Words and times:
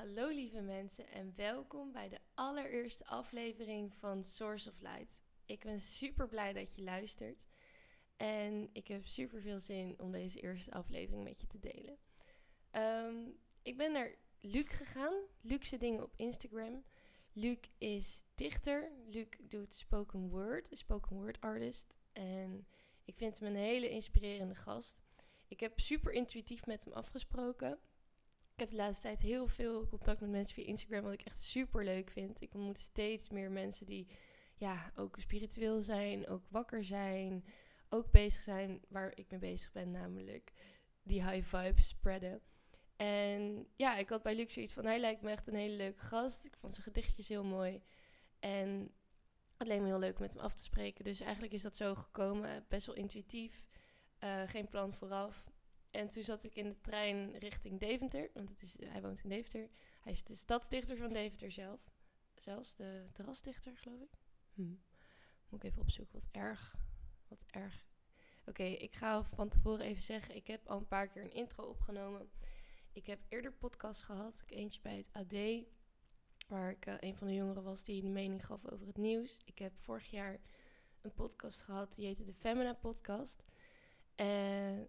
Hallo 0.00 0.28
lieve 0.28 0.60
mensen 0.60 1.08
en 1.08 1.32
welkom 1.36 1.92
bij 1.92 2.08
de 2.08 2.18
allereerste 2.34 3.06
aflevering 3.06 3.94
van 3.94 4.24
Source 4.24 4.70
of 4.70 4.80
Light. 4.80 5.22
Ik 5.44 5.60
ben 5.60 5.80
super 5.80 6.28
blij 6.28 6.52
dat 6.52 6.74
je 6.74 6.82
luistert 6.82 7.46
en 8.16 8.68
ik 8.72 8.88
heb 8.88 9.04
super 9.04 9.40
veel 9.40 9.58
zin 9.58 9.94
om 9.98 10.12
deze 10.12 10.40
eerste 10.40 10.72
aflevering 10.72 11.24
met 11.24 11.40
je 11.40 11.46
te 11.46 11.58
delen. 11.58 11.98
Ehm, 12.70 13.28
ik 13.62 13.76
ben 13.76 13.92
naar 13.92 14.14
Luc 14.40 14.66
gegaan, 14.68 15.14
Luxe 15.40 15.76
dingen 15.76 16.02
op 16.02 16.14
Instagram. 16.16 16.84
Luc 17.32 17.58
is 17.78 18.24
dichter, 18.34 18.92
Luc 19.06 19.28
doet 19.40 19.74
spoken 19.74 20.28
word, 20.28 20.70
een 20.70 20.76
spoken 20.76 21.16
word 21.16 21.40
artist 21.40 21.98
en 22.12 22.66
ik 23.04 23.16
vind 23.16 23.38
hem 23.38 23.48
een 23.48 23.60
hele 23.60 23.90
inspirerende 23.90 24.54
gast. 24.54 25.02
Ik 25.48 25.60
heb 25.60 25.80
super 25.80 26.12
intuïtief 26.12 26.66
met 26.66 26.84
hem 26.84 26.92
afgesproken. 26.92 27.78
Ik 28.60 28.68
heb 28.68 28.76
de 28.78 28.82
laatste 28.82 29.02
tijd 29.02 29.20
heel 29.20 29.46
veel 29.46 29.86
contact 29.86 30.20
met 30.20 30.30
mensen 30.30 30.54
via 30.54 30.64
Instagram, 30.64 31.02
wat 31.02 31.12
ik 31.12 31.22
echt 31.22 31.42
super 31.42 31.84
leuk 31.84 32.10
vind. 32.10 32.40
Ik 32.40 32.54
ontmoet 32.54 32.78
steeds 32.78 33.28
meer 33.28 33.50
mensen 33.50 33.86
die 33.86 34.06
ja, 34.56 34.92
ook 34.96 35.16
spiritueel 35.18 35.80
zijn, 35.80 36.28
ook 36.28 36.44
wakker 36.48 36.84
zijn, 36.84 37.44
ook 37.88 38.10
bezig 38.10 38.42
zijn 38.42 38.80
waar 38.88 39.12
ik 39.14 39.30
mee 39.30 39.40
bezig 39.40 39.72
ben, 39.72 39.90
namelijk 39.90 40.52
die 41.02 41.24
high 41.26 41.56
vibes 41.56 41.88
spreaden. 41.88 42.40
En 42.96 43.66
ja, 43.76 43.96
ik 43.96 44.08
had 44.08 44.22
bij 44.22 44.34
Luc 44.34 44.52
zoiets 44.52 44.72
van, 44.72 44.84
hij 44.84 45.00
lijkt 45.00 45.22
me 45.22 45.30
echt 45.30 45.46
een 45.46 45.54
hele 45.54 45.76
leuke 45.76 46.02
gast. 46.02 46.44
Ik 46.44 46.56
vond 46.56 46.72
zijn 46.72 46.84
gedichtjes 46.84 47.28
heel 47.28 47.44
mooi. 47.44 47.82
En 48.38 48.94
het 49.56 49.68
leek 49.68 49.80
me 49.80 49.86
heel 49.86 49.98
leuk 49.98 50.18
met 50.18 50.32
hem 50.32 50.42
af 50.42 50.54
te 50.54 50.62
spreken. 50.62 51.04
Dus 51.04 51.20
eigenlijk 51.20 51.52
is 51.52 51.62
dat 51.62 51.76
zo 51.76 51.94
gekomen, 51.94 52.64
best 52.68 52.86
wel 52.86 52.96
intuïtief. 52.96 53.66
Uh, 54.24 54.42
geen 54.46 54.66
plan 54.66 54.94
vooraf. 54.94 55.50
En 55.90 56.08
toen 56.08 56.22
zat 56.22 56.44
ik 56.44 56.54
in 56.54 56.68
de 56.68 56.80
trein 56.80 57.38
richting 57.38 57.80
Deventer, 57.80 58.30
want 58.34 58.48
het 58.48 58.62
is, 58.62 58.76
hij 58.84 59.02
woont 59.02 59.22
in 59.22 59.28
Deventer. 59.28 59.68
Hij 60.00 60.12
is 60.12 60.24
de 60.24 60.34
stadsdichter 60.34 60.96
van 60.96 61.12
Deventer 61.12 61.50
zelf. 61.50 61.80
Zelfs 62.34 62.74
de 62.74 63.06
terrasdichter, 63.12 63.76
geloof 63.76 64.00
ik. 64.00 64.18
Hm. 64.54 64.74
Moet 65.48 65.64
ik 65.64 65.70
even 65.70 65.82
opzoeken, 65.82 66.14
wat 66.14 66.28
erg. 66.30 66.76
Wat 67.28 67.44
erg. 67.46 67.88
Oké, 68.46 68.62
ik 68.62 68.94
ga 68.94 69.24
van 69.24 69.48
tevoren 69.48 69.84
even 69.84 70.02
zeggen, 70.02 70.34
ik 70.36 70.46
heb 70.46 70.68
al 70.68 70.76
een 70.76 70.86
paar 70.86 71.08
keer 71.08 71.22
een 71.22 71.32
intro 71.32 71.64
opgenomen. 71.64 72.30
Ik 72.92 73.06
heb 73.06 73.20
eerder 73.28 73.52
podcast 73.52 74.02
gehad, 74.02 74.42
ik 74.46 74.56
eentje 74.56 74.80
bij 74.80 74.96
het 74.96 75.08
AD, 75.12 75.64
waar 76.48 76.70
ik 76.70 76.86
uh, 76.86 76.94
een 76.98 77.16
van 77.16 77.26
de 77.26 77.34
jongeren 77.34 77.62
was 77.62 77.84
die 77.84 78.04
een 78.04 78.12
mening 78.12 78.46
gaf 78.46 78.66
over 78.70 78.86
het 78.86 78.96
nieuws. 78.96 79.38
Ik 79.44 79.58
heb 79.58 79.78
vorig 79.78 80.10
jaar 80.10 80.40
een 81.00 81.14
podcast 81.14 81.62
gehad, 81.62 81.94
die 81.94 82.06
heette 82.06 82.24
de 82.24 82.34
Femina 82.34 82.72
Podcast. 82.74 83.44
Uh, 84.16 84.80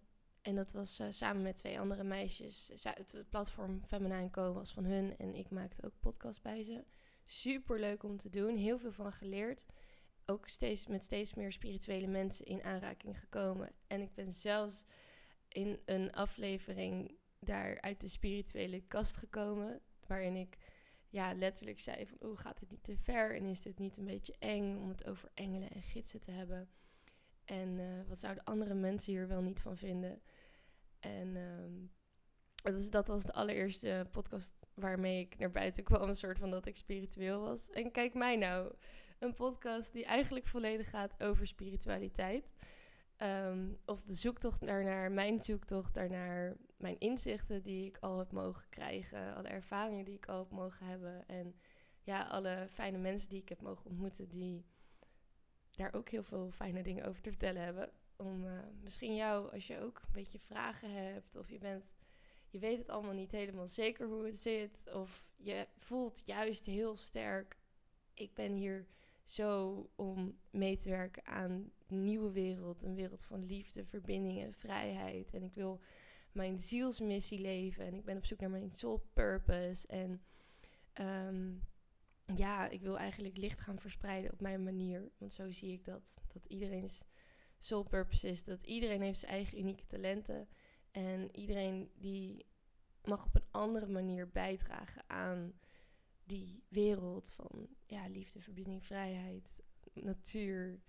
en 0.41 0.55
dat 0.55 0.71
was 0.71 0.99
uh, 0.99 1.07
samen 1.09 1.41
met 1.41 1.55
twee 1.55 1.79
andere 1.79 2.03
meisjes. 2.03 2.71
Het, 2.83 3.23
platform 3.29 3.81
Feminine 3.85 4.29
Co 4.29 4.53
was 4.53 4.73
van 4.73 4.83
hun 4.83 5.17
en 5.17 5.35
ik 5.35 5.49
maakte 5.49 5.85
ook 5.85 5.99
podcast 5.99 6.41
bij 6.41 6.63
ze. 6.63 6.83
Super 7.25 7.79
leuk 7.79 8.03
om 8.03 8.17
te 8.17 8.29
doen, 8.29 8.55
heel 8.55 8.77
veel 8.77 8.91
van 8.91 9.13
geleerd. 9.13 9.65
Ook 10.25 10.47
steeds, 10.47 10.87
met 10.87 11.03
steeds 11.03 11.33
meer 11.33 11.51
spirituele 11.51 12.07
mensen 12.07 12.45
in 12.45 12.63
aanraking 12.63 13.19
gekomen. 13.19 13.71
En 13.87 14.01
ik 14.01 14.13
ben 14.13 14.31
zelfs 14.31 14.85
in 15.47 15.79
een 15.85 16.11
aflevering 16.11 17.17
daar 17.39 17.81
uit 17.81 18.01
de 18.01 18.07
spirituele 18.07 18.81
kast 18.87 19.17
gekomen. 19.17 19.81
Waarin 20.07 20.35
ik 20.35 20.57
ja, 21.09 21.33
letterlijk 21.33 21.79
zei 21.79 22.07
van, 22.07 22.17
oh, 22.29 22.37
gaat 22.37 22.59
het 22.59 22.69
niet 22.69 22.83
te 22.83 22.97
ver? 22.97 23.35
En 23.35 23.45
is 23.45 23.61
dit 23.61 23.79
niet 23.79 23.97
een 23.97 24.05
beetje 24.05 24.35
eng 24.39 24.77
om 24.77 24.89
het 24.89 25.05
over 25.05 25.31
engelen 25.33 25.69
en 25.69 25.81
gidsen 25.81 26.21
te 26.21 26.31
hebben? 26.31 26.69
En 27.51 27.79
uh, 27.79 28.07
wat 28.07 28.19
zouden 28.19 28.43
andere 28.43 28.73
mensen 28.73 29.13
hier 29.13 29.27
wel 29.27 29.41
niet 29.41 29.61
van 29.61 29.77
vinden? 29.77 30.21
En 30.99 31.35
um, 31.35 31.91
dus 32.63 32.89
dat 32.89 33.07
was 33.07 33.23
de 33.23 33.33
allereerste 33.33 34.07
podcast 34.09 34.55
waarmee 34.73 35.19
ik 35.19 35.37
naar 35.37 35.49
buiten 35.49 35.83
kwam. 35.83 36.09
Een 36.09 36.15
soort 36.15 36.39
van 36.39 36.49
dat 36.49 36.65
ik 36.65 36.75
spiritueel 36.75 37.41
was. 37.41 37.69
En 37.69 37.91
kijk 37.91 38.13
mij 38.13 38.35
nou. 38.35 38.73
Een 39.19 39.33
podcast 39.33 39.93
die 39.93 40.05
eigenlijk 40.05 40.47
volledig 40.47 40.89
gaat 40.89 41.23
over 41.23 41.47
spiritualiteit. 41.47 42.51
Um, 43.17 43.77
of 43.85 44.03
de 44.03 44.13
zoektocht 44.13 44.65
daarnaar, 44.65 45.11
mijn 45.11 45.41
zoektocht 45.41 45.93
daarnaar, 45.93 46.57
mijn 46.77 46.99
inzichten 46.99 47.63
die 47.63 47.85
ik 47.85 47.97
al 47.99 48.17
heb 48.17 48.31
mogen 48.31 48.69
krijgen, 48.69 49.35
alle 49.35 49.47
ervaringen 49.47 50.05
die 50.05 50.15
ik 50.15 50.25
al 50.25 50.39
heb 50.39 50.51
mogen 50.51 50.85
hebben 50.85 51.27
en 51.27 51.55
ja, 52.03 52.23
alle 52.23 52.67
fijne 52.69 52.97
mensen 52.97 53.29
die 53.29 53.41
ik 53.41 53.49
heb 53.49 53.61
mogen 53.61 53.85
ontmoeten 53.85 54.29
die 54.29 54.65
daar 55.75 55.93
ook 55.93 56.09
heel 56.09 56.23
veel 56.23 56.51
fijne 56.51 56.83
dingen 56.83 57.05
over 57.05 57.21
te 57.21 57.29
vertellen 57.29 57.63
hebben. 57.63 57.89
Om 58.15 58.45
uh, 58.45 58.51
misschien 58.81 59.15
jou, 59.15 59.51
als 59.51 59.67
je 59.67 59.79
ook 59.79 60.01
een 60.01 60.13
beetje 60.13 60.39
vragen 60.39 60.91
hebt 60.91 61.35
of 61.35 61.49
je 61.49 61.57
bent, 61.57 61.95
je 62.49 62.59
weet 62.59 62.77
het 62.77 62.89
allemaal 62.89 63.13
niet 63.13 63.31
helemaal 63.31 63.67
zeker 63.67 64.07
hoe 64.07 64.25
het 64.25 64.37
zit 64.37 64.89
of 64.93 65.27
je 65.35 65.67
voelt 65.77 66.21
juist 66.25 66.65
heel 66.65 66.95
sterk, 66.95 67.57
ik 68.13 68.33
ben 68.33 68.53
hier 68.53 68.87
zo 69.23 69.89
om 69.95 70.37
mee 70.49 70.77
te 70.77 70.89
werken 70.89 71.25
aan 71.25 71.71
een 71.87 72.03
nieuwe 72.03 72.31
wereld. 72.31 72.83
Een 72.83 72.95
wereld 72.95 73.23
van 73.23 73.45
liefde, 73.45 73.85
verbindingen, 73.85 74.53
vrijheid. 74.53 75.33
En 75.33 75.43
ik 75.43 75.53
wil 75.53 75.79
mijn 76.31 76.59
zielsmissie 76.59 77.39
leven. 77.39 77.85
En 77.85 77.93
ik 77.93 78.05
ben 78.05 78.17
op 78.17 78.25
zoek 78.25 78.39
naar 78.39 78.49
mijn 78.49 78.71
soul 78.71 79.05
purpose. 79.13 79.87
En 79.87 80.21
um, 81.27 81.63
ja, 82.35 82.69
ik 82.69 82.81
wil 82.81 82.97
eigenlijk 82.97 83.37
licht 83.37 83.61
gaan 83.61 83.79
verspreiden 83.79 84.31
op 84.31 84.41
mijn 84.41 84.63
manier. 84.63 85.11
Want 85.17 85.33
zo 85.33 85.51
zie 85.51 85.71
ik 85.71 85.85
dat. 85.85 86.21
Dat 86.27 86.45
iedereen's 86.45 87.03
soul 87.57 87.83
purpose 87.83 88.27
is. 88.27 88.43
Dat 88.43 88.65
iedereen 88.65 89.01
heeft 89.01 89.19
zijn 89.19 89.31
eigen 89.31 89.59
unieke 89.59 89.85
talenten. 89.87 90.47
En 90.91 91.35
iedereen 91.35 91.91
die 91.95 92.45
mag 93.03 93.25
op 93.25 93.35
een 93.35 93.47
andere 93.51 93.87
manier 93.87 94.29
bijdragen 94.29 95.03
aan 95.07 95.53
die 96.23 96.63
wereld 96.67 97.29
van 97.29 97.67
ja, 97.85 98.07
liefde, 98.07 98.39
verbinding, 98.39 98.85
vrijheid, 98.85 99.63
natuur. 99.93 100.81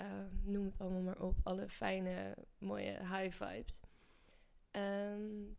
Uh, 0.00 0.26
noem 0.42 0.64
het 0.64 0.78
allemaal 0.78 1.02
maar 1.02 1.20
op. 1.20 1.40
Alle 1.42 1.68
fijne, 1.68 2.36
mooie 2.58 2.98
high 2.98 3.30
vibes. 3.30 3.80
Um, 4.70 5.56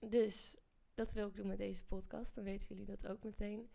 dus 0.00 0.56
dat 0.94 1.12
wil 1.12 1.28
ik 1.28 1.34
doen 1.34 1.46
met 1.46 1.58
deze 1.58 1.86
podcast. 1.86 2.34
Dan 2.34 2.44
weten 2.44 2.68
jullie 2.68 2.84
dat 2.84 3.06
ook 3.06 3.24
meteen. 3.24 3.70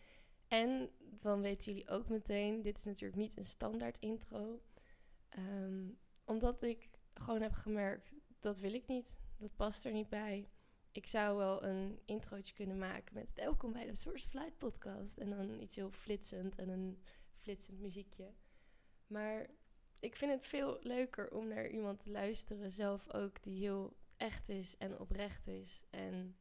En 0.52 0.90
dan 1.00 1.42
weten 1.42 1.72
jullie 1.72 1.90
ook 1.90 2.10
meteen, 2.10 2.62
dit 2.62 2.78
is 2.78 2.84
natuurlijk 2.84 3.22
niet 3.22 3.38
een 3.38 3.46
standaard 3.46 4.00
intro. 4.00 4.62
Um, 5.38 5.98
omdat 6.26 6.62
ik 6.62 6.90
gewoon 7.14 7.42
heb 7.42 7.54
gemerkt, 7.54 8.16
dat 8.40 8.60
wil 8.60 8.74
ik 8.74 8.88
niet. 8.88 9.20
Dat 9.38 9.56
past 9.56 9.86
er 9.86 9.92
niet 9.92 10.10
bij 10.10 10.50
ik 10.92 11.08
zou 11.08 11.38
wel 11.38 11.64
een 11.64 12.00
introotje 12.06 12.54
kunnen 12.54 12.78
maken 12.78 13.14
met 13.14 13.34
welkom 13.34 13.72
bij 13.72 13.86
de 13.86 13.96
Source 13.96 14.30
Flight 14.30 14.58
podcast. 14.58 15.18
En 15.18 15.30
dan 15.30 15.62
iets 15.62 15.76
heel 15.76 15.92
flitsend 15.92 16.58
en 16.58 16.70
een 16.70 17.04
flitsend 17.40 17.80
muziekje. 17.80 18.34
Maar 19.08 19.50
ik 20.00 20.16
vind 20.16 20.32
het 20.32 20.46
veel 20.46 20.78
leuker 20.82 21.32
om 21.32 21.48
naar 21.48 21.68
iemand 21.68 22.00
te 22.00 22.12
luisteren, 22.12 22.72
zelf 22.72 23.14
ook, 23.14 23.44
die 23.44 23.60
heel 23.60 23.98
echt 24.18 24.50
is 24.50 24.78
en 24.78 25.00
oprecht 25.00 25.48
is. 25.48 25.84
En 25.90 26.38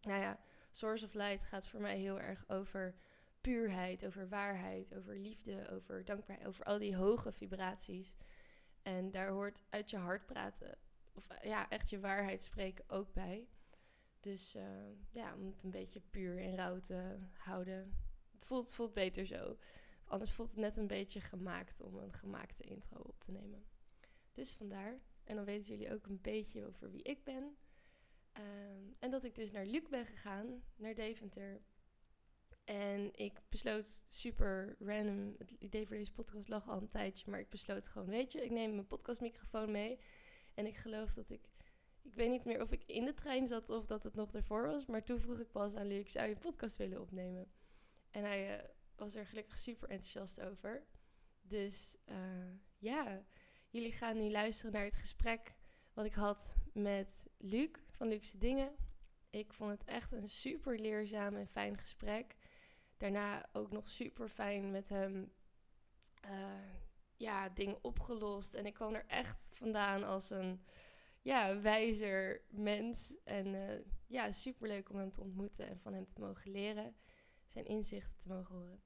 nou 0.00 0.20
ja, 0.20 0.40
Source 0.70 1.04
of 1.04 1.14
Light 1.14 1.44
gaat 1.44 1.66
voor 1.66 1.80
mij 1.80 1.98
heel 1.98 2.20
erg 2.20 2.44
over 2.48 2.94
puurheid, 3.44 4.06
over 4.06 4.28
waarheid, 4.28 4.94
over 4.94 5.18
liefde, 5.18 5.68
over 5.70 6.04
dankbaarheid, 6.04 6.48
over 6.48 6.64
al 6.64 6.78
die 6.78 6.96
hoge 6.96 7.32
vibraties. 7.32 8.14
En 8.82 9.10
daar 9.10 9.28
hoort 9.28 9.62
uit 9.70 9.90
je 9.90 9.96
hart 9.96 10.26
praten, 10.26 10.78
of 11.14 11.26
ja, 11.42 11.68
echt 11.68 11.90
je 11.90 12.00
waarheid 12.00 12.42
spreken 12.42 12.84
ook 12.88 13.12
bij. 13.12 13.48
Dus 14.20 14.56
uh, 14.56 14.62
ja, 15.10 15.34
om 15.34 15.46
het 15.46 15.62
een 15.62 15.70
beetje 15.70 16.00
puur 16.00 16.38
en 16.38 16.56
rauw 16.56 16.80
te 16.80 17.18
houden. 17.32 17.96
Het 18.32 18.44
voelt, 18.44 18.70
voelt 18.70 18.94
beter 18.94 19.26
zo. 19.26 19.58
Anders 20.04 20.32
voelt 20.32 20.50
het 20.50 20.60
net 20.60 20.76
een 20.76 20.86
beetje 20.86 21.20
gemaakt 21.20 21.80
om 21.80 21.96
een 21.96 22.12
gemaakte 22.12 22.62
intro 22.62 23.00
op 23.02 23.20
te 23.20 23.32
nemen. 23.32 23.64
Dus 24.32 24.50
vandaar. 24.50 25.00
En 25.24 25.36
dan 25.36 25.44
weten 25.44 25.76
jullie 25.76 25.92
ook 25.92 26.06
een 26.06 26.20
beetje 26.20 26.66
over 26.66 26.90
wie 26.90 27.02
ik 27.02 27.24
ben. 27.24 27.56
Um, 28.38 28.94
en 28.98 29.10
dat 29.10 29.24
ik 29.24 29.34
dus 29.34 29.50
naar 29.50 29.66
Luc 29.66 29.88
ben 29.90 30.06
gegaan, 30.06 30.62
naar 30.76 30.94
Deventer. 30.94 31.60
En 32.64 33.10
ik 33.14 33.40
besloot 33.48 34.04
super 34.08 34.76
random. 34.78 35.34
Het 35.38 35.50
idee 35.50 35.86
voor 35.86 35.96
deze 35.96 36.12
podcast 36.12 36.48
lag 36.48 36.68
al 36.68 36.80
een 36.80 36.88
tijdje. 36.88 37.30
Maar 37.30 37.40
ik 37.40 37.48
besloot 37.48 37.88
gewoon, 37.88 38.08
weet 38.08 38.32
je, 38.32 38.44
ik 38.44 38.50
neem 38.50 38.74
mijn 38.74 38.86
podcastmicrofoon 38.86 39.70
mee. 39.70 39.98
En 40.54 40.66
ik 40.66 40.76
geloof 40.76 41.14
dat 41.14 41.30
ik 41.30 41.48
ik 42.04 42.14
weet 42.14 42.30
niet 42.30 42.44
meer 42.44 42.60
of 42.60 42.72
ik 42.72 42.84
in 42.86 43.04
de 43.04 43.14
trein 43.14 43.46
zat 43.46 43.70
of 43.70 43.86
dat 43.86 44.02
het 44.02 44.14
nog 44.14 44.32
ervoor 44.32 44.66
was. 44.66 44.86
Maar 44.86 45.04
toen 45.04 45.20
vroeg 45.20 45.38
ik 45.38 45.50
pas 45.50 45.74
aan 45.74 45.86
Luc, 45.86 46.12
zou 46.12 46.26
je 46.28 46.34
een 46.34 46.40
podcast 46.40 46.76
willen 46.76 47.00
opnemen? 47.00 47.52
En 48.10 48.24
hij 48.24 48.58
uh, 48.58 48.64
was 48.96 49.14
er 49.14 49.26
gelukkig 49.26 49.58
super 49.58 49.88
enthousiast 49.88 50.40
over. 50.40 50.84
Dus 51.42 51.96
uh, 52.06 52.16
ja, 52.78 53.24
jullie 53.70 53.92
gaan 53.92 54.16
nu 54.16 54.30
luisteren 54.30 54.72
naar 54.72 54.84
het 54.84 54.96
gesprek 54.96 55.54
wat 55.92 56.04
ik 56.04 56.14
had 56.14 56.56
met 56.72 57.26
Luc 57.38 57.70
van 57.90 58.08
Luxe 58.08 58.38
Dingen. 58.38 58.76
Ik 59.30 59.52
vond 59.52 59.70
het 59.70 59.84
echt 59.84 60.12
een 60.12 60.28
super 60.28 60.78
leerzaam 60.78 61.36
en 61.36 61.46
fijn 61.46 61.78
gesprek. 61.78 62.36
Daarna 63.04 63.48
ook 63.52 63.72
nog 63.72 63.88
super 63.88 64.28
fijn 64.28 64.70
met 64.70 64.88
hem 64.88 65.32
uh, 66.24 66.74
ja, 67.16 67.48
dingen 67.48 67.84
opgelost. 67.84 68.54
En 68.54 68.66
ik 68.66 68.74
kwam 68.74 68.94
er 68.94 69.06
echt 69.06 69.50
vandaan 69.54 70.04
als 70.04 70.30
een 70.30 70.64
ja, 71.22 71.60
wijzer 71.60 72.42
mens. 72.48 73.14
En 73.24 73.46
uh, 73.46 73.80
ja, 74.06 74.32
superleuk 74.32 74.90
om 74.90 74.96
hem 74.96 75.12
te 75.12 75.20
ontmoeten 75.20 75.68
en 75.68 75.80
van 75.80 75.92
hem 75.92 76.04
te 76.04 76.20
mogen 76.20 76.50
leren. 76.50 76.96
Zijn 77.46 77.66
inzichten 77.66 78.18
te 78.18 78.28
mogen 78.28 78.54
horen. 78.54 78.82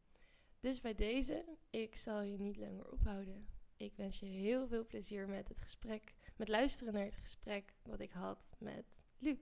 Dus 0.61 0.81
bij 0.81 0.95
deze, 0.95 1.45
ik 1.71 1.97
zal 1.97 2.23
je 2.23 2.39
niet 2.39 2.57
langer 2.57 2.91
ophouden. 2.91 3.49
Ik 3.77 3.97
wens 3.97 4.21
je 4.21 4.27
heel 4.27 4.67
veel 4.67 4.87
plezier 4.87 5.29
met 5.29 5.49
het 5.49 5.61
gesprek, 5.61 6.15
met 6.37 6.49
luisteren 6.49 6.93
naar 6.93 7.05
het 7.05 7.19
gesprek 7.19 7.75
wat 7.83 8.01
ik 8.01 8.13
had 8.13 8.57
met 8.59 9.05
Luc. 9.19 9.39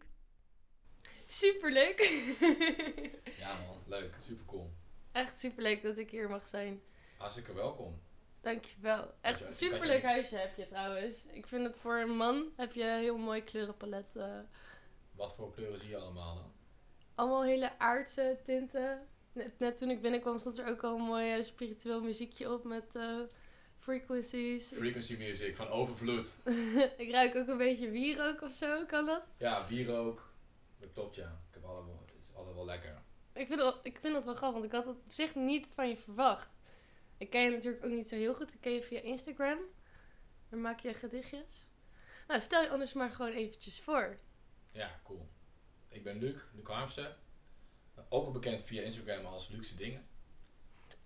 Superleuk! 1.27 2.01
Ja 3.39 3.59
man, 3.67 3.77
leuk. 3.87 4.15
Super 4.23 4.45
cool. 4.47 4.71
Echt 5.13 5.39
superleuk 5.39 5.83
dat 5.83 5.99
ik 5.99 6.11
hier 6.11 6.29
mag 6.31 6.49
zijn. 6.49 6.81
Hartstikke 7.17 7.55
welkom. 7.55 8.01
Dankjewel. 8.41 9.15
Echt 9.21 9.41
een 9.41 9.53
superleuk 9.53 10.01
je- 10.01 10.07
huisje 10.07 10.37
heb 10.37 10.57
je 10.57 10.67
trouwens. 10.69 11.27
Ik 11.33 11.47
vind 11.47 11.63
het 11.67 11.77
voor 11.77 11.97
een 11.97 12.17
man 12.17 12.45
heb 12.57 12.73
je 12.73 12.83
een 12.85 12.99
heel 13.01 13.17
mooi 13.19 13.45
kleurenpalet. 13.45 14.17
eh. 14.17 14.39
Wat 15.13 15.35
voor 15.35 15.55
kleuren 15.55 15.79
zie 15.79 15.89
je 15.89 15.97
allemaal 15.97 16.35
dan? 16.35 16.53
allemaal 17.15 17.45
hele 17.45 17.79
aardse 17.79 18.39
tinten. 18.45 19.07
Net, 19.33 19.59
net 19.59 19.79
toen 19.79 19.91
ik 19.91 20.03
binnenkwam 20.03 20.39
stond 20.39 20.59
er 20.59 20.69
ook 20.69 20.83
al 20.85 20.97
een 20.97 21.03
mooi 21.05 21.45
spiritueel 21.45 22.03
muziekje 22.03 22.53
op 22.53 22.65
met 22.65 22.97
eh, 22.97 23.19
frequencies. 23.79 24.73
Frequency 24.77 25.17
music 25.17 25.57
van 25.57 25.69
overvloed. 25.69 26.37
ik 26.97 27.11
ruik 27.11 27.35
ook 27.37 27.49
een 27.49 27.57
beetje 27.57 27.91
wierook 27.91 28.43
of 28.43 28.53
zo, 28.53 28.85
kan 28.87 29.07
dat? 29.07 29.23
Ja, 29.39 29.67
wierook. 29.69 30.26
Dat 30.79 30.93
klopt 30.93 31.15
ja. 31.15 31.41
Ik 31.49 31.55
heb 31.55 31.65
allemaal, 31.65 32.03
het 32.07 32.23
is 32.23 32.35
altijd 32.35 32.55
wel 32.55 32.65
lekker. 32.65 33.03
Ik 33.33 33.47
vind, 33.47 33.61
het, 33.61 33.77
ik 33.83 33.99
vind 33.99 34.15
het 34.15 34.25
wel 34.25 34.35
grappig, 34.35 34.61
want 34.61 34.73
ik 34.73 34.79
had 34.79 34.87
het 34.87 35.05
op 35.05 35.13
zich 35.13 35.35
niet 35.35 35.73
van 35.75 35.89
je 35.89 35.97
verwacht. 35.97 36.51
Ik 37.17 37.31
ken 37.31 37.43
je 37.43 37.51
natuurlijk 37.51 37.85
ook 37.85 37.91
niet 37.91 38.09
zo 38.09 38.17
heel 38.17 38.35
goed. 38.35 38.55
Ik 38.55 38.61
ken 38.61 38.73
je 38.73 38.83
via 38.83 39.01
Instagram. 39.01 39.59
Daar 40.49 40.61
maak 40.61 40.81
je 40.81 40.95
gedichtjes. 40.95 41.67
Nou, 42.27 42.41
stel 42.41 42.63
je 42.63 42.71
anders 42.71 42.93
maar 42.93 43.11
gewoon 43.11 43.33
eventjes 43.33 43.81
voor. 43.81 44.19
Ja, 44.73 45.01
cool. 45.05 45.29
Ik 45.89 46.05
ben 46.05 46.19
Luc, 46.19 46.37
Luc 46.53 46.67
Harmsen. 46.67 47.17
Ook 48.09 48.27
al 48.27 48.33
bekend 48.33 48.63
via 48.63 48.83
Instagram 48.83 49.25
als 49.25 49.49
Luxe 49.49 49.75
Dingen. 49.75 50.07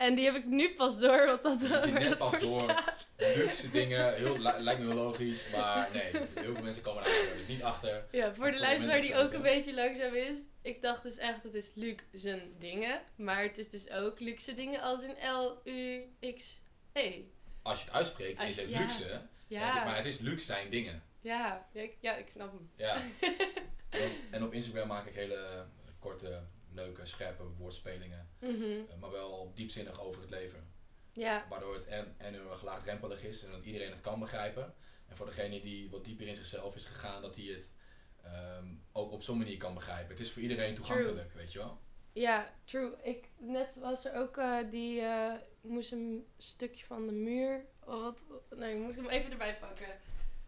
En 0.01 0.15
die 0.15 0.25
heb 0.25 0.35
ik 0.35 0.45
nu 0.45 0.75
pas 0.75 0.99
door, 1.01 1.27
wat 1.27 1.43
dat, 1.43 1.61
Die 1.61 1.69
waar 1.69 1.89
net 1.91 2.09
dat 2.09 2.19
pas 2.19 2.31
voor 2.31 2.41
door. 2.41 2.61
staat. 2.61 3.07
Luxe 3.17 3.71
dingen, 3.71 4.15
heel, 4.15 4.37
li- 4.47 4.59
lijkt 4.59 4.81
me 4.81 4.87
heel 4.87 4.95
logisch, 4.95 5.51
maar 5.57 5.89
nee, 5.93 6.03
heel 6.35 6.55
veel 6.55 6.63
mensen 6.63 6.83
komen 6.83 7.05
daar 7.05 7.13
dus 7.13 7.47
niet 7.49 7.63
achter. 7.63 8.05
Ja, 8.11 8.35
voor 8.35 8.51
de 8.53 8.59
luisteraar 8.59 9.01
die 9.01 9.17
ook 9.17 9.33
een 9.33 9.43
beetje 9.43 9.75
langzaam 9.75 10.15
is. 10.15 10.39
Ik 10.63 10.83
dacht 10.83 11.03
dus 11.03 11.17
echt, 11.17 11.43
het 11.43 11.55
is 11.55 11.71
zijn 12.13 12.55
dingen. 12.59 13.01
Maar 13.17 13.43
het 13.43 13.59
is 13.59 13.69
dus 13.69 13.91
ook 13.91 14.21
luxe 14.21 14.55
dingen 14.55 14.81
als 14.81 15.03
in 15.03 15.15
L-U-X-E. 16.21 17.21
Als 17.63 17.79
je 17.79 17.85
het 17.85 17.95
uitspreekt, 17.95 18.43
is 18.43 18.57
het 18.57 18.69
ja. 18.71 18.79
luxe, 18.81 19.21
Ja, 19.47 19.85
maar 19.85 19.97
het 19.97 20.05
is 20.05 20.19
luxe 20.19 20.45
zijn 20.47 20.71
dingen. 20.71 21.03
ja, 21.21 21.67
ja, 21.73 21.81
ik, 21.83 21.97
ja, 22.01 22.15
ik 22.17 22.29
snap 22.29 22.53
hem. 22.53 22.71
Ja. 22.77 22.97
en 24.31 24.43
op 24.45 24.53
Instagram 24.53 24.89
maak 24.89 25.07
ik 25.07 25.15
hele 25.15 25.65
korte, 25.99 26.43
leuke, 26.83 27.07
scherpe 27.07 27.43
woordspelingen. 27.43 28.29
Mhm. 28.41 28.63
eh, 28.63 28.97
Maar 29.01 29.11
wel 29.11 29.53
diepzinnig 29.55 30.01
over 30.01 30.21
het 30.21 30.31
leven. 30.31 30.73
Ja, 31.13 31.47
Waardoor 31.49 31.75
het 31.75 31.87
en, 31.87 32.15
en 32.19 32.33
heel 32.33 32.51
erg 32.51 32.63
laagdrempelig 32.63 33.23
is 33.23 33.45
en 33.45 33.51
dat 33.51 33.65
iedereen 33.65 33.91
het 33.91 34.01
kan 34.01 34.21
begrijpen. 34.21 34.75
En 35.09 35.17
voor 35.17 35.27
degene 35.27 35.61
die 35.61 35.91
wat 35.91 36.05
dieper 36.05 36.27
in 36.27 36.37
zichzelf 36.37 36.77
is 36.77 36.85
gegaan, 36.85 37.23
dat 37.23 37.37
hij 37.37 37.45
het 37.45 37.71
ehm, 38.23 38.67
ook 38.93 39.13
op 39.13 39.23
zo'n 39.23 39.39
manier 39.39 39.57
kan 39.57 39.75
begrijpen. 39.75 40.11
Het 40.11 40.21
is 40.21 40.33
voor 40.33 40.43
iedereen 40.43 40.75
toegankelijk, 40.75 41.33
weet 41.33 41.53
je 41.53 41.59
wel. 41.59 41.79
ja, 42.13 42.55
true. 42.65 42.93
Ik, 43.03 43.29
net 43.39 43.79
was 43.81 44.05
er 44.05 44.15
ook 44.15 44.37
eh, 44.37 44.59
die, 44.71 45.01
ik 45.63 45.71
moest 45.71 45.93
een 45.93 46.27
stukje 46.39 46.85
van 46.85 47.07
de 47.07 47.13
muur, 47.13 47.65
oh, 47.85 48.03
wat, 48.03 48.25
nee, 48.57 48.75
ik 48.75 48.81
moest 48.83 48.97
hem 48.97 49.09
even 49.09 49.31
erbij 49.31 49.57
pakken. 49.59 49.89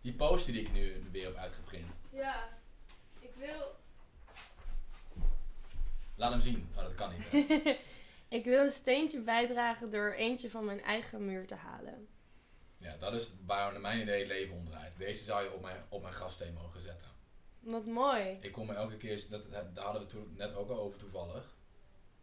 Die 0.00 0.12
poster 0.14 0.52
die 0.52 0.62
ik 0.62 0.72
nu 0.72 1.02
weer 1.12 1.24
heb 1.24 1.36
uitgeprint. 1.36 1.90
Ja, 2.12 2.48
ik 3.20 3.34
wil, 3.34 3.74
Laat 6.16 6.30
hem 6.30 6.40
zien. 6.40 6.68
Oh, 6.76 6.82
dat 6.82 6.94
kan 6.94 7.12
niet. 7.12 7.46
ik 8.38 8.44
wil 8.44 8.62
een 8.62 8.70
steentje 8.70 9.20
bijdragen 9.20 9.90
door 9.90 10.12
eentje 10.12 10.50
van 10.50 10.64
mijn 10.64 10.82
eigen 10.82 11.24
muur 11.26 11.46
te 11.46 11.54
halen. 11.54 12.08
ja, 12.78 12.96
dat 12.96 13.12
is 13.14 13.32
waar 13.46 13.72
naar 13.72 13.80
mijn 13.80 14.00
idee 14.00 14.18
het 14.18 14.28
leven 14.28 14.56
om 14.56 14.64
draait. 14.64 14.96
Deze 14.98 15.24
zou 15.24 15.42
je 15.42 15.52
op 15.52 15.62
mijn, 15.62 15.84
op 15.88 16.02
mijn 16.02 16.14
grafsteen 16.14 16.54
mogen 16.54 16.80
zetten. 16.80 17.08
Wat 17.60 17.86
mooi. 17.86 18.38
Ik 18.40 18.52
kom 18.52 18.66
me 18.66 18.74
elke 18.74 18.96
keer, 18.96 19.24
dat, 19.30 19.50
daar 19.50 19.84
hadden 19.84 20.02
we 20.02 20.08
toen 20.08 20.34
net 20.36 20.54
ook 20.54 20.70
al 20.70 20.78
over 20.78 20.98
toevallig. 20.98 21.54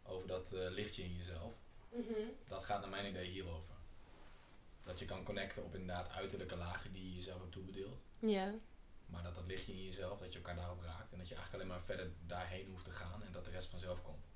Over 0.02 0.28
dat 0.28 0.52
eh, 0.52 0.70
lichtje 0.70 1.02
in 1.02 1.16
jezelf. 1.16 1.52
Mhm. 1.88 2.20
Dat 2.48 2.64
gaat 2.64 2.80
naar 2.80 2.90
mijn 2.90 3.06
idee 3.06 3.26
hierover. 3.26 3.74
Dat 4.84 4.98
je 4.98 5.04
kan 5.04 5.24
connecten 5.24 5.64
op 5.64 5.74
inderdaad 5.74 6.10
uiterlijke 6.10 6.56
lagen 6.56 6.92
die 6.92 7.08
je 7.08 7.14
jezelf 7.14 7.40
hebt 7.40 7.52
toebedeeld. 7.52 8.00
Ja. 8.18 8.54
Maar 9.10 9.22
dat 9.22 9.34
dat 9.34 9.46
lichtje 9.46 9.72
in 9.72 9.84
jezelf, 9.84 10.18
dat 10.18 10.32
je 10.32 10.38
elkaar 10.38 10.56
daarop 10.56 10.82
raakt. 10.82 11.12
En 11.12 11.18
dat 11.18 11.28
je 11.28 11.34
eigenlijk 11.34 11.64
alleen 11.64 11.76
maar 11.76 11.84
verder 11.86 12.12
daarheen 12.26 12.66
hoeft 12.70 12.84
te 12.84 12.90
gaan. 12.90 13.22
En 13.22 13.32
dat 13.32 13.44
de 13.44 13.50
rest 13.50 13.68
vanzelf 13.68 14.02
komt. 14.02 14.28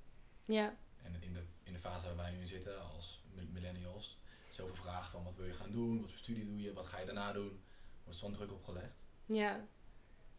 Ja. 0.45 0.75
En 1.03 1.21
in 1.23 1.33
de, 1.33 1.43
in 1.63 1.73
de 1.73 1.79
fase 1.79 2.05
waar 2.07 2.15
wij 2.15 2.31
nu 2.31 2.39
in 2.39 2.47
zitten 2.47 2.81
als 2.81 3.23
mi- 3.33 3.49
millennials. 3.51 4.19
Zoveel 4.49 4.75
vragen 4.75 5.11
van 5.11 5.23
wat 5.23 5.35
wil 5.35 5.45
je 5.45 5.53
gaan 5.53 5.71
doen? 5.71 6.01
Wat 6.01 6.09
voor 6.09 6.19
studie 6.19 6.45
doe 6.45 6.61
je? 6.61 6.73
Wat 6.73 6.85
ga 6.87 6.99
je 6.99 7.05
daarna 7.05 7.33
doen? 7.33 7.63
Wordt 8.03 8.19
zo'n 8.19 8.33
druk 8.33 8.51
opgelegd. 8.51 9.05
Ja. 9.25 9.67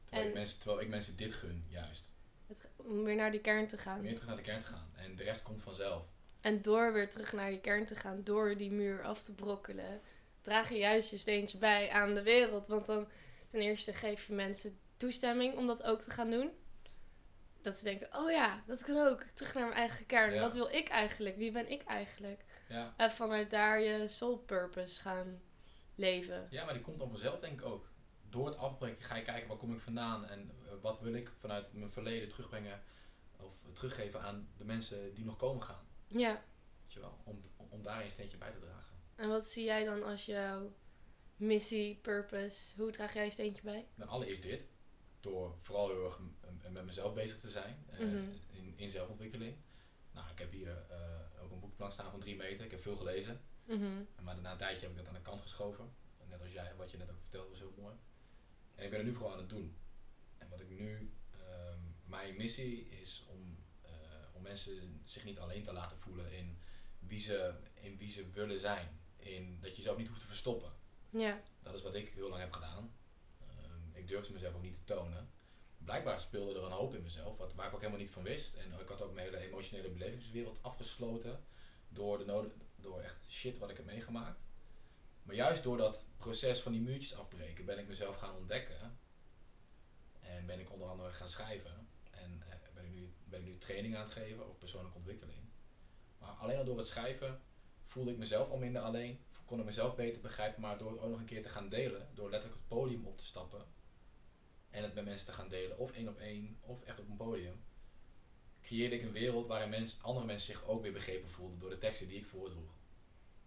Terwijl, 0.04 0.22
En- 0.24 0.28
ik 0.28 0.34
mensen, 0.34 0.58
terwijl 0.58 0.80
ik 0.80 0.88
mensen 0.88 1.16
dit 1.16 1.32
gun, 1.32 1.64
juist. 1.68 2.12
Het, 2.46 2.68
om 2.76 3.04
weer 3.04 3.16
naar 3.16 3.30
die 3.30 3.40
kern 3.40 3.66
te 3.66 3.78
gaan. 3.78 3.96
Om 3.96 4.02
weer 4.02 4.12
terug 4.14 4.28
naar 4.28 4.36
de 4.36 4.42
kern 4.42 4.60
te 4.60 4.66
gaan. 4.66 4.90
En 4.94 5.16
de 5.16 5.22
rest 5.22 5.42
komt 5.42 5.62
vanzelf. 5.62 6.04
En 6.40 6.62
door 6.62 6.92
weer 6.92 7.10
terug 7.10 7.32
naar 7.32 7.50
die 7.50 7.60
kern 7.60 7.86
te 7.86 7.94
gaan, 7.94 8.24
door 8.24 8.56
die 8.56 8.70
muur 8.70 9.02
af 9.02 9.22
te 9.22 9.32
brokkelen, 9.34 10.00
draag 10.40 10.68
je 10.68 10.78
juist 10.78 11.10
je 11.10 11.16
steentje 11.18 11.58
bij 11.58 11.90
aan 11.90 12.14
de 12.14 12.22
wereld. 12.22 12.66
Want 12.66 12.86
dan 12.86 13.08
ten 13.56 13.64
eerste 13.64 13.92
geef 13.92 14.26
je 14.26 14.32
mensen 14.32 14.78
toestemming 14.96 15.56
om 15.56 15.66
dat 15.66 15.82
ook 15.82 16.00
te 16.00 16.10
gaan 16.10 16.30
doen. 16.30 16.50
Dat 17.62 17.76
ze 17.76 17.84
denken, 17.84 18.16
oh 18.16 18.30
ja, 18.30 18.62
dat 18.66 18.82
kan 18.82 19.06
ook. 19.06 19.22
Terug 19.34 19.54
naar 19.54 19.64
mijn 19.64 19.76
eigen 19.76 20.06
kern. 20.06 20.34
Ja. 20.34 20.40
Wat 20.40 20.54
wil 20.54 20.68
ik 20.68 20.88
eigenlijk? 20.88 21.36
Wie 21.36 21.52
ben 21.52 21.70
ik 21.70 21.82
eigenlijk? 21.82 22.44
Ja. 22.68 22.94
En 22.96 23.12
vanuit 23.12 23.50
daar 23.50 23.80
je 23.80 24.08
soul 24.08 24.38
purpose 24.38 25.00
gaan 25.00 25.40
leven. 25.94 26.46
ja, 26.50 26.64
maar 26.64 26.74
die 26.74 26.82
komt 26.82 26.98
dan 26.98 27.08
vanzelf 27.08 27.40
denk 27.40 27.60
ik 27.60 27.66
ook. 27.66 27.88
Door 28.28 28.46
het 28.46 28.56
afbreken 28.56 29.04
ga 29.04 29.16
je 29.16 29.22
kijken 29.22 29.48
waar 29.48 29.56
kom 29.56 29.74
ik 29.74 29.80
vandaan. 29.80 30.24
En 30.26 30.50
eh, 30.64 30.72
wat 30.80 31.00
wil 31.00 31.14
ik 31.14 31.30
vanuit 31.38 31.72
mijn 31.72 31.90
verleden 31.90 32.28
terugbrengen. 32.28 32.82
Of 33.36 33.54
teruggeven 33.72 34.22
aan 34.22 34.48
de 34.56 34.64
mensen 34.64 35.14
die 35.14 35.24
nog 35.24 35.36
komen 35.36 35.62
gaan. 35.62 35.86
Ja. 36.06 36.42
Weet 36.82 36.92
je 36.92 37.00
wel? 37.00 37.18
Om, 37.24 37.40
om, 37.56 37.66
om 37.70 37.82
daar 37.82 38.04
een 38.04 38.10
steentje 38.10 38.36
bij 38.36 38.50
te 38.50 38.58
dragen. 38.58 38.96
En 39.14 39.28
wat 39.28 39.46
zie 39.46 39.64
jij 39.64 39.84
dan 39.84 40.02
als 40.02 40.26
jouw 40.26 40.72
missie, 41.36 41.96
purpose? 41.96 42.74
Hoe 42.76 42.90
draag 42.90 43.14
jij 43.14 43.24
je 43.24 43.30
steentje 43.30 43.62
bij? 43.62 43.86
Nou, 43.94 44.10
allereerst 44.10 44.42
dit. 44.42 44.64
Door 45.20 45.58
vooral 45.58 45.88
heel 45.88 46.04
erg 46.04 46.20
met 46.70 46.84
mezelf 46.84 47.14
bezig 47.14 47.40
te 47.40 47.50
zijn. 47.50 47.84
eh, 47.90 47.98
Mhm. 48.00 48.16
in, 48.50 48.72
in 48.76 48.90
zelfontwikkeling. 48.90 49.56
Nou, 50.12 50.30
ik 50.30 50.38
heb 50.38 50.52
hier 50.52 50.84
eh, 50.90 51.42
ook 51.42 51.50
een 51.50 51.61
boekplank 51.61 51.92
staan 51.92 52.11
van 52.11 52.20
drie 52.20 52.37
meter. 52.37 52.64
Ik 52.64 52.70
heb 52.70 52.80
veel 52.80 52.96
gelezen. 52.96 53.40
Mhm. 53.64 54.02
Maar 54.22 54.40
na 54.40 54.52
een 54.52 54.58
tijdje 54.58 54.80
heb 54.80 54.90
ik 54.90 54.96
dat 54.96 55.06
aan 55.06 55.14
de 55.14 55.20
kant 55.20 55.40
geschoven. 55.40 55.94
Net 56.28 56.40
als 56.42 56.52
jij, 56.52 56.75
wat 56.76 56.90
je 56.90 56.96
net 56.96 57.11
ook 57.11 57.20
vertelde, 57.20 57.49
was 57.50 57.58
heel 57.58 57.75
mooi. 57.76 57.94
En 58.75 58.84
ik 58.84 58.90
ben 58.90 58.99
er 58.99 59.04
nu 59.04 59.12
vooral 59.12 59.32
aan 59.32 59.38
het 59.38 59.49
doen. 59.49 59.76
En 60.38 60.49
wat 60.49 60.61
ik 60.61 60.68
nu, 60.68 61.12
ehm, 61.38 61.78
mijn 62.04 62.37
missie 62.37 62.88
is 62.88 63.25
om, 63.28 63.58
eh, 63.82 63.90
om 64.32 64.42
mensen 64.42 65.00
zich 65.04 65.25
niet 65.25 65.38
alleen 65.38 65.62
te 65.62 65.72
laten 65.72 65.96
voelen 65.96 66.32
in 66.32 66.58
wie 66.99 67.18
ze, 67.18 67.54
in 67.75 67.96
wie 67.96 68.11
ze 68.11 68.30
willen 68.30 68.58
zijn. 68.58 69.00
In 69.16 69.61
dat 69.61 69.70
je 69.70 69.76
jezelf 69.76 69.96
niet 69.96 70.08
hoeft 70.08 70.20
te 70.20 70.26
verstoppen. 70.26 70.72
Ja. 71.16 71.40
Dat 71.62 71.75
is 71.75 71.82
wat 71.82 71.94
ik 71.94 72.08
heel 72.08 72.28
lang 72.28 72.40
heb 72.40 72.52
gedaan. 72.52 72.92
Ehm, 73.40 73.99
ik 73.99 74.08
durfde 74.08 74.32
mezelf 74.32 74.54
ook 74.54 74.62
niet 74.62 74.75
te 74.75 74.85
tonen. 74.85 75.30
Blijkbaar 75.78 76.20
speelde 76.20 76.54
er 76.54 76.64
een 76.64 76.70
hoop 76.70 76.94
in 76.94 77.02
mezelf, 77.02 77.37
wat, 77.37 77.54
waar 77.54 77.66
ik 77.66 77.73
ook 77.73 77.80
helemaal 77.80 78.00
niet 78.00 78.11
van 78.11 78.23
wist. 78.23 78.54
En 78.54 78.80
ik 78.80 78.88
had 78.88 79.02
ook 79.02 79.14
mijn 79.14 79.26
hele 79.26 79.46
emotionele 79.46 79.88
belevingswereld 79.88 80.62
afgesloten 80.62 81.44
door, 81.88 82.18
de 82.18 82.50
door 82.76 83.00
echt 83.00 83.30
shit 83.30 83.58
wat 83.58 83.70
ik 83.70 83.76
heb 83.76 83.87
meegemaakt. 83.87 84.40
Maar 85.23 85.35
juist 85.35 85.62
door 85.62 85.76
dat 85.76 86.06
proces 86.16 86.61
van 86.61 86.73
die 86.73 86.80
muurtjes 86.80 87.14
afbreken 87.14 87.64
ben 87.64 87.78
ik 87.78 87.88
mezelf 87.88 88.16
gaan 88.16 88.35
ontdekken. 88.35 88.99
En 90.20 90.46
ben 90.46 90.61
ik 90.61 90.73
onder 90.73 90.88
andere 90.88 91.12
gaan 91.12 91.28
schrijven. 91.28 91.88
En 92.11 92.42
eh, 92.49 92.56
ben, 92.75 92.85
ik 92.85 92.90
nu, 92.90 93.12
ben 93.25 93.40
ik 93.40 93.46
nu 93.46 93.58
training 93.58 93.96
aan 93.96 94.04
het 94.04 94.12
geven 94.12 94.44
over 94.44 94.58
persoonlijke 94.58 94.96
ontwikkeling. 94.96 95.40
Maar 96.18 96.30
alleen 96.30 96.58
al 96.58 96.64
door 96.64 96.78
het 96.78 96.87
schrijven 96.87 97.40
voelde 97.85 98.11
ik 98.11 98.18
mezelf 98.18 98.50
al 98.50 98.56
minder 98.56 98.82
alleen. 98.82 99.20
Kon 99.46 99.58
ik 99.58 99.64
mezelf 99.64 99.94
beter 99.94 100.22
begrijpen. 100.22 100.60
Maar 100.60 100.78
door 100.78 100.90
het 100.90 101.00
ook 101.00 101.10
nog 101.10 101.18
een 101.18 101.24
keer 101.24 101.42
te 101.42 101.48
gaan 101.48 101.68
delen. 101.68 102.08
Door 102.14 102.30
letterlijk 102.30 102.60
het 102.60 102.68
podium 102.68 103.06
op 103.06 103.18
te 103.18 103.24
stappen. 103.24 103.64
En 104.70 104.82
het 104.82 104.94
met 104.94 105.04
mensen 105.04 105.26
te 105.26 105.32
gaan 105.32 105.48
delen. 105.48 105.78
Of 105.78 105.92
één 105.92 106.08
op 106.08 106.18
één. 106.18 106.58
Of 106.60 106.82
echt 106.82 107.00
op 107.00 107.08
een 107.08 107.16
podium. 107.16 107.64
Creëerde 108.62 108.96
ik 108.96 109.02
een 109.02 109.12
wereld 109.12 109.46
waarin 109.46 109.68
mensen, 109.68 110.02
andere 110.02 110.26
mensen 110.26 110.54
zich 110.54 110.66
ook 110.66 110.82
weer 110.82 110.92
begrepen 110.92 111.28
voelden. 111.28 111.58
Door 111.58 111.70
de 111.70 111.78
teksten 111.78 112.08
die 112.08 112.18
ik 112.18 112.26
voordroeg. 112.26 112.74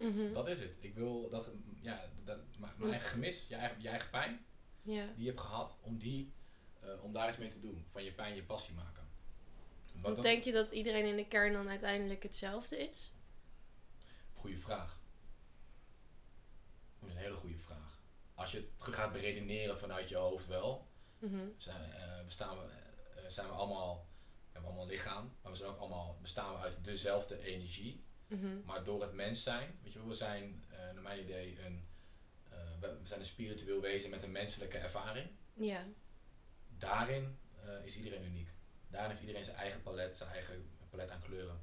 Mhm. 0.00 0.32
Dat 0.32 0.48
is 0.48 0.60
het. 0.60 0.76
Ik 0.80 0.94
wil 0.94 1.28
dat, 1.28 1.50
ja, 1.80 2.10
dat, 2.24 2.38
mijn 2.58 2.90
eigen 2.90 3.08
gemis, 3.08 3.46
je 3.48 3.54
eigen, 3.54 3.80
je 3.80 3.88
eigen 3.88 4.10
pijn, 4.10 4.44
die 4.82 5.12
je 5.16 5.26
hebt 5.26 5.40
gehad, 5.40 5.78
om, 5.80 5.98
die, 5.98 6.32
eh, 6.80 7.04
om 7.04 7.12
daar 7.12 7.28
iets 7.28 7.38
mee 7.38 7.48
te 7.48 7.58
doen. 7.58 7.84
Van 7.86 8.04
je 8.04 8.12
pijn 8.12 8.34
je 8.34 8.42
passie 8.42 8.74
maken. 8.74 9.08
Wat 9.92 10.12
Want 10.12 10.22
denk 10.22 10.44
je 10.44 10.52
dat 10.52 10.70
iedereen 10.70 11.04
in 11.04 11.16
de 11.16 11.26
kern 11.26 11.52
dan 11.52 11.68
uiteindelijk 11.68 12.22
hetzelfde 12.22 12.78
is? 12.88 13.12
Goeie 14.32 14.58
vraag. 14.58 14.99
Dat 17.00 17.08
is 17.08 17.14
een 17.14 17.20
hele 17.20 17.36
goede 17.36 17.56
vraag. 17.58 18.02
Als 18.34 18.50
je 18.50 18.56
het 18.56 18.78
terug 18.78 18.94
gaat 18.94 19.12
beredeneren 19.12 19.78
vanuit 19.78 20.08
je 20.08 20.16
hoofd 20.16 20.46
wel, 20.46 20.88
Mhm. 21.18 21.36
zijn, 21.56 21.92
eh, 21.92 22.24
bestaan 22.24 22.58
we, 22.58 22.64
eh, 22.64 23.24
zijn 23.28 23.46
we 23.46 23.52
allemaal, 23.52 24.06
hebben 24.44 24.60
we 24.62 24.66
allemaal 24.66 24.82
een 24.84 24.90
lichaam, 24.90 25.32
maar 25.42 25.52
we 25.52 25.58
zijn 25.58 25.70
ook 25.70 25.78
allemaal, 25.78 26.18
bestaan 26.22 26.52
we 26.54 26.60
uit 26.60 26.84
dezelfde 26.84 27.42
energie. 27.42 28.04
Mhm. 28.26 28.60
Maar 28.64 28.84
door 28.84 29.00
het 29.02 29.12
mens 29.12 29.42
zijn, 29.42 29.78
weet 29.82 29.92
je 29.92 30.06
we 30.06 30.14
zijn, 30.14 30.64
eh, 30.68 30.78
naar 30.78 31.02
mijn 31.02 31.20
idee, 31.20 31.64
een, 31.64 31.88
we, 32.80 32.98
we 33.00 33.06
zijn 33.06 33.20
een 33.20 33.26
spiritueel 33.26 33.80
wezen 33.80 34.10
met 34.10 34.22
een 34.22 34.32
menselijke 34.32 34.78
ervaring. 34.78 35.30
Ja. 35.54 35.84
Daarin 36.78 37.38
is 37.84 37.96
iedereen 37.96 38.24
uniek. 38.24 38.48
Daarin 38.88 39.10
heeft 39.10 39.20
iedereen 39.22 39.44
zijn 39.44 39.56
eigen 39.56 39.82
palet, 39.82 40.16
zijn 40.16 40.30
eigen 40.30 40.70
palet 40.90 41.10
aan 41.10 41.20
kleuren. 41.22 41.60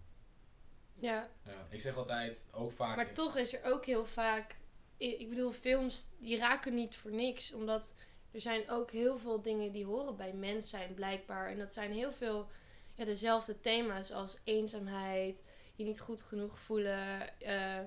Ja. 0.94 1.30
Ja, 1.44 1.68
ik 1.70 1.82
zeg 1.82 1.96
altijd, 1.98 2.46
ook 2.52 2.72
vaak... 2.72 2.96
Maar 2.96 3.14
toch 3.14 3.38
is 3.38 3.54
er 3.54 3.64
ook 3.64 3.86
heel 3.86 4.06
vaak. 4.06 4.56
Ik 4.98 5.30
bedoel, 5.30 5.52
films 5.52 6.08
die 6.18 6.38
raken 6.38 6.74
niet 6.74 6.96
voor 6.96 7.12
niks. 7.12 7.54
Omdat 7.54 7.94
er 8.32 8.42
zijn 8.42 8.70
ook 8.70 8.92
heel 8.92 9.18
veel 9.18 9.42
dingen 9.42 9.72
die 9.72 9.86
horen 9.86 10.16
bij 10.16 10.34
mens 10.34 10.70
zijn, 10.70 10.94
blijkbaar. 10.94 11.50
En 11.50 11.58
dat 11.58 11.74
zijn 11.74 11.92
heel 11.92 12.12
veel 12.12 12.48
ja, 12.96 13.06
dezelfde 13.06 13.60
thema's 13.60 14.12
als 14.12 14.38
eenzaamheid, 14.44 15.42
je 15.76 15.84
niet 15.84 16.00
goed 16.00 16.22
genoeg 16.22 16.60
voelen. 16.60 17.40
eh, 17.40 17.80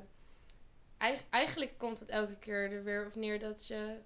eig- 0.99 1.25
eigenlijk 1.31 1.79
komt 1.79 2.01
het 2.01 2.09
elke 2.09 2.37
keer 2.37 2.73
er 2.73 2.85
weer 2.85 3.07
op 3.07 3.15
neer 3.15 3.39
dat 3.39 3.67
je 3.67 3.99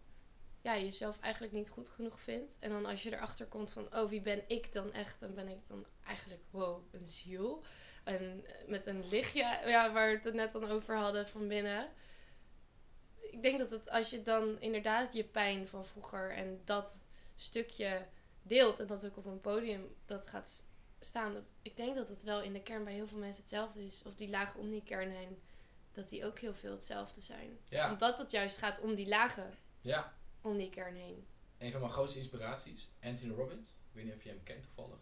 ja, 0.63 0.79
jezelf 0.79 1.21
eigenlijk 1.21 1.53
niet 1.53 1.71
goed 1.71 1.91
genoeg 1.91 2.21
vindt. 2.21 2.57
En 2.61 2.71
dan 2.71 2.87
als 2.87 3.03
je 3.03 3.13
erachter 3.13 3.47
komt 3.47 3.73
van, 3.73 3.95
oh, 3.97 4.09
wie 4.09 4.21
ben 4.21 4.43
ik 4.47 4.73
dan 4.73 4.93
echt? 4.93 5.21
Dan 5.21 5.35
ben 5.35 5.49
ik 5.49 5.59
dan 5.67 5.87
eigenlijk, 6.05 6.43
wow, 6.51 6.95
een 6.95 7.07
ziel. 7.07 7.63
En 8.05 8.45
met 8.67 8.87
een 8.87 9.09
lichtje, 9.09 9.61
ja, 9.67 9.93
waar 9.93 10.11
we 10.11 10.21
het 10.23 10.35
net 10.35 10.53
dan 10.53 10.65
over 10.65 10.97
hadden 10.97 11.29
van 11.29 11.49
binnen. 11.49 11.89
Ik 13.31 13.43
denk 13.43 13.59
dat 13.59 13.71
het 13.71 13.91
als 13.91 14.11
je 14.11 14.23
dan 14.23 14.61
inderdaad 14.61 15.15
je 15.15 15.25
pijn 15.25 15.69
van 15.69 15.87
vroeger 15.87 16.31
en 16.31 16.61
dat 16.65 17.01
stukje 17.37 18.07
deelt 18.43 18.81
en 18.81 18.87
dat 18.87 19.07
ook 19.07 19.17
op 19.17 19.25
een 19.25 19.41
podium 19.41 19.95
dat 20.07 20.27
gaat 20.27 20.65
staan. 21.01 21.33
Dat, 21.35 21.53
ik 21.63 21.77
denk 21.77 21.95
dat 21.97 22.09
het 22.09 22.23
wel 22.23 22.43
in 22.43 22.53
de 22.53 22.63
kern 22.63 22.85
bij 22.85 22.93
heel 22.93 23.07
veel 23.07 23.19
mensen 23.19 23.41
hetzelfde 23.43 23.87
is. 23.87 24.03
Of 24.05 24.15
die 24.15 24.29
lage 24.31 24.59
om 24.59 24.71
die 24.71 24.83
kern 24.83 25.11
heen, 25.11 25.43
dat 25.93 26.09
die 26.09 26.25
ook 26.27 26.39
heel 26.39 26.55
veel 26.55 26.73
hetzelfde 26.73 27.21
zijn. 27.21 27.59
Ja, 27.69 27.91
Omdat 27.91 28.19
het 28.19 28.31
juist 28.31 28.59
gaat 28.59 28.81
om 28.81 28.95
die 28.95 29.09
lagen 29.09 29.55
ja, 29.81 30.15
om 30.41 30.57
die 30.57 30.71
kern 30.71 30.95
heen. 30.97 31.27
een 31.59 31.71
van 31.71 31.81
mijn 31.81 31.93
grootste 31.93 32.19
inspiraties, 32.19 32.89
Anthony 33.03 33.35
Robbins. 33.35 33.69
Ik 33.69 33.95
weet 33.95 34.05
niet 34.05 34.15
of 34.15 34.23
je 34.23 34.29
hem 34.29 34.43
kent 34.43 34.63
toevallig. 34.63 34.99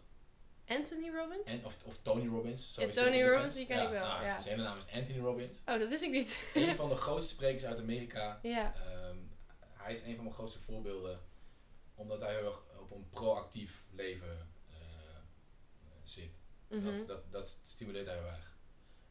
Anthony 0.67 1.09
Robbins? 1.09 1.47
En, 1.47 1.65
of, 1.65 1.77
of 1.85 1.97
Tony 2.01 2.27
Robbins. 2.27 2.73
zo 2.73 2.81
Ja, 2.81 2.89
Tony. 2.89 3.23
Robbins, 3.23 3.53
die 3.53 3.65
ken 3.65 3.83
ik 3.83 3.89
wel, 3.89 4.07
nou, 4.07 4.23
ja. 4.25 4.39
Zijn 4.39 4.55
hele 4.55 4.67
naam 4.67 4.77
is 4.77 4.87
Anthony 4.93 5.19
Robbins. 5.19 5.57
Oh, 5.65 5.79
dat 5.79 5.89
wist 5.89 6.03
ik 6.03 6.11
niet. 6.11 6.39
een 6.53 6.75
van 6.75 6.89
de 6.89 6.95
grootste 7.05 7.33
sprekers 7.33 7.65
uit 7.65 7.79
Amerika. 7.79 8.39
ja. 8.41 8.75
Ehm, 8.75 9.17
hij 9.73 9.93
is 9.93 10.01
een 10.01 10.15
van 10.15 10.23
mijn 10.23 10.35
grootste 10.35 10.59
voorbeelden. 10.59 11.19
Omdat 11.95 12.21
hij 12.21 12.35
heel 12.35 12.45
erg 12.45 12.61
op 12.79 12.91
een 12.91 13.09
proactief 13.09 13.83
leven 13.91 14.49
eh, 14.67 14.75
zit. 16.03 16.39
Mhm. 16.67 16.85
dat, 16.85 17.07
dat, 17.07 17.31
dat 17.31 17.59
stimuleert 17.63 18.07
hij 18.07 18.15
heel 18.15 18.25
erg. 18.27 18.57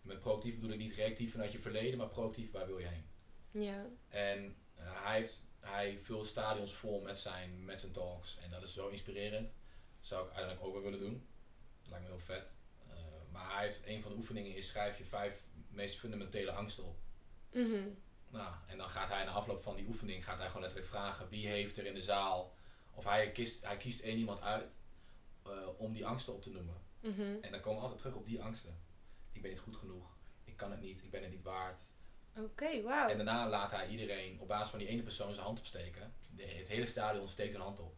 Met 0.02 0.21
proactief 0.21 0.54
bedoel 0.54 0.73
ik 0.73 0.78
niet 0.78 0.94
reactief 0.94 1.30
vanuit 1.30 1.52
je 1.52 1.59
verleden, 1.59 1.99
maar 1.99 2.09
proactief 2.09 2.50
waar 2.50 2.66
wil 2.66 2.78
je 2.78 2.87
heen. 2.87 3.06
Ja. 3.50 3.87
En 4.09 4.56
eh, 4.75 5.04
hij, 5.04 5.18
heeft, 5.18 5.49
hij 5.61 5.99
vult 6.02 6.26
stadions 6.26 6.75
vol 6.75 7.00
met 7.00 7.18
zijn, 7.18 7.64
met 7.64 7.80
zijn 7.80 7.92
talks. 7.92 8.38
En 8.38 8.50
dat 8.50 8.62
is 8.62 8.75
zo 8.75 8.88
inspirerend. 8.88 9.47
Dat 9.47 10.06
zou 10.06 10.21
ik 10.21 10.26
uiteindelijk 10.26 10.66
ook 10.66 10.73
wel 10.73 10.82
willen 10.82 11.00
doen. 11.00 11.26
Lijkt 11.92 12.06
me 12.06 12.12
heel 12.12 12.25
vet. 12.25 12.54
Eh, 12.88 12.96
maar 13.32 13.54
hij 13.54 13.66
heeft 13.66 13.80
een 13.87 14.02
van 14.02 14.11
de 14.11 14.16
oefeningen 14.16 14.54
is 14.54 14.68
schrijf 14.68 14.99
je 14.99 15.04
vijf 15.04 15.42
meest 15.68 15.99
fundamentele 15.99 16.52
angsten 16.52 16.84
op. 16.84 16.96
Mhm. 17.52 17.88
Nou, 18.28 18.54
en 18.66 18.78
dan 18.78 18.90
gaat 18.90 19.08
hij 19.08 19.25
na 19.25 19.30
afloop 19.30 19.62
van 19.62 19.76
die 19.76 19.87
oefening 19.87 20.25
gaat 20.25 20.38
hij 20.38 20.46
gewoon 20.46 20.62
letterlijk 20.62 20.90
vragen 20.90 21.28
wie 21.28 21.46
heeft 21.46 21.78
er 21.78 21.87
in 21.87 21.94
de 21.94 22.02
zaal. 22.02 22.54
Of 22.94 23.04
hij 23.04 23.32
kiest, 23.32 23.64
hij 23.64 23.76
kiest 23.76 24.00
één 24.00 24.18
iemand 24.18 24.40
uit 24.40 24.76
eh, 25.44 25.50
om 25.76 25.92
die 25.92 26.06
angsten 26.06 26.34
op 26.34 26.42
te 26.42 26.50
noemen. 26.50 26.76
Mhm. 27.00 27.37
En 27.40 27.50
dan 27.50 27.61
komen 27.61 27.78
we 27.78 27.82
altijd 27.82 27.99
terug 27.99 28.14
op 28.14 28.26
die 28.26 28.42
angsten. 28.42 28.80
Ik 29.32 29.42
ben 29.42 29.50
niet 29.50 29.61
goed 29.61 29.76
genoeg. 29.76 30.16
Ik 30.44 30.56
kan 30.56 30.70
het 30.70 30.80
niet. 30.80 31.02
Ik 31.02 31.11
ben 31.11 31.22
het 31.22 31.30
niet 31.30 31.42
waard. 31.42 31.82
Oké, 32.37 32.82
wauw. 32.82 33.08
En 33.08 33.16
daarna 33.16 33.49
laat 33.49 33.70
hij 33.70 33.88
iedereen 33.88 34.40
op 34.40 34.49
basis 34.49 34.68
van 34.68 34.78
die 34.78 34.88
ene 34.88 35.02
persoon 35.02 35.32
zijn 35.32 35.46
hand 35.46 35.58
opsteken. 35.58 36.14
De, 36.30 36.42
het 36.42 36.68
hele 36.68 36.87
stadion 36.87 37.28
steekt 37.28 37.54
een 37.54 37.61
hand 37.61 37.80
op. 37.80 37.96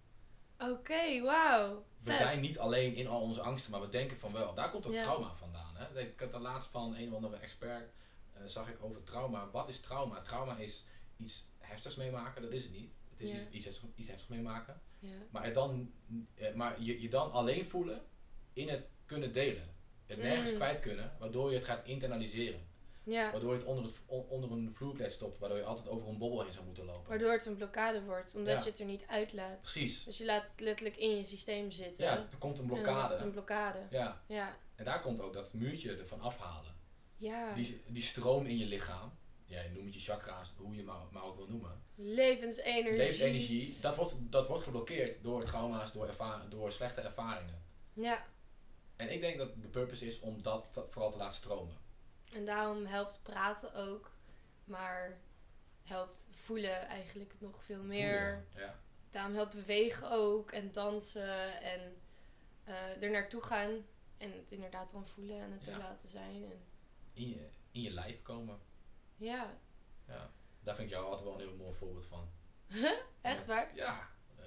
Oké, 0.58 1.20
wauw. 1.22 1.84
We 2.02 2.10
Vet. 2.10 2.20
zijn 2.20 2.40
niet 2.40 2.58
alleen 2.58 2.94
in 2.94 3.06
al 3.06 3.20
onze 3.20 3.40
angsten, 3.40 3.70
maar 3.70 3.80
we 3.80 3.88
denken 3.88 4.18
van 4.18 4.32
wel. 4.32 4.54
Daar 4.54 4.70
komt 4.70 4.86
ook 4.86 4.92
Ja. 4.92 5.02
trauma 5.02 5.34
vandaan. 5.34 5.76
Hè? 5.76 6.00
Ik 6.00 6.20
had 6.20 6.32
de 6.32 6.38
laatst 6.38 6.68
van 6.68 6.96
een 6.96 7.08
of 7.08 7.14
andere 7.14 7.36
expert, 7.36 7.90
eh, 8.32 8.42
zag 8.44 8.68
ik 8.68 8.76
over 8.82 9.02
trauma. 9.02 9.48
Wat 9.50 9.68
is 9.68 9.80
trauma? 9.80 10.20
Trauma 10.20 10.56
is 10.56 10.84
iets 11.16 11.44
heftigs 11.58 11.94
meemaken, 11.94 12.42
dat 12.42 12.52
is 12.52 12.62
het 12.62 12.72
niet. 12.72 12.92
Het 13.10 13.20
is 13.20 13.28
Ja. 13.28 13.34
iets, 13.34 13.44
iets, 13.50 13.64
heftigs, 13.64 13.92
iets 13.96 14.08
heftigs 14.08 14.30
meemaken. 14.30 14.80
Ja. 14.98 15.08
Maar, 15.30 15.52
dan, 15.52 15.92
eh, 16.34 16.54
maar 16.54 16.82
je, 16.82 17.00
je 17.00 17.08
dan 17.08 17.32
alleen 17.32 17.64
voelen 17.64 18.02
in 18.52 18.68
het 18.68 18.88
kunnen 19.06 19.32
delen. 19.32 19.72
Het 20.06 20.18
nergens 20.18 20.50
Mm. 20.50 20.56
kwijt 20.56 20.80
kunnen, 20.80 21.12
waardoor 21.18 21.50
je 21.50 21.56
het 21.56 21.64
gaat 21.64 21.86
internaliseren. 21.86 22.60
Ja. 23.04 23.30
Waardoor 23.30 23.52
je 23.52 23.58
het 23.58 23.66
onder, 23.66 23.84
het, 23.84 23.94
on- 24.06 24.26
onder 24.28 24.50
een 24.52 24.72
vloerkleed 24.72 25.12
stopt, 25.12 25.38
waardoor 25.38 25.58
je 25.58 25.64
altijd 25.64 25.88
over 25.88 26.08
een 26.08 26.18
bobbel 26.18 26.42
heen 26.42 26.52
zou 26.52 26.64
moeten 26.64 26.84
lopen. 26.84 27.08
Waardoor 27.08 27.32
het 27.32 27.46
een 27.46 27.56
blokkade 27.56 28.02
wordt, 28.02 28.34
omdat 28.36 28.52
Ja. 28.56 28.58
je 28.64 28.68
het 28.70 28.78
er 28.78 28.86
niet 28.86 29.06
uitlaat. 29.06 29.60
Precies. 29.60 30.04
Dus 30.04 30.18
je 30.18 30.24
laat 30.24 30.42
het 30.42 30.60
letterlijk 30.60 30.96
in 30.96 31.16
je 31.16 31.24
systeem 31.24 31.70
zitten. 31.70 32.04
Ja, 32.04 32.16
er 32.16 32.26
komt 32.38 32.58
een 32.58 32.64
En 32.64 32.70
dan 32.70 32.80
blokkade. 32.82 33.12
het 33.12 33.22
een 33.22 33.30
blokkade. 33.32 33.78
Ja, 33.90 34.22
Ja. 34.26 34.56
en 34.74 34.84
daar 34.84 35.00
komt 35.00 35.20
ook 35.20 35.32
dat 35.32 35.52
muurtje 35.52 35.96
ervan 35.96 36.20
afhalen. 36.20 36.74
Ja. 37.16 37.52
Die, 37.54 37.82
die 37.86 38.02
stroom 38.02 38.46
in 38.46 38.58
je 38.58 38.66
lichaam, 38.66 39.12
ja, 39.44 39.60
je 39.60 39.68
noemt 39.68 39.84
het 39.84 39.94
je 39.94 40.00
chakra's, 40.12 40.52
hoe 40.56 40.70
je 40.70 40.76
het 40.76 40.86
maar, 40.86 40.96
maar 41.10 41.22
ook 41.24 41.36
wil 41.36 41.46
noemen. 41.48 41.82
Levensenergie. 41.94 42.96
Levensenergie, 42.96 43.76
dat 43.80 43.96
wordt, 43.96 44.16
dat 44.20 44.48
wordt 44.48 44.62
geblokkeerd 44.62 45.22
door 45.22 45.44
trauma's, 45.44 45.92
door, 45.92 46.14
door 46.48 46.72
slechte 46.72 47.00
ervaringen. 47.00 47.62
Ja. 47.92 48.24
En 48.96 49.12
ik 49.12 49.20
denk 49.20 49.38
dat 49.38 49.62
de 49.62 49.68
purpose 49.68 50.06
is 50.06 50.20
om 50.20 50.42
dat 50.42 50.66
vooral 50.72 51.10
te 51.10 51.16
laten 51.18 51.34
stromen. 51.34 51.76
En 52.34 52.44
daarom 52.44 52.84
helpt 52.84 53.20
praten 53.22 53.74
ook. 53.74 54.10
Maar 54.64 55.18
helpt 55.84 56.26
voelen 56.30 56.86
eigenlijk 56.88 57.34
nog 57.38 57.64
veel 57.64 57.82
meer. 57.82 58.44
Voelen, 58.52 58.66
Ja. 58.68 58.78
Daarom 59.10 59.34
helpt 59.34 59.54
bewegen 59.54 60.10
ook. 60.10 60.50
En 60.52 60.72
dansen. 60.72 61.60
En 61.62 61.96
eh 62.64 63.02
er 63.02 63.10
naartoe 63.10 63.42
gaan. 63.42 63.86
En 64.18 64.32
het 64.32 64.52
inderdaad 64.52 64.90
dan 64.90 65.08
voelen 65.08 65.40
en 65.40 65.52
het 65.52 65.64
Ja. 65.64 65.72
er 65.72 65.78
laten 65.78 66.08
zijn. 66.08 66.44
En, 66.44 66.62
In, 67.12 67.28
je, 67.28 67.48
in 67.70 67.80
je 67.82 67.90
lijf 67.90 68.22
komen. 68.22 68.58
ja. 69.16 69.58
Ja. 70.06 70.30
Daar 70.60 70.74
vind 70.74 70.88
ik 70.88 70.94
jou 70.94 71.04
altijd 71.06 71.22
wel 71.28 71.32
een 71.40 71.46
heel 71.48 71.56
mooi 71.56 71.74
voorbeeld 71.74 72.04
van. 72.06 72.28
Echt 73.22 73.46
waar? 73.46 73.74
Ja, 73.74 74.08
eh, 74.38 74.44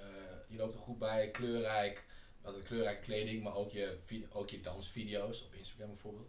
je 0.48 0.56
loopt 0.56 0.74
er 0.74 0.80
goed 0.80 0.98
bij, 0.98 1.30
kleurrijk, 1.30 2.04
altijd 2.48 2.66
kleurrijke 2.66 3.00
kleding, 3.00 3.42
maar 3.42 3.54
ook 3.54 3.70
je, 3.70 3.98
ook 4.32 4.50
je 4.50 4.60
dansvideo's 4.60 5.42
op 5.42 5.54
Instagram 5.54 5.88
bijvoorbeeld. 5.88 6.28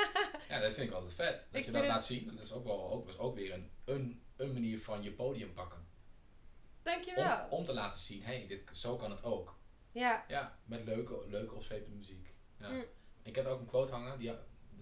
ja, 0.48 0.60
dat 0.60 0.72
vind 0.72 0.88
ik 0.88 0.94
altijd 0.94 1.14
vet. 1.14 1.46
Dat 1.50 1.60
Ik 1.60 1.66
je 1.66 1.72
dat 1.72 1.86
laat 1.86 2.04
zien, 2.04 2.26
dat 2.36 2.44
is 2.44 2.52
ook 2.52 2.64
wel 2.64 2.90
ook, 2.90 3.08
is 3.08 3.18
ook 3.18 3.34
weer 3.34 3.52
een, 3.52 3.70
een, 3.84 4.22
een 4.36 4.52
manier 4.52 4.80
van 4.80 5.02
je 5.02 5.12
podium 5.12 5.52
pakken. 5.52 5.78
Om, 5.78 5.84
Dankjewel. 6.82 7.46
om 7.50 7.64
te 7.64 7.72
laten 7.72 8.00
zien, 8.00 8.22
hé, 8.22 8.36
hey, 8.36 8.46
dit 8.46 8.62
zo 8.72 8.96
kan 8.96 9.10
het 9.10 9.24
ook. 9.24 9.58
Ja. 9.92 10.24
Ja, 10.28 10.58
met 10.64 10.84
leuke, 10.84 11.24
leuke 11.28 11.54
opzwepende 11.54 11.96
muziek. 11.96 12.34
Ja. 12.58 12.70
Mm. 12.70 12.84
Ik 13.22 13.34
heb 13.34 13.46
ook 13.46 13.60
een 13.60 13.66
quote 13.66 13.92
hangen, 13.92 14.18
die, 14.18 14.32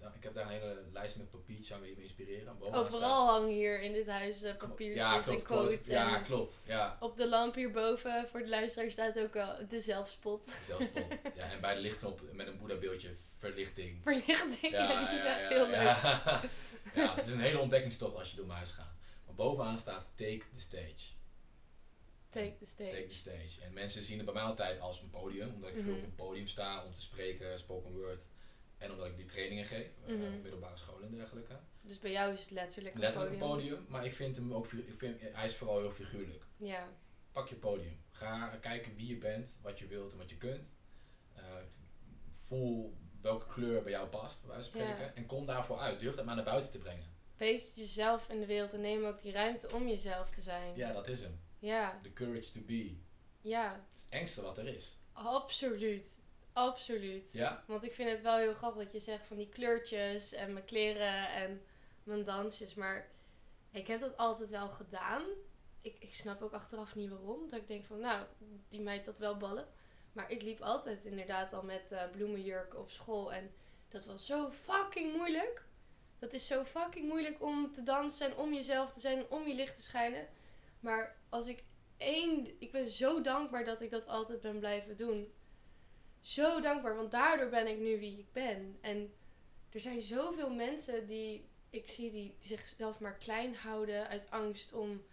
ja, 0.05 0.13
ik 0.15 0.23
heb 0.23 0.33
daar 0.33 0.43
een 0.45 0.51
hele 0.51 0.83
lijst 0.93 1.15
met 1.17 1.31
papiertjes 1.31 1.69
hangen 1.69 1.85
die 1.87 1.95
me 1.95 2.01
inspireren. 2.01 2.61
Overal 2.73 3.25
hangen 3.27 3.49
hier 3.49 3.81
in 3.81 3.93
dit 3.93 4.07
huis 4.07 4.37
staat- 4.37 4.57
papiertjes 4.57 4.97
ja, 4.97 5.15
en 5.15 5.21
quotes. 5.23 5.43
quote. 5.43 5.91
Ja, 5.91 6.19
klopt. 6.19 6.63
Ja. 6.67 6.97
op 6.99 7.17
de 7.17 7.29
lamp 7.29 7.55
hierboven 7.55 8.27
voor 8.29 8.39
de 8.39 8.47
luisteraar 8.49 8.91
staat 8.91 9.17
ook 9.19 9.33
wel 9.33 9.67
de 9.69 9.79
zelfspot. 9.79 10.57
Zelfspot. 10.65 11.03
ja, 11.35 11.51
en 11.51 11.61
bij 11.61 11.75
de 11.75 11.81
lichtknop 11.81 12.21
met 12.31 12.47
een 12.47 12.57
Boeddha 12.57 12.77
beeldje 12.77 13.15
verlichting. 13.37 14.01
Verlichting. 14.03 14.71
Ja, 14.73 15.09
die 15.09 15.17
is 15.17 15.23
ja, 15.29 15.39
echt 15.39 15.49
ja, 15.49 15.55
heel 15.55 15.65
leuk. 15.67 15.75
ja. 15.75 16.41
ja, 17.03 17.15
het 17.15 17.25
is 17.25 17.31
een 17.33 17.39
hele 17.39 17.59
ontdekkingstocht 17.59 18.15
als 18.15 18.29
je 18.29 18.35
door 18.35 18.45
mijn 18.45 18.57
huis 18.57 18.71
gaat. 18.71 18.93
Maar 19.25 19.35
bovenaan 19.35 19.77
staat 19.77 20.05
take 20.15 20.41
the 20.53 20.59
stage. 20.59 21.13
Take 22.29 22.55
the 22.59 22.65
stage. 22.65 22.89
Take 22.91 23.05
the 23.05 23.13
stage. 23.15 23.61
En 23.65 23.73
mensen 23.73 24.03
zien 24.03 24.15
het 24.17 24.25
bij 24.25 24.33
mij 24.33 24.43
altijd 24.43 24.79
als 24.79 25.01
een 25.01 25.09
podium, 25.09 25.53
omdat 25.53 25.69
ik 25.69 25.75
veel 25.75 25.83
Mhm. 25.91 25.99
op 25.99 26.03
een 26.03 26.15
podium 26.15 26.47
sta 26.47 26.83
om 26.85 26.93
te 26.93 27.01
spreken, 27.01 27.59
spoken 27.59 27.91
word. 27.91 28.25
En 28.77 28.91
omdat 28.91 29.07
ik 29.07 29.15
die 29.15 29.25
trainingen 29.25 29.65
geef, 29.65 29.87
eh, 30.05 30.15
Mhm. 30.15 30.41
middelbare 30.41 30.77
scholen 30.77 31.07
en 31.07 31.15
dergelijke. 31.15 31.59
Dus 31.81 31.99
bij 31.99 32.11
jou 32.11 32.33
is 32.33 32.41
het 32.41 32.51
letterlijk 32.51 32.95
een 32.95 33.01
Letterlijk 33.01 33.33
een 33.33 33.39
podium. 33.39 33.69
podium, 33.69 33.85
maar 33.91 34.05
ik 34.05 34.13
vind 34.15 34.35
hem 34.35 34.53
ook, 34.53 34.71
ik 34.71 34.97
vind, 34.97 35.21
hij 35.21 35.45
is 35.45 35.55
vooral 35.55 35.79
heel 35.79 35.91
figuurlijk. 35.91 36.43
Ja. 36.57 36.87
Pak 37.31 37.47
je 37.47 37.55
podium. 37.55 37.99
Ga 38.11 38.47
kijken 38.61 38.95
wie 38.95 39.07
je 39.07 39.17
bent, 39.17 39.57
wat 39.61 39.79
je 39.79 39.87
wilt 39.87 40.11
en 40.11 40.17
wat 40.17 40.29
je 40.29 40.37
kunt. 40.37 40.71
Eh, 41.33 41.43
voel 42.47 42.97
welke 43.21 43.47
kleur 43.47 43.81
bij 43.83 43.91
jou 43.91 44.07
past, 44.07 44.41
bij 44.41 44.49
wijze 44.55 44.71
van 44.71 44.81
Ja. 44.81 44.87
spreken. 44.93 45.15
En 45.15 45.25
kom 45.25 45.45
daarvoor 45.45 45.77
uit. 45.77 45.99
Durf 45.99 46.15
dat 46.15 46.25
maar 46.25 46.35
naar 46.35 46.43
buiten 46.43 46.71
te 46.71 46.77
brengen. 46.77 47.13
Wees 47.37 47.71
jezelf 47.75 48.29
in 48.29 48.39
de 48.39 48.45
wereld 48.45 48.73
en 48.73 48.81
neem 48.81 49.05
ook 49.05 49.21
die 49.21 49.31
ruimte 49.31 49.71
om 49.73 49.87
jezelf 49.87 50.29
te 50.31 50.41
zijn. 50.41 50.75
Ja, 50.75 50.91
dat 50.93 51.07
is 51.07 51.21
hem. 51.21 51.39
Ja. 51.59 51.99
The 52.03 52.13
courage 52.13 52.51
to 52.51 52.61
be. 52.61 52.95
Ja. 53.41 53.71
Het 53.73 53.95
is 53.97 54.01
het 54.03 54.11
engste 54.11 54.41
wat 54.41 54.57
er 54.57 54.67
is. 54.67 54.97
Absoluut. 55.11 56.19
Absoluut. 56.55 57.33
Ja? 57.33 57.63
Want 57.67 57.83
ik 57.83 57.93
vind 57.93 58.09
het 58.09 58.21
wel 58.21 58.37
heel 58.37 58.53
grappig 58.53 58.83
dat 58.83 58.91
je 58.91 58.99
zegt 58.99 59.25
van 59.25 59.37
die 59.37 59.49
kleurtjes 59.49 60.33
en 60.33 60.53
mijn 60.53 60.65
kleren 60.65 61.29
en 61.29 61.61
mijn 62.03 62.23
dansjes. 62.23 62.73
Maar 62.73 63.07
ik 63.71 63.87
heb 63.87 63.99
dat 63.99 64.17
altijd 64.17 64.49
wel 64.49 64.69
gedaan. 64.69 65.21
Ik, 65.81 65.95
ik 65.99 66.13
snap 66.13 66.41
ook 66.41 66.53
achteraf 66.53 66.95
niet 66.95 67.09
waarom. 67.09 67.49
Dat 67.49 67.59
ik 67.59 67.67
denk 67.67 67.85
van, 67.85 67.99
nou, 67.99 68.25
die 68.69 68.81
meid 68.81 69.05
dat 69.05 69.17
wel 69.17 69.37
ballen. 69.37 69.67
Maar 70.11 70.31
ik 70.31 70.41
liep 70.41 70.61
altijd 70.61 71.05
inderdaad 71.05 71.53
al 71.53 71.63
met 71.63 71.91
eh 71.91 72.09
bloemenjurk 72.11 72.75
op 72.75 72.91
school. 72.91 73.33
En 73.33 73.51
dat 73.87 74.05
was 74.05 74.25
zo 74.25 74.51
fucking 74.51 75.15
moeilijk. 75.15 75.65
Dat 76.19 76.33
is 76.33 76.47
zo 76.47 76.63
fucking 76.65 77.07
moeilijk 77.07 77.41
om 77.41 77.71
te 77.71 77.83
dansen 77.83 78.27
en 78.27 78.37
om 78.37 78.53
jezelf 78.53 78.91
te 78.93 78.99
zijn, 78.99 79.25
om 79.29 79.47
je 79.47 79.53
licht 79.53 79.75
te 79.75 79.81
schijnen. 79.81 80.27
Maar 80.79 81.15
als 81.29 81.47
ik 81.47 81.63
één. 81.97 82.55
Ik 82.59 82.71
ben 82.71 82.89
zo 82.89 83.21
dankbaar 83.21 83.65
dat 83.65 83.81
ik 83.81 83.89
dat 83.89 84.07
altijd 84.07 84.41
ben 84.41 84.59
blijven 84.59 84.97
doen. 84.97 85.33
Zo 86.25 86.61
dankbaar, 86.61 86.95
want 86.95 87.11
daardoor 87.11 87.49
ben 87.49 87.67
ik 87.67 87.79
nu 87.79 87.99
wie 87.99 88.19
ik 88.19 88.31
ben. 88.31 88.77
En 88.81 89.13
er 89.71 89.79
zijn 89.79 90.01
zoveel 90.01 90.49
mensen 90.49 91.07
die 91.07 91.49
ik 91.69 91.89
zie 91.89 92.11
die 92.11 92.35
zichzelf 92.39 92.99
maar 92.99 93.15
klein 93.15 93.55
houden 93.55 94.07
uit 94.07 94.27
angst 94.29 94.73
om. 94.73 95.03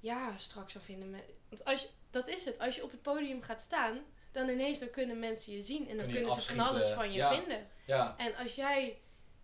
Ja, 0.00 0.36
straks 0.36 0.74
al 0.74 0.80
vinden 0.80 1.10
men. 1.10 1.20
Want 1.48 1.64
als 1.64 1.82
je, 1.82 1.88
dat 2.10 2.28
is 2.28 2.44
het. 2.44 2.58
Als 2.58 2.76
je 2.76 2.82
op 2.82 2.90
het 2.90 3.02
podium 3.02 3.42
gaat 3.42 3.60
staan, 3.60 4.00
dan 4.32 4.48
ineens 4.48 4.78
dan 4.78 4.90
kunnen 4.90 5.18
mensen 5.18 5.52
je 5.52 5.62
zien 5.62 5.88
en 5.88 5.96
dan 5.96 6.12
Kunnen 6.12 6.32
ze 6.32 6.42
van 6.42 6.66
alles 6.66 6.86
van 6.86 7.12
je 7.12 7.18
ja. 7.18 7.34
vinden. 7.34 7.68
Ja, 7.86 8.14
En 8.18 8.34
als 8.36 8.54
jij 8.54 8.98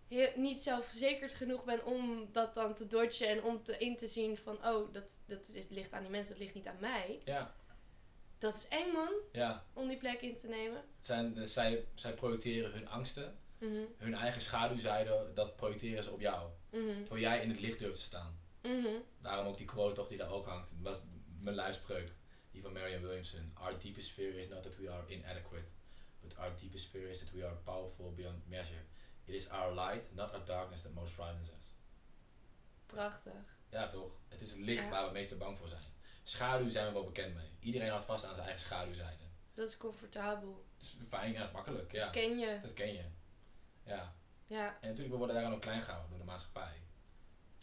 heel, 0.07 0.29
niet 0.35 0.61
zelfverzekerd 0.61 1.33
genoeg 1.33 1.63
bent 1.63 1.83
om 1.83 2.29
dat 2.31 2.53
dan 2.53 2.75
te 2.75 2.87
dodgen 2.87 3.27
en 3.27 3.43
om 3.43 3.63
te, 3.63 3.77
in 3.77 3.97
te 3.97 4.07
zien 4.07 4.37
van, 4.37 4.67
oh, 4.67 4.93
dat, 4.93 5.19
dat 5.25 5.47
is, 5.53 5.67
ligt 5.69 5.91
aan 5.91 6.01
die 6.01 6.11
mensen, 6.11 6.33
dat 6.33 6.43
ligt 6.43 6.55
niet 6.55 6.67
aan 6.67 6.79
mij. 6.79 7.21
ja, 7.25 7.55
Dat 8.37 8.55
is 8.55 8.67
eng, 8.67 8.91
man, 8.93 9.11
ja. 9.31 9.63
om 9.73 9.87
die 9.87 9.97
plek 9.97 10.21
in 10.21 10.37
te 10.37 10.47
nemen. 10.47 10.83
Zijn, 11.01 11.37
eh, 11.37 11.43
zij, 11.45 11.85
zij 11.93 12.13
projecteren 12.13 12.71
hun 12.71 12.87
angsten, 12.87 13.37
Mhm, 13.59 13.83
hun 13.97 14.13
eigen 14.13 14.41
schaduwzijde, 14.41 15.31
dat 15.33 15.55
projecteren 15.55 16.03
ze 16.03 16.11
op 16.11 16.19
jou. 16.19 16.49
mhm, 16.69 16.97
Terwijl 17.03 17.21
jij 17.21 17.41
in 17.41 17.49
het 17.49 17.59
licht 17.59 17.79
durft 17.79 17.95
te 17.97 18.01
staan. 18.01 18.39
mhm. 18.61 18.87
Daarom 19.21 19.47
ook 19.47 19.57
die 19.57 19.65
quote 19.65 19.93
toch 19.95 20.07
die 20.07 20.17
daar 20.17 20.31
ook 20.31 20.45
hangt. 20.45 20.69
Dat 20.81 20.93
was 20.93 21.03
mijn 21.39 21.55
luispreuk. 21.55 22.11
Die 22.51 22.61
van 22.61 22.73
Marianne 22.73 23.05
Williamson. 23.07 23.51
Our 23.53 23.79
deepest 23.79 24.11
fear 24.11 24.33
is 24.33 24.47
not 24.47 24.63
that 24.63 24.75
we 24.77 24.89
are 24.89 25.07
inadequate. 25.07 25.65
But 26.21 26.37
our 26.37 26.51
deepest 26.59 26.85
fear 26.85 27.07
is 27.09 27.17
that 27.19 27.31
we 27.31 27.45
are 27.45 27.55
powerful 27.55 28.13
beyond 28.13 28.47
measure. 28.47 28.81
It 29.25 29.33
is 29.35 29.49
our 29.49 29.73
light, 29.73 30.13
not 30.15 30.31
our 30.33 30.45
darkness 30.45 30.81
that 30.81 30.93
most 30.93 31.13
frightens 31.13 31.49
us. 31.49 31.75
Prachtig. 32.85 33.33
Ja 33.69 33.87
toch? 33.87 34.11
Het 34.27 34.41
is 34.41 34.49
het 34.51 34.59
licht 34.59 34.83
Ja. 34.83 34.89
waar 34.89 34.99
we 34.99 35.05
het 35.05 35.13
meeste 35.13 35.35
bang 35.35 35.57
voor 35.57 35.67
zijn. 35.67 35.81
Schaduw 36.29 36.69
zijn 36.69 36.87
we 36.87 36.93
wel 36.93 37.03
bekend 37.03 37.35
mee. 37.35 37.49
Iedereen 37.59 37.89
houdt 37.89 38.03
vast 38.03 38.25
aan 38.25 38.33
zijn 38.33 38.45
eigen 38.47 38.65
schaduwzijde. 38.65 39.23
Dat 39.53 39.67
is 39.67 39.77
comfortabel. 39.77 40.65
Het 40.77 40.85
is 40.87 40.95
fijn, 41.07 41.31
ja, 41.33 41.45
is 41.45 41.51
makkelijk. 41.51 41.91
Ja, 41.91 42.03
Dat 42.03 42.11
ken 42.11 42.39
je. 42.39 42.59
dat 42.61 42.73
ken 42.73 42.93
je. 42.93 43.03
Ja. 43.83 44.15
Ja, 44.47 44.67
En 44.81 44.87
natuurlijk, 44.87 45.09
we 45.11 45.17
worden 45.17 45.35
daaraan 45.35 45.53
ook 45.53 45.61
klein 45.61 45.83
gehouden 45.83 46.09
door 46.09 46.19
de 46.19 46.25
maatschappij. 46.25 46.81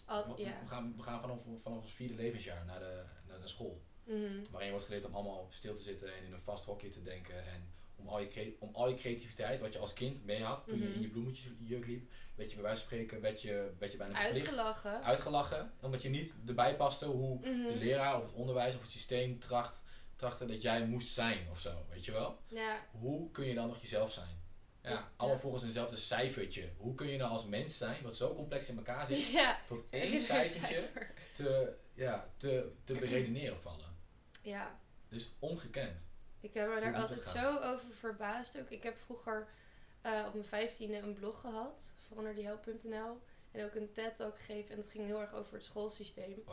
al, 0.04 0.36
We, 0.36 0.42
ja. 0.42 0.60
we 0.62 0.68
gaan, 0.68 0.96
we 0.96 1.02
gaan 1.02 1.20
vanaf, 1.20 1.40
vanaf 1.62 1.78
ons 1.82 1.92
vierde 1.92 2.14
levensjaar 2.14 2.64
naar 2.64 2.78
de, 2.78 3.02
naar 3.28 3.40
de 3.40 3.48
school. 3.48 3.82
Mhm. 4.04 4.42
Waarin 4.50 4.66
je 4.66 4.70
wordt 4.70 4.84
geleerd 4.84 5.04
om 5.04 5.14
allemaal 5.14 5.46
stil 5.50 5.74
te 5.74 5.82
zitten 5.82 6.14
en 6.16 6.24
in 6.24 6.32
een 6.32 6.40
vast 6.40 6.64
hokje 6.64 6.88
te 6.88 7.02
denken. 7.02 7.46
En 7.46 7.72
om 7.96 8.08
al 8.08 8.18
je, 8.20 8.56
om 8.58 8.74
al 8.74 8.88
je 8.88 8.94
creativiteit, 8.94 9.60
wat 9.60 9.72
je 9.72 9.78
als 9.78 9.92
kind 9.92 10.24
mee 10.24 10.42
had 10.42 10.64
toen 10.68 10.78
je 10.78 10.84
Mhm. 10.84 10.94
in 10.94 11.00
je 11.00 11.08
bloemetjesjurk 11.08 11.86
liep, 11.86 12.10
werd 12.34 12.48
je 12.50 12.54
bij 12.54 12.64
wijze 12.64 12.80
van 12.80 12.90
spreken, 12.90 13.20
werd 13.20 13.42
je, 13.42 13.72
werd 13.78 13.92
je 13.92 13.98
bijna 13.98 14.14
verplicht 14.20 14.46
Uitgelachen. 14.46 15.02
uitgelachen. 15.04 15.72
Omdat 15.80 16.02
je 16.02 16.08
niet 16.08 16.32
erbij 16.46 16.76
paste 16.76 17.04
hoe 17.06 17.40
de 17.40 17.50
Mhm. 17.50 17.78
leraar 17.78 18.16
of 18.16 18.22
het 18.26 18.32
onderwijs 18.34 18.74
of 18.74 18.80
het 18.82 18.90
systeem 18.90 19.38
tracht, 19.38 19.82
trachtte 20.16 20.46
dat 20.46 20.62
jij 20.62 20.86
moest 20.86 21.12
zijn 21.12 21.46
of 21.50 21.60
zo. 21.60 21.86
Weet 21.90 22.04
je 22.04 22.12
wel? 22.12 22.38
Ja, 22.46 22.80
Hoe 22.90 23.30
kun 23.30 23.46
je 23.46 23.54
dan 23.54 23.66
nog 23.68 23.80
jezelf 23.80 24.12
zijn? 24.12 24.42
Ja, 24.82 24.90
Ja. 24.90 25.10
allemaal 25.16 25.38
volgens 25.38 25.62
eenzelfde 25.62 25.96
cijfertje. 25.96 26.68
Hoe 26.76 26.94
kun 26.94 27.06
je 27.08 27.16
nou 27.18 27.30
als 27.30 27.44
mens 27.46 27.76
zijn, 27.78 28.02
wat 28.02 28.16
zo 28.16 28.34
complex 28.34 28.68
in 28.68 28.76
elkaar 28.76 29.06
zit, 29.06 29.26
ja. 29.40 29.58
tot 29.66 29.84
één 29.90 30.20
cijfertje 30.20 30.66
cijfer. 30.66 31.12
te, 31.32 31.72
ja, 31.94 32.30
te, 32.36 32.72
te 32.84 32.94
beredeneren 32.94 33.60
vallen? 33.60 33.96
Ja. 34.42 34.78
Dus 35.08 35.28
ongekend. 35.38 35.96
Ik 36.44 36.54
heb 36.54 36.68
me 36.68 36.80
daar 36.80 36.94
altijd 36.94 37.24
zo 37.24 37.58
over 37.58 37.94
verbaasd 37.94 38.60
ook. 38.60 38.70
Ik 38.70 38.82
heb 38.82 38.96
vroeger 38.96 39.48
eh, 40.02 40.24
op 40.26 40.32
mijn 40.32 40.46
vijftiende 40.46 40.98
een 40.98 41.14
blog 41.14 41.40
gehad, 41.40 41.92
veranderdiehel.nl. 42.06 43.20
En 43.52 43.64
ook 43.64 43.74
een 43.74 43.92
TED 43.92 44.22
ook 44.22 44.36
gegeven 44.36 44.70
en 44.70 44.76
dat 44.76 44.90
ging 44.90 45.06
heel 45.06 45.20
erg 45.20 45.32
over 45.32 45.54
het 45.54 45.64
schoolsysteem. 45.64 46.44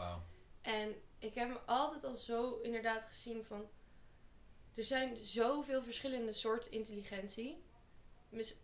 En 0.61 0.95
ik 1.19 1.33
heb 1.33 1.47
me 1.47 1.59
altijd 1.65 2.03
al 2.03 2.15
zo 2.15 2.59
inderdaad 2.61 3.05
gezien 3.05 3.43
van... 3.43 3.69
Er 4.75 4.83
zijn 4.85 5.17
zoveel 5.17 5.83
verschillende 5.83 6.33
soorten 6.33 6.71
intelligentie. 6.71 7.63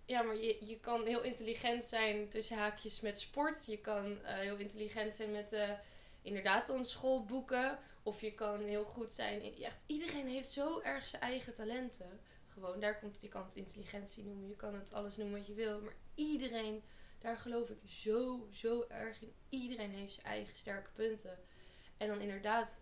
Ja, 0.05 0.21
maar 0.21 0.35
je, 0.35 0.65
je 0.65 0.79
kan 0.79 1.05
heel 1.05 1.23
intelligent 1.23 1.85
zijn 1.85 2.29
tussen 2.29 2.57
haakjes 2.57 3.01
met 3.01 3.19
sport. 3.19 3.65
Je 3.65 3.77
kan 3.77 4.23
eh, 4.23 4.35
heel 4.35 4.57
intelligent 4.57 5.15
zijn 5.15 5.31
met 5.31 5.53
eh, 5.53 5.69
inderdaad 6.21 6.67
dan 6.67 6.85
schoolboeken. 6.85 7.79
Of 8.07 8.21
je 8.21 8.33
kan 8.33 8.59
heel 8.61 8.83
goed 8.83 9.13
zijn... 9.13 9.41
Echt, 9.63 9.83
iedereen 9.85 10.27
heeft 10.27 10.49
zo 10.49 10.79
erg 10.79 11.07
zijn 11.07 11.21
eigen 11.21 11.53
talenten. 11.53 12.19
Gewoon, 12.47 12.79
daar 12.79 12.99
komt, 12.99 13.21
je 13.21 13.27
kan 13.27 13.43
het 13.43 13.55
intelligentie 13.55 14.23
noemen. 14.23 14.47
Je 14.47 14.55
kan 14.55 14.73
het 14.75 14.93
alles 14.93 15.17
noemen 15.17 15.37
wat 15.37 15.47
je 15.47 15.53
wil. 15.53 15.81
Maar 15.81 15.95
iedereen, 16.15 16.83
daar 17.19 17.37
geloof 17.37 17.69
ik 17.69 17.77
zo, 17.85 18.47
zo 18.51 18.85
erg 18.89 19.21
in. 19.21 19.33
Iedereen 19.49 19.91
heeft 19.91 20.13
zijn 20.13 20.25
eigen 20.25 20.55
sterke 20.55 20.89
punten. 20.91 21.39
En 21.97 22.07
dan 22.07 22.21
inderdaad 22.21 22.81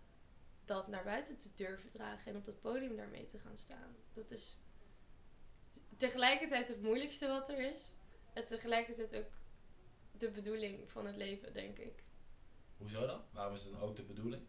dat 0.64 0.88
naar 0.88 1.04
buiten 1.04 1.38
te 1.38 1.54
durven 1.54 1.90
dragen 1.90 2.32
en 2.32 2.38
op 2.38 2.44
dat 2.44 2.60
podium 2.60 2.96
daarmee 2.96 3.26
te 3.26 3.38
gaan 3.38 3.56
staan. 3.56 3.96
Dat 4.12 4.30
is 4.30 4.58
tegelijkertijd 5.96 6.68
het 6.68 6.82
moeilijkste 6.82 7.26
wat 7.26 7.48
er 7.48 7.58
is. 7.58 7.94
En 8.32 8.46
tegelijkertijd 8.46 9.16
ook 9.16 9.32
de 10.12 10.30
bedoeling 10.30 10.90
van 10.90 11.06
het 11.06 11.16
leven, 11.16 11.52
denk 11.52 11.78
ik. 11.78 12.02
Hoezo 12.76 13.06
dan? 13.06 13.22
Waarom 13.32 13.54
is 13.54 13.62
het 13.62 13.72
dan 13.72 13.80
ook 13.80 13.96
de 13.96 14.02
bedoeling? 14.02 14.42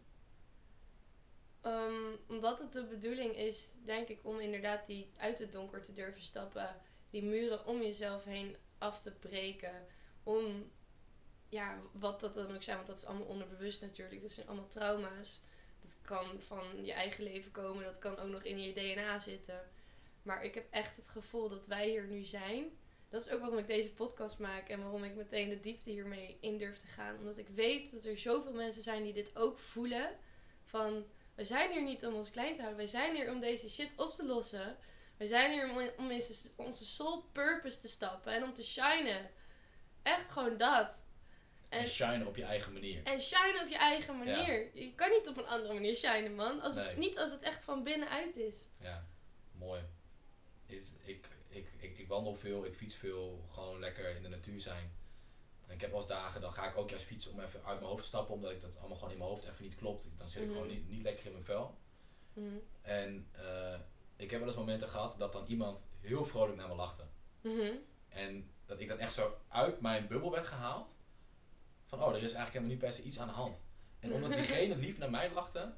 Ehm, 1.60 2.16
omdat 2.26 2.58
het 2.58 2.72
de 2.72 2.84
bedoeling 2.84 3.36
is, 3.36 3.72
denk 3.84 4.08
ik, 4.08 4.18
om 4.22 4.40
inderdaad 4.40 4.86
die 4.86 5.10
uit 5.16 5.38
het 5.38 5.52
donker 5.52 5.82
te 5.82 5.92
durven 5.92 6.22
stappen. 6.22 6.76
Die 7.10 7.22
muren 7.22 7.66
om 7.66 7.82
jezelf 7.82 8.24
heen 8.24 8.56
af 8.78 9.00
te 9.00 9.12
breken. 9.12 9.86
Om, 10.22 10.70
ja, 11.48 11.78
wat 11.92 12.20
dat 12.20 12.34
dan 12.34 12.54
ook 12.54 12.62
zijn, 12.62 12.76
want 12.76 12.88
dat 12.88 12.98
is 12.98 13.06
allemaal 13.06 13.26
onderbewust 13.26 13.80
natuurlijk. 13.80 14.22
Dat 14.22 14.30
zijn 14.30 14.46
allemaal 14.46 14.68
trauma's. 14.68 15.40
Dat 15.80 15.98
kan 16.02 16.40
van 16.40 16.84
je 16.84 16.92
eigen 16.92 17.24
leven 17.24 17.50
komen, 17.50 17.84
dat 17.84 17.98
kan 17.98 18.18
ook 18.18 18.28
nog 18.28 18.42
in 18.42 18.60
je 18.62 18.72
DNA 18.72 19.18
zitten. 19.18 19.60
Maar 20.22 20.44
ik 20.44 20.54
heb 20.54 20.66
echt 20.70 20.96
het 20.96 21.08
gevoel 21.08 21.48
dat 21.48 21.66
wij 21.66 21.88
hier 21.88 22.06
nu 22.06 22.24
zijn. 22.24 22.78
Dat 23.08 23.26
is 23.26 23.30
ook 23.30 23.40
waarom 23.40 23.58
ik 23.58 23.66
deze 23.66 23.90
podcast 23.90 24.38
maak 24.38 24.68
en 24.68 24.82
waarom 24.82 25.04
ik 25.04 25.14
meteen 25.14 25.48
de 25.48 25.60
diepte 25.60 25.90
hiermee 25.90 26.36
in 26.40 26.58
durf 26.58 26.76
te 26.76 26.86
gaan. 26.86 27.18
Omdat 27.18 27.38
ik 27.38 27.48
weet 27.48 27.92
dat 27.92 28.04
er 28.04 28.18
zoveel 28.18 28.52
mensen 28.52 28.82
zijn 28.82 29.02
die 29.02 29.12
dit 29.12 29.36
ook 29.36 29.58
voelen. 29.58 30.16
Van, 30.64 31.04
we 31.38 31.44
zijn 31.44 31.70
hier 31.72 31.82
niet 31.84 32.06
om 32.06 32.14
ons 32.14 32.30
klein 32.30 32.54
te 32.54 32.58
houden. 32.60 32.76
Wij 32.78 32.86
zijn 32.86 33.14
hier 33.14 33.30
om 33.30 33.40
deze 33.40 33.70
shit 33.70 33.92
op 33.96 34.14
te 34.14 34.24
lossen. 34.26 34.76
Wij 35.16 35.26
zijn 35.26 35.50
hier 35.52 35.70
om, 35.70 35.90
om 36.04 36.10
in 36.10 36.22
onze- 36.56 36.86
soul 36.86 37.22
purpose 37.32 37.78
te 37.80 37.88
stappen 37.88 38.32
en 38.32 38.42
om 38.42 38.54
te 38.54 38.62
shinen. 38.64 39.30
Echt 40.02 40.30
gewoon 40.30 40.56
dat. 40.56 41.06
En, 41.68 41.78
En, 41.80 41.88
shine 41.88 42.26
op 42.26 42.36
je 42.36 42.44
eigen 42.44 42.72
manier. 42.72 43.00
en 43.04 43.20
shine 43.20 43.60
op 43.62 43.68
je 43.68 43.76
eigen 43.76 44.18
manier. 44.18 44.70
Je 44.74 44.94
kan 44.94 45.10
niet 45.10 45.28
op 45.28 45.36
een 45.36 45.46
andere 45.46 45.74
manier 45.74 45.94
shinen, 45.96 46.34
man. 46.34 46.60
Als 46.60 46.74
het, 46.74 46.96
niet 46.96 47.18
als 47.18 47.30
het 47.30 47.40
echt 47.42 47.64
van 47.64 47.82
binnenuit 47.82 48.36
is. 48.36 48.68
Ja, 48.80 49.06
mooi. 49.52 49.82
Is, 50.66 50.92
ik, 51.04 51.26
ik, 51.48 51.66
ik, 51.78 51.98
ik 51.98 52.08
wandel 52.08 52.34
veel, 52.34 52.64
ik 52.64 52.74
fiets 52.74 52.96
veel, 52.96 53.44
gewoon 53.52 53.78
lekker 53.78 54.16
in 54.16 54.22
de 54.22 54.28
natuur 54.28 54.60
zijn. 54.60 54.92
En 55.68 55.74
ik 55.74 55.80
heb 55.80 55.90
wel 55.90 55.98
eens 56.00 56.08
dagen, 56.08 56.40
dan 56.40 56.52
ga 56.52 56.68
ik 56.68 56.76
ook 56.76 56.90
juist 56.90 57.04
fietsen 57.04 57.32
om 57.32 57.40
even 57.40 57.64
uit 57.64 57.78
mijn 57.78 57.90
hoofd 57.90 58.02
te 58.02 58.08
stappen, 58.08 58.34
omdat 58.34 58.50
ik 58.50 58.60
dat 58.60 58.78
allemaal 58.78 58.96
gewoon 58.96 59.12
in 59.12 59.18
mijn 59.18 59.30
hoofd 59.30 59.44
even 59.44 59.64
niet 59.64 59.74
klopt. 59.74 60.08
Dan 60.16 60.28
zit 60.28 60.42
ik 60.42 60.48
Mhm. 60.48 60.56
gewoon 60.56 60.72
niet, 60.72 60.88
niet 60.88 61.02
lekker 61.02 61.26
in 61.26 61.32
mijn 61.32 61.44
vel. 61.44 61.78
Mhm. 62.32 62.56
En 62.82 63.28
eh, 63.32 63.78
ik 64.16 64.30
heb 64.30 64.38
wel 64.40 64.48
eens 64.48 64.58
momenten 64.58 64.88
gehad 64.88 65.18
dat 65.18 65.32
dan 65.32 65.46
iemand 65.46 65.84
heel 66.00 66.24
vrolijk 66.24 66.56
naar 66.56 66.68
me 66.68 66.74
lachte. 66.74 67.02
Mhm. 67.40 67.72
En 68.08 68.50
dat 68.66 68.80
ik 68.80 68.88
dan 68.88 68.98
echt 68.98 69.12
zo 69.12 69.36
uit 69.48 69.80
mijn 69.80 70.06
bubbel 70.06 70.30
werd 70.30 70.46
gehaald. 70.46 70.88
Van, 71.84 72.02
oh, 72.02 72.08
er 72.08 72.14
is 72.16 72.20
eigenlijk 72.20 72.52
helemaal 72.52 72.70
niet 72.70 72.78
per 72.78 72.92
se 72.92 73.02
iets 73.02 73.18
aan 73.20 73.28
de 73.28 73.34
hand. 73.34 73.64
En 74.00 74.12
omdat 74.12 74.32
diegene 74.32 74.76
lief 74.86 74.98
naar 74.98 75.10
mij 75.10 75.32
lachte, 75.32 75.74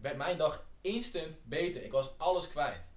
werd 0.00 0.16
mijn 0.16 0.36
dag 0.38 0.66
instant 0.80 1.44
beter. 1.44 1.82
Ik 1.82 1.92
was 1.92 2.18
alles 2.18 2.48
kwijt. 2.48 2.92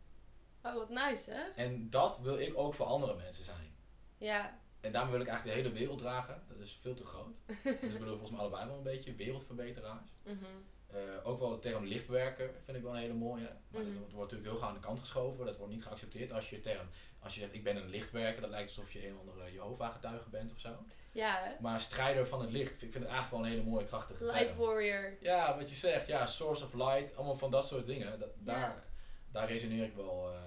Oh, 0.64 0.74
wat 0.76 0.90
nice, 0.90 1.32
hè? 1.32 1.42
En 1.64 1.90
dat 1.90 2.20
wil 2.20 2.38
ik 2.40 2.58
ook 2.58 2.74
voor 2.74 2.86
andere 2.86 3.16
mensen 3.16 3.44
zijn. 3.44 3.76
Ja. 4.18 4.60
En 4.82 4.92
daarom 4.92 5.12
wil 5.12 5.22
ik 5.22 5.28
eigenlijk 5.28 5.58
de 5.58 5.64
hele 5.64 5.76
wereld 5.80 5.98
dragen. 5.98 6.42
Dat 6.48 6.60
is 6.60 6.78
veel 6.82 6.94
te 6.94 7.06
groot. 7.06 7.36
dus 7.64 7.80
we 7.82 7.90
willen 7.92 8.08
volgens 8.08 8.32
mij 8.32 8.40
allebei 8.40 8.66
wel 8.68 8.78
een 8.78 8.84
beetje 8.84 9.16
wereldverbeteraars. 9.16 10.08
Mhm. 10.24 10.36
Eh, 10.88 10.98
ook 11.24 11.40
wel 11.40 11.50
de 11.50 11.60
term 11.60 11.86
lichtwerker 11.86 12.52
vind 12.66 12.78
ik 12.78 12.84
wel 12.84 12.92
een 12.94 13.00
hele 13.00 13.14
mooie. 13.14 13.50
Maar 13.68 13.82
Mhm. 13.82 13.94
dat 14.00 14.12
wordt 14.12 14.32
natuurlijk 14.32 14.50
heel 14.50 14.58
gauw 14.58 14.68
aan 14.68 14.74
de 14.74 14.80
kant 14.88 15.00
geschoven. 15.00 15.46
Dat 15.46 15.58
wordt 15.58 15.74
niet 15.74 15.84
geaccepteerd 15.84 16.32
als 16.34 16.50
je 16.50 16.60
term. 16.60 16.88
Als 17.20 17.34
je 17.34 17.40
zegt 17.40 17.54
ik 17.54 17.64
ben 17.64 17.76
een 17.76 17.90
lichtwerker, 17.90 18.42
dat 18.42 18.50
lijkt 18.50 18.70
alsof 18.70 18.92
je 18.92 19.08
een 19.08 19.18
andere 19.20 19.54
Jehovah-getuige 19.54 20.30
bent 20.30 20.52
of 20.52 20.60
zo. 20.60 20.70
Ja, 21.12 21.36
hè? 21.44 21.52
Maar 21.62 21.80
strijder 21.80 22.28
van 22.28 22.42
het 22.42 22.50
licht, 22.50 22.74
ik 22.74 22.80
vind 22.92 22.94
het 22.94 23.04
eigenlijk 23.04 23.32
wel 23.32 23.40
een 23.40 23.50
hele 23.58 23.70
mooie 23.70 23.86
krachtige 23.86 24.24
Light 24.26 24.46
term. 24.48 24.58
warrior. 24.60 25.18
Ja, 25.22 25.58
wat 25.58 25.70
je 25.70 25.76
zegt, 25.76 26.08
ja, 26.08 26.26
source 26.26 26.64
of 26.66 26.74
light, 26.74 27.16
allemaal 27.16 27.36
van 27.38 27.52
dat 27.52 27.68
soort 27.68 27.86
dingen. 27.86 28.20
Dat, 28.20 28.30
daar, 28.38 28.60
Ja. 28.60 28.84
daar 29.32 29.48
resoneer 29.48 29.84
ik 29.84 29.94
wel 29.96 30.32
eh, 30.34 30.40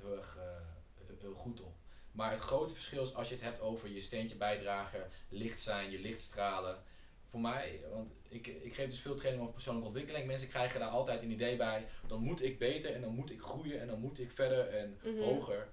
heel 0.00 0.16
erg 0.16 0.36
eh, 0.36 0.42
heel- 1.06 1.16
heel 1.20 1.34
goed 1.34 1.60
op. 1.62 1.72
Maar 2.20 2.30
het 2.30 2.40
grote 2.40 2.74
verschil 2.74 3.02
is 3.02 3.14
als 3.14 3.28
je 3.28 3.34
het 3.34 3.44
hebt 3.44 3.60
over 3.60 3.88
je 3.88 4.00
steentje 4.00 4.36
bijdragen, 4.36 5.08
licht 5.28 5.60
zijn, 5.60 5.90
je 5.90 5.98
licht 6.00 6.20
stralen. 6.20 6.82
voor 7.30 7.40
mij, 7.40 7.80
want 7.92 8.12
ik, 8.28 8.46
ik 8.46 8.74
geef 8.74 8.88
dus 8.88 9.00
veel 9.00 9.14
training 9.14 9.42
over 9.42 9.54
persoonlijke 9.54 9.88
ontwikkeling. 9.88 10.26
Mensen 10.26 10.48
krijgen 10.48 10.80
daar 10.80 10.88
altijd 10.88 11.22
een 11.22 11.30
idee 11.30 11.56
bij. 11.56 11.86
Dan 12.06 12.20
moet 12.22 12.42
ik 12.42 12.58
beter 12.58 12.94
en 12.94 13.00
dan 13.00 13.14
moet 13.14 13.30
ik 13.30 13.40
groeien 13.40 13.80
en 13.80 13.86
dan 13.86 14.00
moet 14.00 14.18
ik 14.18 14.30
verder 14.32 14.68
en 14.68 14.98
Mhm. 15.04 15.18
hoger. 15.22 15.68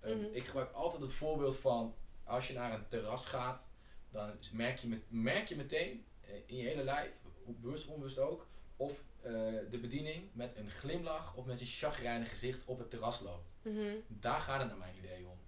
Ehm, 0.00 0.16
Mhm. 0.18 0.26
Ik 0.34 0.44
gebruik 0.46 0.72
altijd 0.72 1.02
het 1.02 1.12
voorbeeld 1.12 1.56
van 1.56 1.94
als 2.24 2.46
je 2.48 2.52
naar 2.54 2.72
een 2.74 2.88
terras 2.88 3.24
gaat, 3.24 3.64
dan 4.10 4.30
merk 4.52 4.78
je, 4.78 4.88
met, 4.88 5.02
merk 5.08 5.48
je 5.48 5.56
meteen 5.56 6.04
eh, 6.20 6.30
in 6.46 6.56
je 6.56 6.66
hele 6.68 6.84
lijf, 6.84 7.10
bewust 7.46 7.84
of 7.86 7.90
onbewust 7.92 8.18
ook, 8.18 8.46
of 8.76 9.02
eh, 9.22 9.32
de 9.70 9.78
bediening 9.80 10.28
met 10.32 10.56
een 10.56 10.70
glimlach 10.70 11.34
of 11.36 11.44
met 11.44 11.60
een 11.60 11.66
chagrijnig 11.66 12.30
gezicht 12.30 12.64
op 12.64 12.78
het 12.78 12.90
terras 12.90 13.20
loopt. 13.20 13.54
Mhm. 13.62 13.94
Daar 14.06 14.40
gaat 14.40 14.58
het 14.60 14.68
naar 14.68 14.78
mijn 14.78 14.96
idee 14.96 15.26
om. 15.26 15.38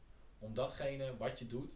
Om 0.44 0.54
datgene 0.54 1.16
wat 1.16 1.38
je 1.38 1.46
doet, 1.46 1.72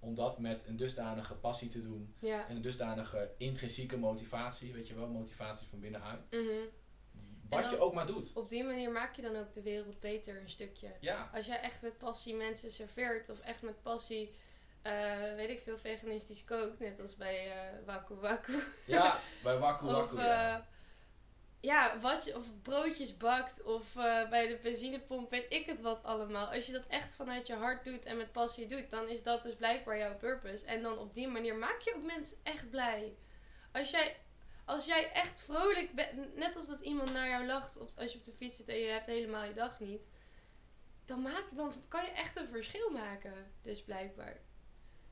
om 0.00 0.14
dat 0.14 0.38
met 0.38 0.66
een 0.66 0.76
dusdanige 0.76 1.34
passie 1.34 1.68
te 1.68 1.80
doen 1.82 2.14
Ja. 2.20 2.48
en 2.48 2.56
een 2.56 2.62
dusdanige 2.62 3.30
intrinsieke 3.38 3.96
motivatie, 3.98 4.72
weet 4.72 4.88
je 4.88 4.94
wel, 4.94 5.08
motivatie 5.08 5.66
van 5.68 5.80
binnenuit. 5.80 6.30
Mhm. 6.30 6.42
Wat 7.48 7.70
je 7.70 7.78
ook 7.78 7.94
maar 7.94 8.06
doet. 8.06 8.32
Op 8.32 8.48
die 8.48 8.64
manier 8.64 8.90
maak 8.92 9.16
je 9.16 9.22
dan 9.22 9.36
ook 9.36 9.52
de 9.52 9.62
wereld 9.62 10.00
beter 10.00 10.40
een 10.40 10.48
stukje. 10.50 10.88
Ja, 11.00 11.30
Als 11.34 11.46
jij 11.46 11.60
echt 11.60 11.82
met 11.82 11.98
passie 11.98 12.34
mensen 12.34 12.72
serveert 12.72 13.28
of 13.28 13.40
echt 13.40 13.62
met 13.62 13.82
passie, 13.82 14.34
eh, 14.82 15.34
weet 15.36 15.48
ik 15.48 15.60
veel, 15.60 15.78
veganistisch 15.78 16.44
kookt, 16.44 16.78
net 16.78 17.00
als 17.00 17.16
bij 17.16 17.50
eh 17.52 17.84
Waku 17.86 18.14
Waku. 18.14 18.62
ja 18.86 19.20
bij 19.42 19.58
Waku 19.58 19.86
Of, 19.86 19.92
Waku. 19.92 20.16
eh, 20.16 20.24
ja. 20.24 20.66
Ja, 21.60 22.00
wat 22.00 22.24
je, 22.24 22.36
of 22.36 22.62
broodjes 22.62 23.16
bakt 23.16 23.62
of 23.62 23.96
eh, 23.96 24.28
bij 24.28 24.46
de 24.46 24.58
benzinepomp, 24.62 25.30
weet 25.30 25.52
ik 25.52 25.66
het 25.66 25.80
wat 25.80 26.04
allemaal. 26.04 26.52
Als 26.52 26.66
je 26.66 26.72
dat 26.72 26.86
echt 26.86 27.14
vanuit 27.14 27.46
je 27.46 27.54
hart 27.54 27.84
doet 27.84 28.04
en 28.04 28.16
met 28.16 28.32
passie 28.32 28.66
doet, 28.66 28.90
dan 28.90 29.08
is 29.08 29.22
dat 29.22 29.42
dus 29.42 29.54
blijkbaar 29.54 29.98
jouw 29.98 30.16
purpose. 30.16 30.66
En 30.66 30.82
dan 30.82 30.98
op 30.98 31.14
die 31.14 31.28
manier 31.28 31.56
maak 31.56 31.80
je 31.80 31.94
ook 31.94 32.02
mensen 32.02 32.36
echt 32.42 32.70
blij. 32.70 33.16
Als 33.72 33.90
jij, 33.90 34.16
als 34.64 34.84
jij 34.84 35.12
echt 35.12 35.40
vrolijk 35.40 35.94
bent, 35.94 36.36
net 36.36 36.56
als 36.56 36.66
dat 36.66 36.80
iemand 36.80 37.12
naar 37.12 37.28
jou 37.28 37.46
lacht 37.46 37.78
op, 37.78 37.90
als 37.96 38.12
je 38.12 38.18
op 38.18 38.24
de 38.24 38.32
fiets 38.32 38.56
zit 38.56 38.68
en 38.68 38.78
je 38.78 38.90
hebt 38.90 39.06
helemaal 39.06 39.44
je 39.44 39.54
dag 39.54 39.80
niet, 39.80 40.08
dan, 41.04 41.22
maak, 41.22 41.44
dan 41.50 41.72
kan 41.88 42.04
je 42.04 42.10
echt 42.10 42.36
een 42.36 42.48
verschil 42.48 42.90
maken. 42.90 43.52
Dus 43.62 43.82
blijkbaar. 43.82 44.40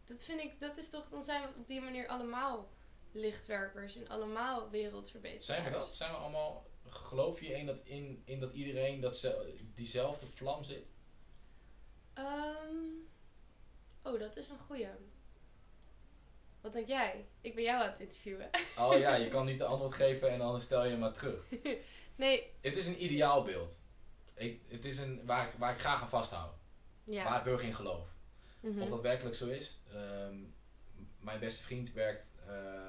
Dat 0.04 0.24
vind 0.24 0.40
ik, 0.40 0.60
dat 0.60 0.76
is 0.76 0.90
toch, 0.90 1.08
dan 1.08 1.22
zijn 1.22 1.42
we 1.42 1.48
op 1.58 1.66
die 1.66 1.80
manier 1.80 2.08
allemaal 2.08 2.68
lichtwerkers 3.16 3.96
en 3.96 4.08
allemaal 4.08 4.70
wereldverbeteraars. 4.70 5.46
Zijn 5.46 5.64
we 5.64 5.70
dat? 5.70 5.94
Zijn 5.94 6.10
we 6.10 6.16
allemaal, 6.16 6.66
geloof 6.88 7.40
je 7.40 7.46
in 7.46 7.66
dat, 7.66 7.80
in, 7.84 8.22
in 8.24 8.40
dat 8.40 8.52
iedereen 8.52 9.00
dat 9.00 9.16
ze, 9.16 9.54
diezelfde 9.74 10.26
vlam 10.26 10.64
zit? 10.64 10.86
Ehm, 12.14 12.76
oh, 14.02 14.20
dat 14.20 14.36
is 14.36 14.48
een 14.48 14.58
goeie. 14.58 14.88
Wat 16.60 16.72
denk 16.72 16.86
jij? 16.86 17.26
Ik 17.40 17.54
ben 17.54 17.64
jou 17.64 17.82
aan 17.82 17.90
het 17.90 18.00
interviewen. 18.00 18.50
Oh 18.78 18.98
ja, 18.98 19.14
je 19.14 19.28
kan 19.28 19.46
niet 19.46 19.58
de 19.58 19.64
antwoord 19.64 19.94
geven 19.94 20.30
en 20.30 20.38
dan 20.38 20.60
stel 20.60 20.84
je 20.84 20.90
hem 20.90 20.98
maar 20.98 21.12
terug. 21.12 21.44
nee, 22.16 22.52
Het 22.60 22.76
is 22.76 22.86
een 22.86 23.04
ideaalbeeld. 23.04 23.78
Ik, 24.34 24.60
het 24.68 24.84
is 24.84 24.98
een, 24.98 25.26
waar, 25.26 25.46
ik, 25.48 25.54
waar 25.58 25.72
ik 25.72 25.78
graag 25.80 26.02
aan 26.02 26.08
vasthoud. 26.08 26.52
ja. 27.04 27.24
Waar 27.24 27.38
ik 27.38 27.44
heel 27.44 27.52
erg 27.52 27.62
in 27.62 27.74
geloof. 27.74 28.08
Mhm. 28.60 28.82
Of 28.82 28.88
dat 28.88 29.00
werkelijk 29.00 29.36
zo 29.36 29.48
is. 29.48 29.78
Ehm, 29.92 30.36
mijn 31.20 31.40
beste 31.40 31.62
vriend 31.62 31.92
werkt 31.92 32.32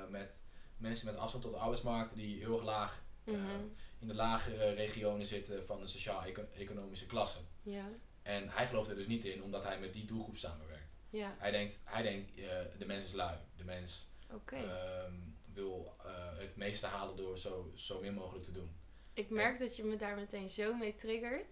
met 0.09 0.39
mensen 0.77 1.05
met 1.05 1.15
afstand 1.15 1.43
tot 1.43 1.51
de 1.51 1.57
arbeidsmarkt 1.57 2.15
die 2.15 2.39
heel 2.39 2.53
erg 2.53 2.63
laag 2.63 3.05
Mhm. 3.23 3.35
eh, 3.35 3.51
in 3.99 4.07
de 4.07 4.13
lagere 4.15 4.69
regionen 4.73 5.25
zitten 5.25 5.65
van 5.65 5.79
de 5.81 5.87
sociaal-economische 5.87 7.05
klasse. 7.05 7.39
Ja, 7.61 7.89
En 8.21 8.49
hij 8.49 8.67
gelooft 8.67 8.89
er 8.89 8.95
dus 8.95 9.07
niet 9.07 9.25
in, 9.25 9.43
omdat 9.43 9.63
hij 9.63 9.79
met 9.79 9.93
die 9.93 10.05
doelgroep 10.05 10.37
samenwerkt. 10.37 10.95
ja, 11.09 11.35
Hij 11.37 11.51
denkt, 11.51 11.79
hij 11.83 12.01
denkt 12.01 12.37
eh, 12.37 12.45
de 12.77 12.85
mens 12.85 13.03
is 13.03 13.11
lui. 13.13 13.37
De 13.55 13.63
mens 13.63 14.07
ehm, 14.45 15.13
wil 15.53 15.95
eh, 16.05 16.37
het 16.37 16.55
meeste 16.55 16.85
halen 16.85 17.15
door 17.15 17.37
zo, 17.37 17.71
zo 17.75 17.99
min 18.01 18.13
mogelijk 18.13 18.43
te 18.45 18.51
doen. 18.51 18.75
ik 19.13 19.29
merk 19.29 19.59
dat 19.59 19.75
je 19.75 19.83
me 19.83 19.95
daar 19.97 20.15
meteen 20.15 20.49
zo 20.49 20.73
mee 20.75 20.95
triggert. 20.95 21.51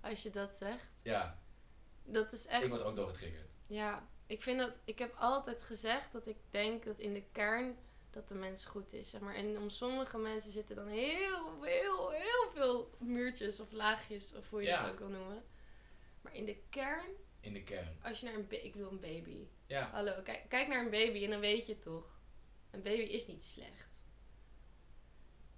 Als 0.00 0.22
je 0.22 0.30
dat 0.30 0.56
zegt. 0.56 0.90
Ja, 1.02 1.38
Dat 2.04 2.32
is 2.32 2.46
echt... 2.46 2.62
ik 2.64 2.68
word 2.70 2.82
ook 2.82 2.96
door 2.96 3.08
getriggerd. 3.08 3.54
Ja, 3.66 4.08
ik 4.26 4.42
vind 4.42 4.58
dat... 4.58 4.78
Ik 4.84 4.98
heb 4.98 5.14
altijd 5.18 5.62
gezegd 5.62 6.12
dat 6.12 6.26
ik 6.26 6.36
denk 6.50 6.84
dat 6.84 6.98
in 6.98 7.12
de 7.12 7.24
kern 7.32 7.76
dat 8.10 8.28
de 8.28 8.34
mens 8.34 8.64
goed 8.64 8.92
is, 8.92 9.10
zeg 9.10 9.20
maar. 9.20 9.34
En 9.34 9.58
om 9.58 9.70
sommige 9.70 10.18
mensen 10.18 10.52
zitten 10.52 10.76
dan 10.76 10.86
heel, 10.86 11.62
heel, 11.62 12.10
heel 12.10 12.50
veel 12.54 12.90
muurtjes 12.98 13.60
of 13.60 13.72
laagjes, 13.72 14.34
of 14.34 14.50
hoe 14.50 14.60
je 14.62 14.66
Ja. 14.68 14.82
het 14.82 14.92
ook 14.92 14.98
wil 14.98 15.08
noemen. 15.08 15.44
Maar 16.20 16.34
in 16.34 16.44
de 16.44 16.56
kern, 16.70 17.10
In 17.40 17.52
de 17.52 17.62
kern. 17.62 17.96
als 18.02 18.20
je 18.20 18.26
naar 18.26 18.34
een... 18.34 18.46
Ik 18.64 18.72
bedoel 18.72 18.90
een 18.90 19.00
baby. 19.00 19.46
Ja, 19.66 19.90
Hallo, 19.90 20.22
kijk, 20.22 20.48
kijk 20.48 20.68
naar 20.68 20.84
een 20.84 20.90
baby 20.90 21.24
en 21.24 21.30
dan 21.30 21.40
weet 21.40 21.66
je 21.66 21.78
toch. 21.78 22.18
Een 22.70 22.82
baby 22.82 23.02
is 23.02 23.26
niet 23.26 23.44
slecht. 23.44 24.02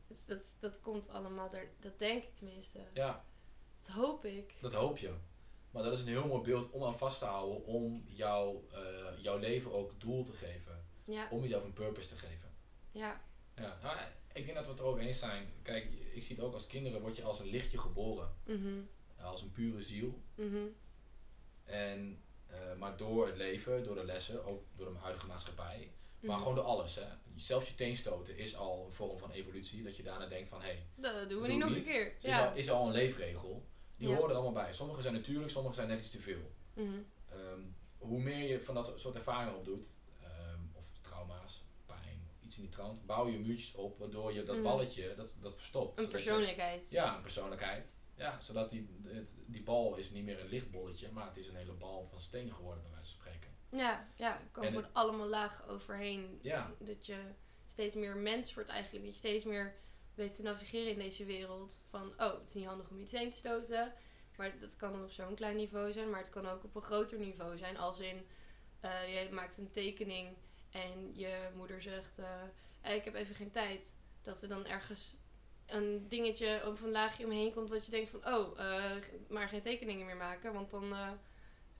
Het, 0.09 0.25
dat, 0.27 0.43
dat 0.59 0.81
komt 0.81 1.09
allemaal 1.09 1.55
er. 1.55 1.69
Dat 1.81 1.99
denk 1.99 2.23
ik 2.25 2.35
tenminste. 2.35 2.81
ja, 2.93 3.25
Dat 3.83 3.91
hoop 3.95 4.25
ik. 4.25 4.55
dat 4.61 4.73
hoop 4.75 4.99
je. 4.99 5.15
Maar 5.71 5.83
dat 5.83 5.93
is 5.93 6.01
een 6.01 6.07
heel 6.09 6.27
mooi 6.27 6.43
beeld 6.43 6.71
om 6.71 6.85
aan 6.85 6.99
vast 6.99 7.19
te 7.19 7.25
houden. 7.25 7.65
Om 7.65 8.05
jou, 8.09 8.57
eh, 8.73 9.23
jouw 9.23 9.39
leven 9.39 9.73
ook 9.73 10.01
doel 10.01 10.25
te 10.25 10.33
geven. 10.33 10.85
Ja, 11.05 11.29
Om 11.31 11.43
jezelf 11.43 11.65
een 11.65 11.73
purpose 11.73 12.09
te 12.09 12.17
geven. 12.17 12.51
ja, 12.91 13.21
Ja, 13.57 13.79
nou, 13.83 13.97
ik 14.33 14.45
denk 14.45 14.55
dat 14.57 14.65
we 14.65 14.71
het 14.71 14.81
er 14.81 14.87
ook 14.87 14.99
eens 14.99 15.19
zijn. 15.19 15.49
Kijk, 15.63 15.85
ik 16.15 16.23
zie 16.23 16.37
het 16.37 16.45
ook 16.45 16.55
als 16.55 16.67
kinderen 16.67 17.01
word 17.01 17.17
je 17.17 17.23
als 17.23 17.41
een 17.41 17.51
lichtje 17.51 17.79
geboren. 17.79 18.35
mhm, 18.45 18.81
Als 19.23 19.43
een 19.43 19.53
pure 19.53 19.83
ziel. 19.83 20.21
mhm, 20.35 20.57
En, 21.65 22.23
eh, 22.47 22.59
maar 22.79 22.97
door 22.97 23.27
het 23.27 23.37
leven, 23.37 23.85
door 23.85 23.95
de 23.95 24.05
lessen, 24.05 24.45
ook 24.45 24.63
door 24.77 24.93
de 24.93 24.99
huidige 24.99 25.27
maatschappij. 25.27 25.91
Maar 26.21 26.31
mhm. 26.31 26.39
gewoon 26.39 26.55
door 26.55 26.65
alles. 26.65 26.95
Hè. 26.95 27.07
Zelfs 27.37 27.69
je 27.69 27.75
teen 27.75 27.97
stoten 27.97 28.37
is 28.39 28.57
al 28.57 28.85
een 28.87 28.93
vorm 28.93 29.19
van 29.19 29.31
evolutie. 29.31 29.83
Dat 29.83 29.97
je 29.97 30.03
daarna 30.03 30.27
denkt 30.27 30.49
van, 30.49 30.61
hé, 30.61 30.67
hey, 30.67 30.87
Dat 30.95 31.29
doen 31.29 31.43
we 31.43 31.49
niet 31.49 31.59
nog 31.59 31.71
een 31.71 31.83
keer. 31.83 32.07
is, 32.07 32.23
Ja. 32.23 32.47
al, 32.49 32.55
is 32.57 32.71
al 32.71 32.87
een 32.87 32.93
leefregel. 32.93 33.67
Die 33.97 34.09
Ja. 34.09 34.15
horen 34.15 34.31
er 34.31 34.37
allemaal 34.37 34.63
bij. 34.65 34.73
Sommige 34.73 35.03
zijn 35.03 35.15
natuurlijk, 35.15 35.51
sommige 35.51 35.75
zijn 35.75 35.89
net 35.89 36.01
iets 36.01 36.11
te 36.11 36.21
veel. 36.21 36.53
Mhm, 36.73 36.99
Ehm, 37.29 37.61
hoe 37.99 38.21
meer 38.21 38.49
je 38.49 38.61
van 38.61 38.75
dat 38.75 38.93
soort 38.97 39.15
ervaringen 39.15 39.57
opdoet, 39.57 39.87
ehm, 40.23 40.61
of 40.73 40.87
trauma's, 41.01 41.65
pijn, 41.87 42.21
of 42.31 42.43
iets 42.45 42.57
in 42.57 42.63
die 42.63 42.71
trant, 42.71 43.07
bouw 43.07 43.29
je 43.29 43.39
muurtjes 43.39 43.75
op 43.75 43.99
waardoor 43.99 44.33
je 44.33 44.43
dat 44.43 44.55
Mhm. 44.55 44.65
balletje, 44.65 45.15
dat, 45.15 45.35
dat 45.41 45.55
verstopt. 45.55 45.99
Een 45.99 46.05
je- 46.05 46.11
persoonlijkheid. 46.11 46.91
ja, 46.91 47.17
een 47.17 47.23
persoonlijkheid. 47.23 47.95
Ja, 48.15 48.41
zodat 48.41 48.71
die, 48.71 49.01
het, 49.05 49.35
die 49.47 49.63
bal 49.63 49.97
is 49.97 50.11
niet 50.11 50.25
meer 50.25 50.41
een 50.41 50.49
lichtbolletje, 50.49 51.09
maar 51.13 51.27
het 51.27 51.37
is 51.37 51.49
een 51.49 51.55
hele 51.57 51.73
bal 51.73 52.05
van 52.05 52.21
steen 52.21 52.53
geworden, 52.53 52.83
bij 52.83 52.93
wijze 52.93 53.11
van 53.11 53.21
spreken. 53.21 53.51
Ja, 53.71 54.09
ja, 54.17 54.41
er 54.41 54.47
komen 54.53 54.69
En 54.71 54.75
gewoon 54.77 54.93
allemaal 54.93 55.27
lagen 55.29 55.67
overheen. 55.69 56.39
Ja. 56.43 56.73
Dat 56.79 57.07
je 57.07 57.19
steeds 57.67 57.95
meer 57.95 58.17
mens 58.17 58.55
wordt 58.55 58.69
eigenlijk. 58.69 59.05
Dat 59.05 59.13
je 59.15 59.19
steeds 59.19 59.45
meer 59.45 59.75
weet 60.17 60.35
te 60.35 60.43
navigeren 60.43 60.93
in 60.93 60.99
deze 60.99 61.25
wereld. 61.25 61.83
Van, 61.89 62.13
oh, 62.17 62.33
het 62.33 62.49
is 62.49 62.55
niet 62.55 62.67
handig 62.67 62.91
om 62.91 62.99
iets 62.99 63.13
heen 63.13 63.31
te 63.31 63.37
stoten. 63.37 63.93
Maar 64.37 64.59
dat 64.59 64.77
kan 64.77 65.03
op 65.03 65.11
zo'n 65.11 65.35
klein 65.35 65.57
niveau 65.57 65.93
zijn. 65.93 66.11
Maar 66.11 66.21
het 66.21 66.31
kan 66.31 66.47
ook 66.47 66.65
op 66.65 66.75
een 66.75 66.83
groter 66.83 67.19
niveau 67.19 67.59
zijn. 67.59 67.77
Als 67.77 68.01
in, 68.01 68.27
eh 68.81 69.25
je 69.25 69.33
maakt 69.33 69.59
een 69.59 69.71
tekening 69.71 70.37
en 70.71 71.17
je 71.17 71.49
moeder 71.55 71.83
zegt, 71.83 72.19
eh, 72.19 72.43
eh, 72.81 72.95
ik 72.95 73.05
heb 73.05 73.15
even 73.15 73.35
geen 73.35 73.51
tijd. 73.51 73.95
Dat 74.23 74.43
er 74.43 74.49
dan 74.49 74.67
ergens 74.67 75.17
een 75.67 76.09
dingetje 76.09 76.63
of 76.67 76.81
een 76.81 76.91
laagje 76.91 77.25
omheen 77.25 77.53
komt. 77.53 77.69
Dat 77.69 77.85
je 77.85 77.91
denkt 77.91 78.11
van, 78.11 78.27
oh, 78.27 78.59
maar 79.29 79.49
geen 79.49 79.63
tekeningen 79.63 80.07
meer 80.07 80.17
maken. 80.17 80.53
Want 80.53 80.71
dan... 80.71 80.95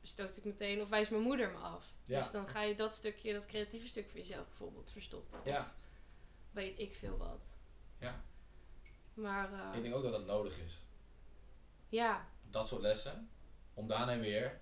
stoot 0.03 0.37
ik 0.37 0.45
meteen 0.45 0.81
of 0.81 0.89
wijst 0.89 1.11
mijn 1.11 1.23
moeder 1.23 1.51
me 1.51 1.59
af. 1.59 1.95
Ja. 2.05 2.19
Dus 2.19 2.31
dan 2.31 2.49
ga 2.49 2.63
je 2.63 2.75
dat 2.75 2.95
stukje, 2.95 3.33
dat 3.33 3.47
creatieve 3.47 3.87
stuk 3.87 4.11
voor 4.11 4.19
jezelf 4.19 4.47
bijvoorbeeld 4.47 4.91
verstoppen. 4.91 5.41
Ja. 5.45 5.75
Of 6.47 6.53
weet 6.53 6.79
ik 6.79 6.95
veel 6.95 7.17
wat. 7.17 7.56
Ja. 8.01 8.25
Maar 9.15 9.53
eh, 9.53 9.77
Ik 9.77 9.83
denk 9.83 9.95
ook 9.95 10.03
dat 10.03 10.13
dat 10.13 10.27
nodig 10.27 10.59
is. 10.59 10.83
ja, 11.89 12.29
Dat 12.51 12.69
soort 12.69 12.83
lessen, 12.83 13.29
om 13.75 13.89
daarna 13.89 14.19
weer 14.19 14.61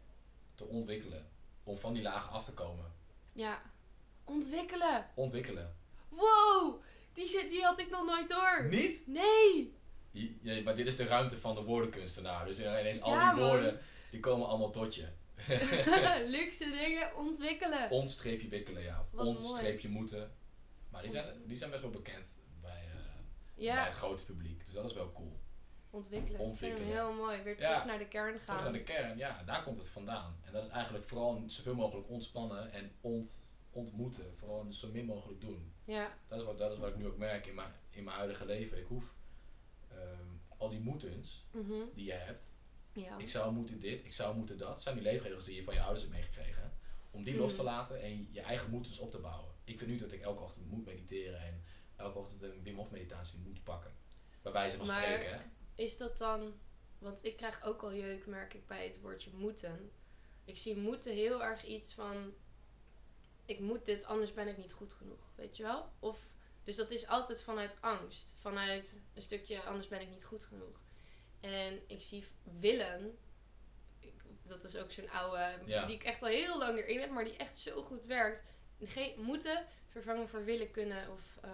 te 0.54 0.64
ontwikkelen. 0.64 1.28
Om 1.64 1.78
van 1.78 1.92
die 1.94 2.02
lagen 2.02 2.30
af 2.32 2.44
te 2.44 2.52
komen. 2.52 2.92
ja. 3.32 3.62
Ontwikkelen. 4.26 5.06
Ontwikkelen. 5.14 5.76
Wow, 6.08 6.82
die, 7.12 7.28
zit, 7.28 7.50
die 7.50 7.62
had 7.64 7.78
ik 7.78 7.90
nog 7.90 8.04
nooit 8.06 8.28
door. 8.28 8.64
Niet? 8.70 9.06
Nee. 9.06 9.74
Je- 10.10 10.60
maar 10.64 10.76
dit 10.76 10.86
is 10.86 10.96
de 10.96 11.04
ruimte 11.04 11.38
van 11.40 11.54
de 11.54 11.62
woordenkunstenaar. 11.62 12.46
Dus 12.46 12.58
ineens 12.58 13.00
al 13.00 13.12
Ja, 13.12 13.32
die 13.32 13.40
man. 13.40 13.50
woorden, 13.50 13.80
die 14.10 14.20
komen 14.20 14.46
allemaal 14.48 14.70
tot 14.70 14.94
je. 14.94 15.08
Luxe 16.36 16.70
dingen 16.70 17.16
ontwikkelen. 17.16 17.90
Ontstreepje 17.90 18.48
wikkelen, 18.48 18.82
ja. 18.82 19.00
Of 19.00 19.12
ontstreepje 19.26 19.88
moeten. 19.88 20.32
Maar 20.90 21.02
die 21.02 21.10
zijn, 21.10 21.42
die 21.46 21.56
zijn 21.56 21.70
best 21.70 21.82
wel 21.82 21.90
bekend 21.90 22.26
bij 23.54 23.64
ja, 23.64 23.84
het 23.84 23.92
grote 23.92 24.24
publiek. 24.24 24.64
Dus 24.64 24.74
dat 24.74 24.84
is 24.84 24.92
wel 24.92 25.12
cool. 25.12 25.38
ontwikkelen. 25.90 26.40
Ontwikkelen. 26.40 26.86
heel 26.88 27.12
mooi. 27.12 27.42
Weer 27.42 27.60
Ja. 27.60 27.68
terug 27.68 27.84
naar 27.84 27.98
de 27.98 28.08
kern 28.08 28.38
gaan. 28.38 28.56
Terug 28.56 28.62
naar 28.62 28.72
de 28.72 28.82
kern, 28.82 29.18
ja, 29.18 29.42
daar 29.46 29.62
komt 29.62 29.78
het 29.78 29.88
vandaan. 29.88 30.36
En 30.44 30.52
dat 30.52 30.64
is 30.64 30.70
eigenlijk 30.70 31.04
vooral 31.04 31.42
zoveel 31.46 31.74
mogelijk 31.74 32.08
ontspannen 32.08 32.72
en 32.72 32.92
ont, 33.00 33.44
ontmoeten. 33.70 34.34
Vooral 34.34 34.66
zo 34.72 34.88
min 34.92 35.04
mogelijk 35.04 35.40
doen. 35.40 35.72
Ja, 35.84 36.12
Dat 36.28 36.38
is 36.40 36.44
wat, 36.44 36.58
dat 36.58 36.72
is 36.72 36.78
wat 36.78 36.88
ik 36.88 36.96
nu 36.96 37.06
ook 37.06 37.16
merk 37.16 37.46
in 37.46 37.54
mijn, 37.54 37.72
in 37.90 38.04
mijn 38.04 38.16
huidige 38.16 38.46
leven. 38.46 38.78
Ik 38.78 38.86
hoef 38.86 39.14
ehm, 39.90 40.26
al 40.56 40.68
die 40.68 40.80
moetens 40.80 41.44
mhm, 41.50 41.72
die 41.94 42.04
je 42.04 42.12
hebt. 42.12 42.50
ja. 42.92 43.18
Ik 43.18 43.30
zou 43.30 43.52
moeten 43.52 43.80
dit, 43.80 44.04
ik 44.04 44.12
zou 44.14 44.36
moeten 44.36 44.58
dat. 44.58 44.82
zijn 44.82 44.94
die 44.94 45.04
leefregels 45.04 45.44
die 45.44 45.54
je 45.56 45.62
van 45.64 45.74
je 45.74 45.80
ouders 45.82 46.02
hebt 46.02 46.14
meegekregen. 46.14 46.72
Om 47.10 47.22
die 47.24 47.32
Mhm. 47.32 47.42
los 47.42 47.54
te 47.56 47.62
laten 47.62 48.02
en 48.02 48.28
je 48.32 48.40
eigen 48.40 48.70
moetens 48.70 48.98
op 48.98 49.10
te 49.10 49.18
bouwen. 49.18 49.52
ik 49.64 49.78
vind 49.78 49.90
nu 49.90 49.96
dat 49.96 50.12
ik 50.12 50.20
elke 50.20 50.42
ochtend 50.42 50.70
moet 50.70 50.84
mediteren 50.84 51.40
en 51.40 51.62
elke 51.96 52.18
ochtend 52.18 52.42
een 52.42 52.62
Wim 52.62 52.76
Hof 52.76 52.90
meditatie 52.90 53.38
moet 53.38 53.64
pakken. 53.64 53.94
Bij 54.42 54.52
wijze 54.52 54.76
van 54.76 54.86
Maar- 54.86 55.02
spreken, 55.02 55.32
hè. 55.32 55.40
Is 55.74 55.96
dat 55.96 56.18
dan... 56.18 56.60
Want 56.98 57.24
ik 57.24 57.36
krijg 57.36 57.62
ook 57.62 57.82
al 57.82 57.94
jeuk, 57.94 58.26
merk 58.26 58.54
ik, 58.54 58.66
bij 58.66 58.86
het 58.86 59.00
woordje 59.00 59.30
moeten. 59.32 59.92
Ik 60.44 60.58
zie 60.58 60.76
moeten 60.76 61.12
heel 61.12 61.44
erg 61.44 61.64
iets 61.64 61.94
van... 61.94 62.34
Ik 63.44 63.60
moet 63.60 63.84
dit, 63.84 64.04
anders 64.04 64.32
ben 64.32 64.48
ik 64.48 64.56
niet 64.56 64.72
goed 64.72 64.92
genoeg. 64.92 65.30
Weet 65.34 65.56
je 65.56 65.62
wel? 65.62 65.92
Of, 65.98 66.28
dus 66.64 66.76
dat 66.76 66.90
is 66.90 67.06
altijd 67.06 67.42
vanuit 67.42 67.76
angst. 67.80 68.34
Vanuit 68.38 69.02
een 69.14 69.22
stukje, 69.22 69.62
anders 69.62 69.88
ben 69.88 70.00
ik 70.00 70.08
niet 70.10 70.24
goed 70.24 70.44
genoeg. 70.44 70.80
En 71.40 71.82
ik 71.86 72.02
zie 72.02 72.24
willen... 72.60 73.18
dat 74.42 74.64
is 74.64 74.76
ook 74.76 74.92
zo'n 74.92 75.10
oude... 75.10 75.58
Ja. 75.66 75.86
Die 75.86 75.94
ik 75.94 76.04
echt 76.04 76.22
al 76.22 76.28
heel 76.28 76.58
lang 76.58 76.78
erin 76.78 77.00
heb, 77.00 77.10
maar 77.10 77.24
die 77.24 77.36
echt 77.36 77.58
zo 77.58 77.82
goed 77.82 78.06
werkt. 78.06 78.44
Geen 78.80 79.20
moeten 79.20 79.66
vervangen 79.94 80.28
voor 80.28 80.44
willen, 80.44 80.70
kunnen 80.70 81.10
of... 81.10 81.38
eh, 81.42 81.50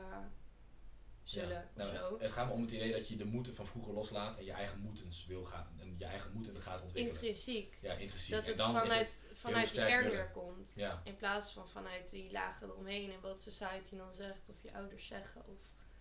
zullen 1.23 1.49
Ja. 1.49 1.69
of 1.85 1.93
Nou, 1.93 1.97
zo. 1.97 2.19
Het 2.19 2.33
gaat 2.33 2.47
me 2.47 2.53
om 2.53 2.61
het 2.63 2.71
idee 2.71 2.93
dat 2.93 3.09
je 3.09 3.17
de 3.17 3.25
moeten 3.25 3.55
van 3.55 3.67
vroeger 3.67 3.93
loslaat 3.93 4.39
en 4.39 4.45
je 4.45 4.53
eigen 4.53 4.79
moetens 4.79 5.27
wil 5.27 5.45
gaan 5.45 5.77
en 5.81 5.95
je 5.99 6.05
eigen 6.05 6.33
moeten 6.33 6.63
gaat 6.63 6.81
ontwikkelen. 6.83 7.07
Intrinsiek. 7.07 7.79
ja, 7.81 7.93
intrinsiek. 7.95 8.35
Dat 8.35 8.43
en 8.43 8.49
het 8.49 8.57
dan 8.57 8.73
vanuit, 8.73 9.07
is 9.07 9.23
het, 9.29 9.39
vanuit 9.39 9.71
die 9.73 9.85
kern 9.85 10.11
weer 10.11 10.31
komt. 10.31 10.73
ja, 10.77 11.01
In 11.05 11.17
plaats 11.17 11.53
van 11.53 11.69
vanuit 11.69 12.11
die 12.11 12.31
lagen 12.33 12.69
eromheen 12.69 13.13
en 13.13 13.21
wat 13.21 13.41
society 13.41 13.97
dan 13.97 14.15
zegt, 14.15 14.49
of 14.49 14.63
je 14.63 14.75
ouders 14.75 15.07
zeggen, 15.07 15.43
of 15.47 15.59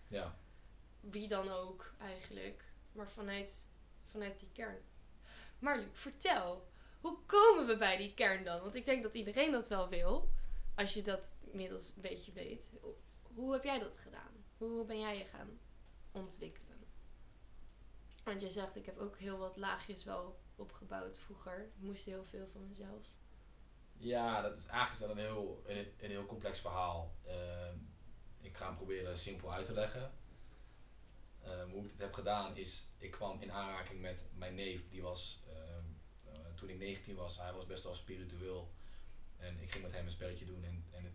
ja. 0.08 0.38
wie 1.00 1.28
dan 1.28 1.50
ook 1.50 1.94
eigenlijk. 2.00 2.64
Maar 2.92 3.10
vanuit, 3.10 3.66
vanuit 4.10 4.38
die 4.40 4.50
kern. 4.52 4.78
Maar 5.58 5.78
Luc, 5.78 5.86
vertel, 5.92 6.68
hoe 7.00 7.18
komen 7.26 7.66
we 7.66 7.76
bij 7.76 7.96
die 7.96 8.14
kern 8.14 8.44
dan? 8.44 8.60
Want 8.60 8.74
ik 8.74 8.84
denk 8.84 9.02
dat 9.02 9.14
iedereen 9.14 9.52
dat 9.52 9.68
wel 9.68 9.88
wil, 9.88 10.30
als 10.74 10.94
je 10.94 11.02
dat 11.02 11.34
inmiddels 11.50 11.92
een 11.96 12.02
beetje 12.02 12.32
weet. 12.32 12.72
Hoe 13.22 13.52
heb 13.52 13.64
jij 13.64 13.78
dat 13.78 13.98
gedaan? 13.98 14.44
Hoe 14.58 14.84
ben 14.84 15.00
jij 15.00 15.18
je 15.18 15.24
gaan 15.24 15.58
ontwikkelen? 16.12 16.70
Want 18.24 18.40
je 18.40 18.50
zegt, 18.50 18.76
ik 18.76 18.86
heb 18.86 18.98
ook 18.98 19.18
heel 19.18 19.38
wat 19.38 19.56
laagjes 19.56 20.04
wel 20.04 20.40
opgebouwd 20.56 21.18
vroeger. 21.18 21.60
Ik 21.60 21.82
moest 21.82 22.04
heel 22.04 22.24
veel 22.24 22.48
van 22.52 22.68
mezelf. 22.68 23.06
Ja, 23.96 24.40
dat 24.40 24.58
is 24.58 24.66
eigenlijk 24.66 25.02
is 25.02 25.10
een 25.10 25.24
heel, 25.24 25.62
een, 25.66 25.92
een 25.98 26.10
heel 26.10 26.26
complex 26.26 26.60
verhaal. 26.60 27.14
Ehm, 27.24 27.76
ik 28.40 28.56
ga 28.56 28.66
hem 28.66 28.76
proberen 28.76 29.18
simpel 29.18 29.52
uit 29.52 29.64
te 29.66 29.72
leggen. 29.72 30.12
Ehm, 31.42 31.70
hoe 31.70 31.84
ik 31.84 31.90
het 31.90 32.00
heb 32.00 32.12
gedaan 32.12 32.56
is, 32.56 32.86
ik 32.98 33.10
kwam 33.10 33.40
in 33.40 33.52
aanraking 33.52 34.00
met 34.00 34.24
mijn 34.34 34.54
neef. 34.54 34.88
Die 34.88 35.02
was, 35.02 35.42
ehm, 35.46 35.84
eh, 36.24 36.54
toen 36.54 36.68
ik 36.68 36.78
19 36.78 37.16
was, 37.16 37.38
hij 37.38 37.52
was 37.52 37.66
best 37.66 37.84
wel 37.84 37.94
spiritueel. 37.94 38.70
En 39.36 39.60
ik 39.60 39.70
ging 39.70 39.84
met 39.84 39.92
hem 39.92 40.04
een 40.04 40.10
spelletje 40.10 40.44
doen 40.44 40.64
en, 40.64 40.84
en, 40.90 41.14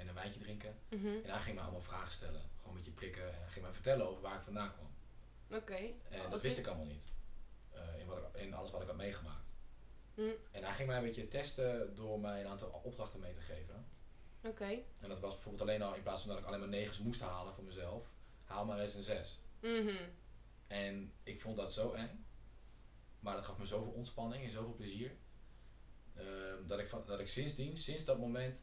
en, 0.00 0.06
een, 0.06 0.08
en 0.08 0.08
een 0.08 0.14
wijntje 0.14 0.40
drinken. 0.40 0.74
Mhm. 0.88 1.06
En 1.06 1.30
hij 1.30 1.40
ging 1.40 1.56
me 1.56 1.62
allemaal 1.62 1.80
vragen 1.82 2.10
stellen. 2.12 2.40
Gewoon 2.56 2.76
een 2.76 2.82
beetje 2.82 2.90
prikken. 2.98 3.28
En 3.34 3.40
hij 3.40 3.48
ging 3.48 3.64
mij 3.64 3.74
vertellen 3.74 4.08
over 4.08 4.22
waar 4.22 4.36
ik 4.36 4.42
vandaan 4.42 4.72
kwam. 4.72 4.88
Oké. 5.60 5.76
En 6.08 6.30
dat 6.30 6.42
wist 6.42 6.58
ik 6.58 6.66
allemaal 6.66 6.86
niet. 6.86 7.14
Eh, 7.70 7.98
in, 8.00 8.06
wat 8.06 8.18
ik, 8.18 8.40
in 8.40 8.54
alles 8.54 8.70
wat 8.70 8.80
ik 8.82 8.86
had 8.86 8.96
meegemaakt. 8.96 9.48
Hm, 10.14 10.22
En 10.50 10.62
hij 10.64 10.72
ging 10.72 10.88
mij 10.88 10.96
een 10.96 11.04
beetje 11.04 11.28
testen 11.28 11.94
door 11.96 12.20
mij 12.20 12.40
een 12.40 12.46
aantal 12.46 12.80
opdrachten 12.84 13.20
mee 13.20 13.34
te 13.34 13.40
geven. 13.40 13.86
Oké. 14.42 14.64
En 15.00 15.08
dat 15.08 15.20
was 15.20 15.32
bijvoorbeeld 15.32 15.68
alleen 15.68 15.82
al, 15.82 15.94
in 15.94 16.02
plaats 16.02 16.20
van 16.20 16.30
dat 16.30 16.38
ik 16.38 16.44
alleen 16.46 16.60
maar 16.60 16.68
negens 16.68 16.98
moest 16.98 17.20
halen 17.20 17.54
voor 17.54 17.64
mezelf, 17.64 18.10
haal 18.44 18.64
maar 18.64 18.80
eens 18.80 18.94
een 18.94 19.02
zes. 19.02 19.40
Mhm. 19.60 19.94
En 20.66 21.12
ik 21.22 21.40
vond 21.40 21.56
dat 21.56 21.72
zo 21.72 21.92
eng. 21.92 22.24
Maar 23.20 23.34
dat 23.34 23.44
gaf 23.44 23.58
me 23.58 23.66
zoveel 23.66 23.92
ontspanning 23.92 24.44
en 24.44 24.50
zoveel 24.50 24.74
plezier. 24.74 25.12
ehm, 26.16 26.66
dat, 26.66 26.78
ik 26.78 26.88
van, 26.88 27.02
dat 27.06 27.20
ik 27.20 27.28
sindsdien, 27.28 27.76
sinds 27.76 28.04
dat 28.04 28.18
moment, 28.18 28.60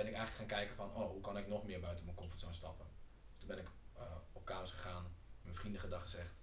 ben 0.00 0.08
ik 0.08 0.16
eigenlijk 0.16 0.50
gaan 0.50 0.58
kijken 0.58 0.76
van, 0.76 1.02
oh, 1.02 1.10
hoe 1.10 1.20
kan 1.20 1.36
ik 1.36 1.48
nog 1.48 1.64
meer 1.64 1.80
buiten 1.80 2.04
mijn 2.04 2.16
comfortzone 2.16 2.52
stappen. 2.52 2.86
Dus 3.30 3.38
toen 3.38 3.48
ben 3.48 3.58
ik 3.58 3.70
eh, 3.96 4.16
op 4.32 4.44
kamers 4.44 4.70
gegaan, 4.70 5.16
mijn 5.42 5.54
vrienden 5.54 5.80
gedag 5.80 6.02
gezegd. 6.02 6.36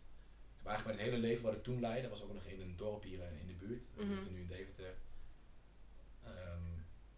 Ik 0.52 0.58
heb 0.58 0.66
eigenlijk 0.66 0.98
met 0.98 1.06
het 1.06 1.14
hele 1.14 1.28
leven 1.28 1.44
wat 1.44 1.54
ik 1.54 1.64
toen 1.64 1.80
leidde, 1.80 2.10
was 2.10 2.22
ook 2.22 2.34
nog 2.34 2.46
in 2.46 2.62
een 2.62 2.76
dorp 2.76 3.04
hier 3.04 3.22
eh, 3.22 3.40
in 3.40 3.48
de 3.48 3.54
buurt. 3.54 3.84
We 3.96 4.06
zitten 4.14 4.34
nu 4.34 4.40
in 4.40 4.48
Deventer. 4.48 4.98
Ehm, 6.24 6.62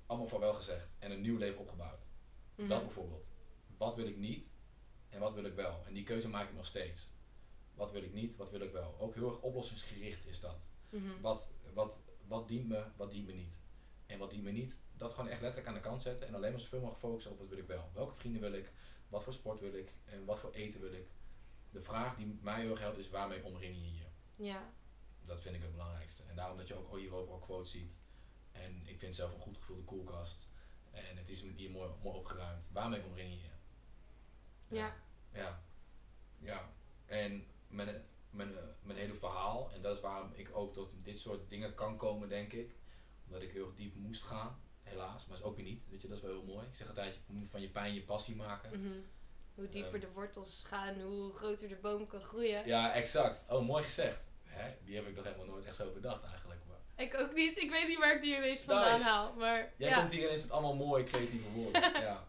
allemaal 0.06 0.28
van 0.28 0.40
wel 0.40 0.54
gezegd 0.54 0.96
en 1.00 1.12
een 1.12 1.22
nieuw 1.22 1.38
leven 1.38 1.60
opgebouwd. 1.60 2.04
Mhm. 2.56 2.68
Dat 2.68 2.84
bijvoorbeeld. 2.84 3.30
Wat 3.78 3.96
wil 3.96 4.08
ik 4.08 4.18
niet 4.18 4.54
en 5.10 5.20
wat 5.20 5.34
wil 5.34 5.44
ik 5.44 5.56
wel? 5.56 5.84
En 5.86 5.94
die 5.94 6.04
keuze 6.04 6.30
maak 6.30 6.50
ik 6.50 6.56
nog 6.56 6.66
steeds. 6.66 7.12
Wat 7.74 7.92
wil 7.92 8.04
ik 8.04 8.14
niet, 8.14 8.36
wat 8.36 8.52
wil 8.52 8.62
ik 8.62 8.72
wel? 8.72 8.96
Ook 9.00 9.14
heel 9.16 9.28
erg 9.28 9.42
oplossingsgericht 9.42 10.26
is 10.26 10.40
dat. 10.40 10.70
Mhm. 10.90 11.22
Wat, 11.22 11.48
wat, 11.74 12.00
wat 12.28 12.48
dient 12.48 12.68
me, 12.68 12.84
wat 12.96 13.12
dient 13.12 13.26
me 13.26 13.34
niet? 13.34 13.54
En 14.10 14.20
wat 14.20 14.30
dient 14.30 14.44
me 14.44 14.52
niet, 14.52 14.80
dat 14.98 15.12
gewoon 15.12 15.30
echt 15.30 15.42
letterlijk 15.42 15.68
aan 15.68 15.82
de 15.82 15.90
kant 15.90 16.02
zetten 16.02 16.28
en 16.28 16.36
alleen 16.36 16.52
maar 16.52 16.60
zoveel 16.60 16.80
mogelijk 16.80 17.02
focussen 17.02 17.32
op 17.32 17.38
wat 17.38 17.48
wil 17.48 17.58
ik 17.58 17.68
wel. 17.68 17.90
Welke 17.94 18.14
vrienden 18.14 18.42
wil 18.42 18.54
ik? 18.54 18.72
Wat 19.08 19.24
voor 19.24 19.34
sport 19.34 19.60
wil 19.60 19.74
ik? 19.74 19.94
En 20.06 20.26
wat 20.26 20.40
voor 20.40 20.52
eten 20.52 20.82
wil 20.82 20.94
ik? 20.94 21.08
De 21.70 21.82
vraag 21.82 22.16
die 22.16 22.40
mij 22.42 22.60
heel 22.60 22.70
erg 22.70 22.80
helpt 22.80 22.98
is 22.98 23.10
waarmee 23.10 23.44
omring 23.44 23.76
je 23.76 23.96
je? 23.96 24.06
Ja. 24.36 24.74
Dat 25.26 25.42
vind 25.42 25.56
ik 25.56 25.62
het 25.62 25.72
belangrijkste. 25.72 26.24
En 26.24 26.36
daarom 26.36 26.58
dat 26.58 26.68
je 26.68 26.76
ook 26.76 26.98
hier 26.98 27.14
overal 27.14 27.40
quotes 27.40 27.72
ziet. 27.72 27.98
En 28.52 28.88
ik 28.88 29.00
vind 29.00 29.16
zelf 29.16 29.34
een 29.34 29.40
goed 29.40 29.58
gevulde 29.58 29.84
koelkast. 29.84 30.48
En 30.92 31.18
het 31.18 31.30
is 31.30 31.42
hier 31.42 31.72
mooi, 31.72 31.90
mooi 32.04 32.18
opgeruimd. 32.18 32.70
Waarmee 32.74 33.04
omring 33.04 33.34
je 33.34 33.42
je? 33.42 33.50
Ja. 34.76 34.96
Ja. 35.34 35.64
Ja. 36.40 36.74
En 37.06 37.46
mijn, 37.68 38.06
mijn, 38.30 38.54
mijn 38.82 38.98
hele 38.98 39.16
verhaal, 39.16 39.72
en 39.72 39.82
dat 39.82 39.96
is 39.96 40.02
waarom 40.02 40.34
ik 40.34 40.56
ook 40.56 40.74
tot 40.74 40.90
dit 41.04 41.20
soort 41.20 41.50
dingen 41.50 41.74
kan 41.74 41.98
komen, 41.98 42.30
denk 42.30 42.54
ik. 42.54 42.79
Omdat 43.30 43.44
ik 43.44 43.52
heel 43.52 43.74
diep 43.76 43.96
moest 43.96 44.24
gaan, 44.24 44.60
helaas. 44.82 45.26
Maar 45.26 45.38
is 45.38 45.44
ook 45.44 45.56
weer 45.56 45.66
niet. 45.66 45.86
Weet 45.90 46.02
je, 46.02 46.08
dat 46.08 46.18
is 46.18 46.24
wel 46.24 46.32
heel 46.32 46.44
mooi. 46.54 46.68
Ik 46.68 46.76
zeg 46.76 46.88
altijd, 46.88 47.16
je 47.28 47.34
moet 47.34 47.50
van 47.50 47.62
je 47.62 47.70
pijn 47.70 47.94
je 47.94 48.02
passie 48.04 48.36
maken. 48.36 48.80
Mhm. 48.82 48.92
Hoe 49.56 49.70
dieper 49.70 49.92
Ehm. 49.94 50.00
de 50.02 50.12
wortels 50.12 50.64
gaan, 50.68 51.02
hoe 51.02 51.34
groter 51.34 51.68
de 51.68 51.76
boom 51.76 52.08
kan 52.08 52.22
groeien. 52.22 52.66
Ja, 52.68 52.94
exact. 52.94 53.44
Oh, 53.50 53.66
mooi 53.68 53.84
gezegd. 53.84 54.28
Hè? 54.44 54.76
Die 54.84 54.96
heb 54.96 55.08
ik 55.08 55.16
nog 55.16 55.24
helemaal 55.24 55.46
nooit 55.46 55.66
echt 55.66 55.76
zo 55.76 55.92
bedacht 55.94 56.24
eigenlijk. 56.24 56.62
Maar 56.68 57.06
Ik 57.06 57.16
ook 57.16 57.34
niet. 57.34 57.58
Ik 57.58 57.70
weet 57.70 57.88
niet 57.88 57.98
waar 57.98 58.16
ik 58.16 58.22
die 58.22 58.36
ineens 58.36 58.60
vandaan 58.62 58.92
Nice. 58.92 59.04
haal. 59.04 59.34
Maar 59.34 59.74
Jij 59.78 59.90
ja. 59.90 59.98
komt 60.00 60.12
hier 60.12 60.24
ineens 60.24 60.42
met 60.42 60.52
allemaal 60.52 60.76
mooie 60.76 61.04
creatieve 61.04 61.50
woorden. 61.50 61.82
ja. 62.02 62.28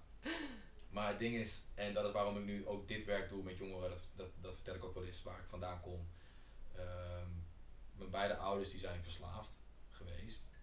Maar 0.90 1.08
het 1.08 1.18
ding 1.18 1.34
is, 1.36 1.62
en 1.74 1.94
dat 1.94 2.04
is 2.06 2.12
waarom 2.12 2.38
ik 2.38 2.44
nu 2.44 2.66
ook 2.66 2.88
dit 2.88 3.04
werk 3.04 3.28
doe 3.28 3.42
met 3.42 3.56
jongeren, 3.56 3.90
dat, 3.90 3.98
dat, 4.16 4.28
dat 4.40 4.54
vertel 4.54 4.74
ik 4.74 4.84
ook 4.84 4.94
wel 4.94 5.04
eens 5.04 5.22
waar 5.22 5.38
ik 5.38 5.46
vandaan 5.48 5.80
kom. 5.80 6.08
Ehm, 6.76 7.28
mijn 7.96 8.10
beide 8.10 8.36
ouders 8.36 8.70
die 8.70 8.80
zijn 8.80 9.02
verslaafd. 9.02 9.59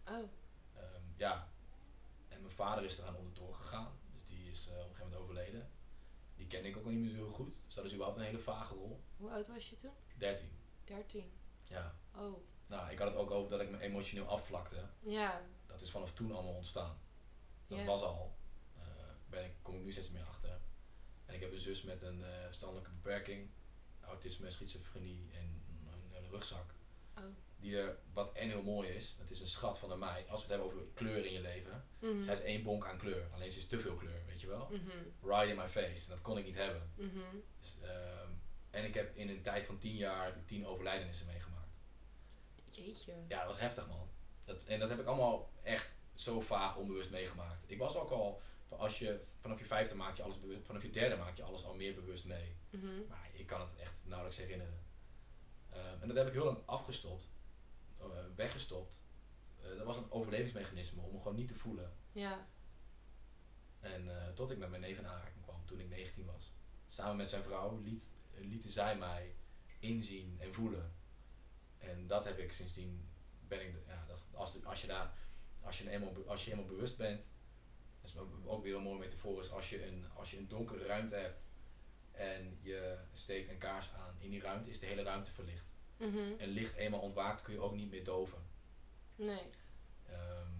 Oh. 0.09 0.29
Ehm, 0.75 1.01
ja. 1.15 1.47
En 2.27 2.41
mijn 2.41 2.53
vader 2.53 2.83
is 2.83 2.97
eraan 2.97 3.15
onderdoor 3.15 3.53
gegaan. 3.55 3.91
Dus 4.13 4.25
die 4.25 4.51
is 4.51 4.67
eh, 4.67 4.73
op 4.73 4.79
een 4.79 4.83
gegeven 4.95 5.03
moment 5.03 5.21
overleden. 5.21 5.69
Die 6.35 6.47
kende 6.47 6.69
ik 6.69 6.77
ook 6.77 6.83
nog 6.83 6.93
niet 6.93 7.01
meer 7.01 7.09
zo 7.09 7.15
heel 7.15 7.29
goed. 7.29 7.55
Dus 7.65 7.75
dat 7.75 7.85
is 7.85 7.91
überhaupt 7.91 8.17
een 8.17 8.23
hele 8.25 8.39
vage 8.39 8.73
rol. 8.73 9.03
Hoe 9.17 9.29
oud 9.31 9.47
was 9.47 9.69
je 9.69 9.75
toen? 9.75 9.91
13. 10.17 10.49
13. 10.83 11.31
Ja. 11.63 11.95
Oh. 12.15 12.37
Nou, 12.67 12.91
ik 12.91 12.97
had 12.99 13.07
het 13.07 13.17
ook 13.17 13.31
over 13.31 13.49
dat 13.51 13.61
ik 13.61 13.69
me 13.69 13.79
emotioneel 13.79 14.27
afvlakte. 14.27 14.85
Ja. 14.99 15.41
Dat 15.65 15.81
is 15.81 15.91
vanaf 15.91 16.13
toen 16.13 16.31
allemaal 16.31 16.53
ontstaan. 16.53 16.97
Dat 17.67 17.77
Ja. 17.77 17.85
was 17.85 18.01
al. 18.01 18.35
Eh, 18.75 18.81
ben 19.29 19.45
ik, 19.45 19.51
kom 19.61 19.75
ik 19.75 19.83
nu 19.83 19.91
steeds 19.91 20.11
meer 20.11 20.23
achter. 20.25 20.59
En 21.25 21.33
ik 21.33 21.39
heb 21.41 21.51
een 21.51 21.59
zus 21.59 21.83
met 21.83 22.01
een 22.01 22.23
eh, 22.23 22.45
verstandelijke 22.45 22.91
beperking, 22.91 23.49
autisme, 24.01 24.49
schizofrenie 24.49 25.29
en 25.33 25.61
een, 25.91 26.11
hele 26.11 26.27
rugzak. 26.29 26.73
Oh. 27.17 27.23
Die 27.59 27.77
er, 27.77 27.97
wat 28.13 28.33
en 28.33 28.49
heel 28.49 28.63
mooi 28.63 28.89
is, 28.89 29.15
het 29.19 29.31
is 29.31 29.39
een 29.39 29.47
schat 29.47 29.79
van 29.79 29.91
een 29.91 29.99
meid. 29.99 30.29
Als 30.29 30.45
we 30.45 30.53
het 30.53 30.61
hebben 30.61 30.79
over 30.79 30.91
kleur 30.93 31.25
in 31.25 31.33
je 31.33 31.41
leven. 31.41 31.85
Mhm. 31.99 32.23
Zij 32.23 32.33
is 32.33 32.41
één 32.41 32.63
bonk 32.63 32.85
aan 32.85 32.97
kleur, 32.97 33.27
alleen 33.33 33.51
ze 33.51 33.57
is 33.57 33.67
te 33.67 33.79
veel 33.79 33.95
kleur, 33.95 34.21
weet 34.27 34.41
je 34.41 34.47
wel. 34.47 34.67
Mhm. 34.71 35.29
Right 35.29 35.49
in 35.49 35.55
my 35.55 35.69
face. 35.69 36.03
En 36.03 36.09
dat 36.09 36.21
kon 36.21 36.37
ik 36.37 36.45
niet 36.45 36.55
hebben. 36.55 36.91
Mhm. 36.95 37.19
Dus, 37.59 37.75
ehm, 37.81 38.31
en 38.69 38.83
ik 38.83 38.93
heb 38.93 39.15
in 39.15 39.29
een 39.29 39.41
tijd 39.41 39.65
van 39.65 39.77
tien 39.77 39.95
jaar 39.95 40.45
tien 40.45 40.67
overlijdenissen 40.67 41.25
meegemaakt. 41.27 41.77
Jeetje. 42.69 43.13
Ja, 43.27 43.37
dat 43.37 43.47
was 43.47 43.59
heftig 43.59 43.87
man. 43.87 44.09
Dat, 44.45 44.63
en 44.63 44.79
dat 44.79 44.89
heb 44.89 44.99
ik 44.99 45.05
allemaal 45.05 45.51
echt 45.63 45.91
zo 46.13 46.41
vaag 46.41 46.75
onbewust 46.75 47.11
meegemaakt. 47.11 47.63
Ik 47.67 47.77
was 47.77 47.95
ook 47.95 48.09
al, 48.09 48.41
als 48.69 48.99
je, 48.99 49.19
vanaf 49.39 49.59
je 49.59 49.65
vijfde 49.65 49.95
maak 49.95 50.17
je 50.17 50.23
alles 50.23 50.39
bewust, 50.39 50.65
vanaf 50.65 50.81
je 50.81 50.89
derde 50.89 51.15
maak 51.15 51.37
je 51.37 51.43
alles 51.43 51.65
al 51.65 51.73
meer 51.75 51.93
bewust 51.93 52.25
mee. 52.25 52.55
Mhm. 52.69 53.07
Maar 53.09 53.29
ik 53.33 53.47
kan 53.47 53.61
het 53.61 53.75
echt 53.75 54.03
nauwelijks 54.05 54.39
herinneren. 54.39 54.85
Ehm, 55.69 56.01
en 56.01 56.07
dat 56.07 56.17
heb 56.17 56.27
ik 56.27 56.33
heel 56.33 56.45
lang 56.45 56.59
afgestopt, 56.65 57.29
weggestopt. 58.35 59.03
Eh, 59.61 59.77
dat 59.77 59.85
was 59.85 59.97
een 59.97 60.11
overlevingsmechanisme 60.11 61.01
om 61.01 61.11
me 61.11 61.17
gewoon 61.17 61.35
niet 61.35 61.47
te 61.47 61.55
voelen. 61.55 61.93
Ja. 62.11 62.47
En 63.79 64.21
eh, 64.21 64.33
tot 64.33 64.51
ik 64.51 64.57
met 64.57 64.69
mijn 64.69 64.81
neef 64.81 64.97
in 64.97 65.07
aanraking 65.07 65.43
kwam 65.43 65.65
toen 65.65 65.79
ik 65.79 65.89
19 65.89 66.25
was. 66.25 66.53
Samen 66.87 67.15
met 67.15 67.29
zijn 67.29 67.43
vrouw 67.43 67.79
liet, 67.81 68.09
lieten 68.33 68.71
zij 68.71 68.97
mij 68.97 69.35
inzien 69.79 70.35
en 70.39 70.53
voelen. 70.53 70.95
En 71.77 72.07
dat 72.07 72.23
heb 72.23 72.37
ik 72.37 72.51
sindsdien, 72.51 73.09
ben 73.47 73.61
ik, 73.61 73.75
ja, 73.87 74.05
dat, 74.07 74.27
als, 74.33 74.65
als 74.65 74.81
je 74.81 74.87
daar, 74.87 75.13
als 75.61 75.77
je 75.77 75.89
eenmaal, 75.89 76.13
als 76.27 76.45
je 76.45 76.51
eenmaal 76.51 76.65
bewust 76.65 76.97
bent, 76.97 77.27
dat 78.01 78.09
is 78.09 78.17
ook, 78.17 78.33
ook 78.45 78.63
weer 78.63 78.75
een 78.75 78.81
mooie 78.81 78.99
metafoor, 78.99 79.41
is 79.41 79.51
als 79.51 79.69
je 79.69 79.85
een, 79.85 80.05
als 80.13 80.31
je 80.31 80.37
een 80.37 80.47
donkere 80.47 80.85
ruimte 80.85 81.15
hebt 81.15 81.47
en 82.11 82.57
je 82.61 82.97
steekt 83.13 83.49
een 83.49 83.57
kaars 83.57 83.93
aan, 83.93 84.15
in 84.19 84.29
die 84.29 84.41
ruimte 84.41 84.69
is 84.69 84.79
de 84.79 84.85
hele 84.85 85.03
ruimte 85.03 85.31
verlicht. 85.31 85.76
Mhm. 85.97 86.31
En 86.37 86.47
licht 86.49 86.75
eenmaal 86.75 86.99
ontwaakt 86.99 87.41
kun 87.41 87.53
je 87.53 87.59
ook 87.59 87.75
niet 87.75 87.89
meer 87.89 88.03
doven. 88.03 88.37
Nee. 89.15 89.41
Ehm, 90.05 90.51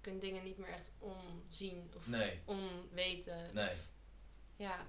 kunt 0.00 0.20
dingen 0.20 0.44
niet 0.44 0.58
meer 0.58 0.68
echt 0.68 0.90
omzien 0.98 1.90
of 1.96 2.06
Nee, 2.06 2.40
onweten. 2.44 3.50
nee. 3.54 3.74
Ja, 4.56 4.86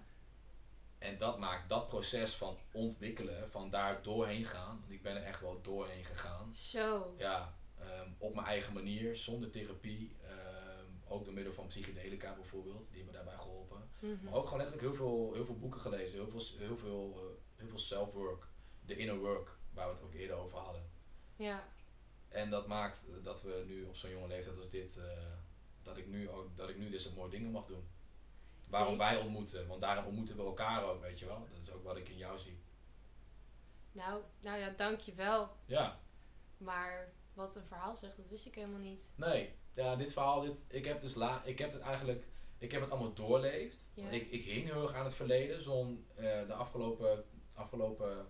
En 0.98 1.18
dat 1.18 1.40
maakt 1.40 1.70
dat 1.70 1.88
proces 1.88 2.34
van 2.34 2.58
ontwikkelen, 2.72 3.50
van 3.50 3.70
daar 3.70 4.02
doorheen 4.02 4.46
gaan. 4.46 4.80
Want 4.80 4.92
ik 4.92 5.02
ben 5.02 5.16
er 5.16 5.24
echt 5.24 5.42
wel 5.42 5.62
doorheen 5.62 6.04
gegaan. 6.06 6.56
zo. 6.56 7.16
Ja, 7.18 7.58
ehm, 7.80 8.10
op 8.18 8.34
mijn 8.36 8.48
eigen 8.48 8.74
manier, 8.74 9.16
zonder 9.16 9.50
therapie. 9.50 10.16
ehm, 10.28 10.86
ook 11.08 11.26
door 11.26 11.34
middel 11.34 11.54
van 11.54 11.68
psychedelica 11.68 12.36
bijvoorbeeld, 12.36 12.88
die 12.88 12.96
hebben 12.96 13.14
daarbij 13.14 13.38
geholpen. 13.44 13.90
Mhm. 14.00 14.24
Maar 14.24 14.34
ook 14.34 14.44
gewoon 14.44 14.60
letterlijk 14.60 14.88
heel 14.88 14.98
veel, 14.98 15.34
heel 15.34 15.46
veel 15.46 15.58
boeken 15.60 15.80
gelezen, 15.82 16.14
heel 16.14 16.28
veel, 16.28 16.42
heel 16.58 16.78
veel, 16.78 17.14
eh, 17.18 17.60
heel 17.60 17.68
veel 17.68 17.78
self-work, 17.80 18.48
de 18.86 18.96
inner 18.96 19.18
work, 19.18 19.58
waar 19.74 19.88
we 19.88 19.94
het 19.94 20.04
ook 20.04 20.14
eerder 20.14 20.36
over 20.36 20.58
hadden. 20.58 20.90
Ja, 21.36 21.64
En 22.30 22.50
dat 22.50 22.68
maakt 22.68 23.06
dat 23.24 23.42
we 23.42 23.64
nu 23.68 23.84
op 23.84 23.96
zo'n 23.96 24.10
jonge 24.10 24.28
leeftijd 24.28 24.58
als 24.58 24.70
dit, 24.70 24.98
eh, 24.98 25.04
dat, 25.84 25.98
ik 25.98 26.08
nu 26.08 26.30
ook, 26.30 26.58
dat 26.58 26.70
ik 26.70 26.78
nu 26.78 26.90
dit 26.90 27.02
soort 27.02 27.16
mooie 27.16 27.30
dingen 27.30 27.52
mag 27.52 27.66
doen. 27.66 27.88
Waarom 28.68 28.98
wij 28.98 29.18
ontmoeten, 29.18 29.68
want 29.68 29.82
daarin 29.82 30.06
ontmoeten 30.06 30.36
we 30.38 30.44
elkaar 30.44 30.84
ook, 30.84 31.02
weet 31.02 31.20
je 31.20 31.26
wel. 31.26 31.48
Dat 31.54 31.62
is 31.62 31.72
ook 31.72 31.84
wat 31.84 31.98
ik 31.98 32.10
in 32.10 32.18
jou 32.18 32.40
zie. 32.40 32.58
nou, 33.92 34.22
nou 34.40 34.60
ja, 34.60 34.70
dankjewel. 34.70 35.50
Ja, 35.66 36.00
Maar 36.58 37.12
wat 37.34 37.56
een 37.56 37.66
verhaal 37.66 37.96
zegt, 37.96 38.18
dat 38.18 38.28
wist 38.30 38.46
ik 38.46 38.56
helemaal 38.56 38.80
niet. 38.80 39.12
nee, 39.16 39.56
ja, 39.74 39.96
dit 39.96 40.14
verhaal, 40.14 40.42
dit, 40.42 40.58
ik 40.70 40.86
heb 40.86 41.02
dus 41.02 41.14
la, 41.14 41.44
ik 41.44 41.60
heb 41.60 41.72
het 41.72 41.82
eigenlijk, 41.82 42.26
ik 42.58 42.72
heb 42.72 42.82
het 42.82 42.90
allemaal 42.90 43.14
doorleefd. 43.14 43.92
Ja. 43.94 44.10
Ik, 44.10 44.32
ik 44.32 44.44
hing 44.44 44.66
heel 44.72 44.84
erg 44.84 44.94
aan 44.94 45.06
het 45.06 45.14
verleden, 45.14 45.62
zo'n 45.62 46.06
eh, 46.16 46.24
de 46.48 46.54
afgelopen, 46.54 47.26
afgelopen 47.54 48.28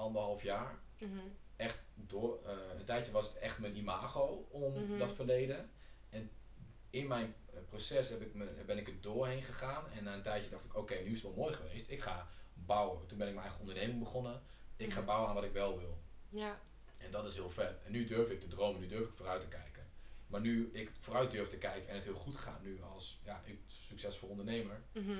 anderhalf 0.00 0.42
jaar. 0.42 0.78
Mhm. 0.98 1.18
echt 1.56 1.82
door. 1.94 2.38
eh, 2.46 2.52
een 2.78 2.84
tijdje 2.84 3.12
was 3.12 3.28
het 3.28 3.36
echt 3.38 3.58
mijn 3.58 3.76
imago 3.76 4.46
om 4.50 4.72
Mhm. 4.82 4.98
dat 4.98 5.12
verleden. 5.12 5.70
En 6.10 6.30
in 6.90 7.06
mijn 7.06 7.34
eh, 7.52 7.58
proces 7.68 8.08
heb 8.08 8.20
ik 8.20 8.34
me, 8.34 8.44
ben 8.66 8.78
ik 8.78 8.88
er 8.88 9.00
doorheen 9.00 9.42
gegaan. 9.42 9.90
En 9.90 10.04
na 10.04 10.14
een 10.14 10.22
tijdje 10.22 10.50
dacht 10.50 10.64
ik, 10.64 10.76
oké, 10.76 10.94
nu 10.94 11.10
is 11.10 11.22
het 11.22 11.34
wel 11.34 11.42
mooi 11.44 11.54
geweest. 11.54 11.90
Ik 11.90 12.00
ga 12.02 12.28
bouwen. 12.54 13.06
Toen 13.06 13.18
ben 13.18 13.26
ik 13.26 13.32
mijn 13.34 13.46
eigen 13.46 13.60
onderneming 13.64 13.98
begonnen. 13.98 14.42
Ik 14.76 14.92
ga 14.92 14.96
Mhm. 14.98 15.06
bouwen 15.06 15.28
aan 15.28 15.34
wat 15.34 15.44
ik 15.44 15.52
wel 15.52 15.78
wil. 15.78 15.98
Ja, 16.28 16.60
En 16.98 17.10
dat 17.10 17.26
is 17.26 17.34
heel 17.34 17.50
vet. 17.50 17.82
En 17.84 17.92
nu 17.92 18.04
durf 18.04 18.28
ik 18.30 18.40
te 18.40 18.46
dromen, 18.48 18.80
nu 18.80 18.86
durf 18.86 19.08
ik 19.08 19.14
vooruit 19.14 19.40
te 19.40 19.48
kijken. 19.48 19.86
Maar 20.26 20.40
nu 20.40 20.70
ik 20.72 20.90
vooruit 20.94 21.30
durf 21.30 21.48
te 21.48 21.58
kijken 21.58 21.88
en 21.88 21.94
het 21.94 22.04
heel 22.04 22.14
goed 22.14 22.36
gaat 22.36 22.62
nu 22.62 22.82
als 22.82 23.20
ja, 23.24 23.42
ik, 23.44 23.58
succesvol 23.66 24.28
ondernemer. 24.28 24.82
mhm. 24.92 25.18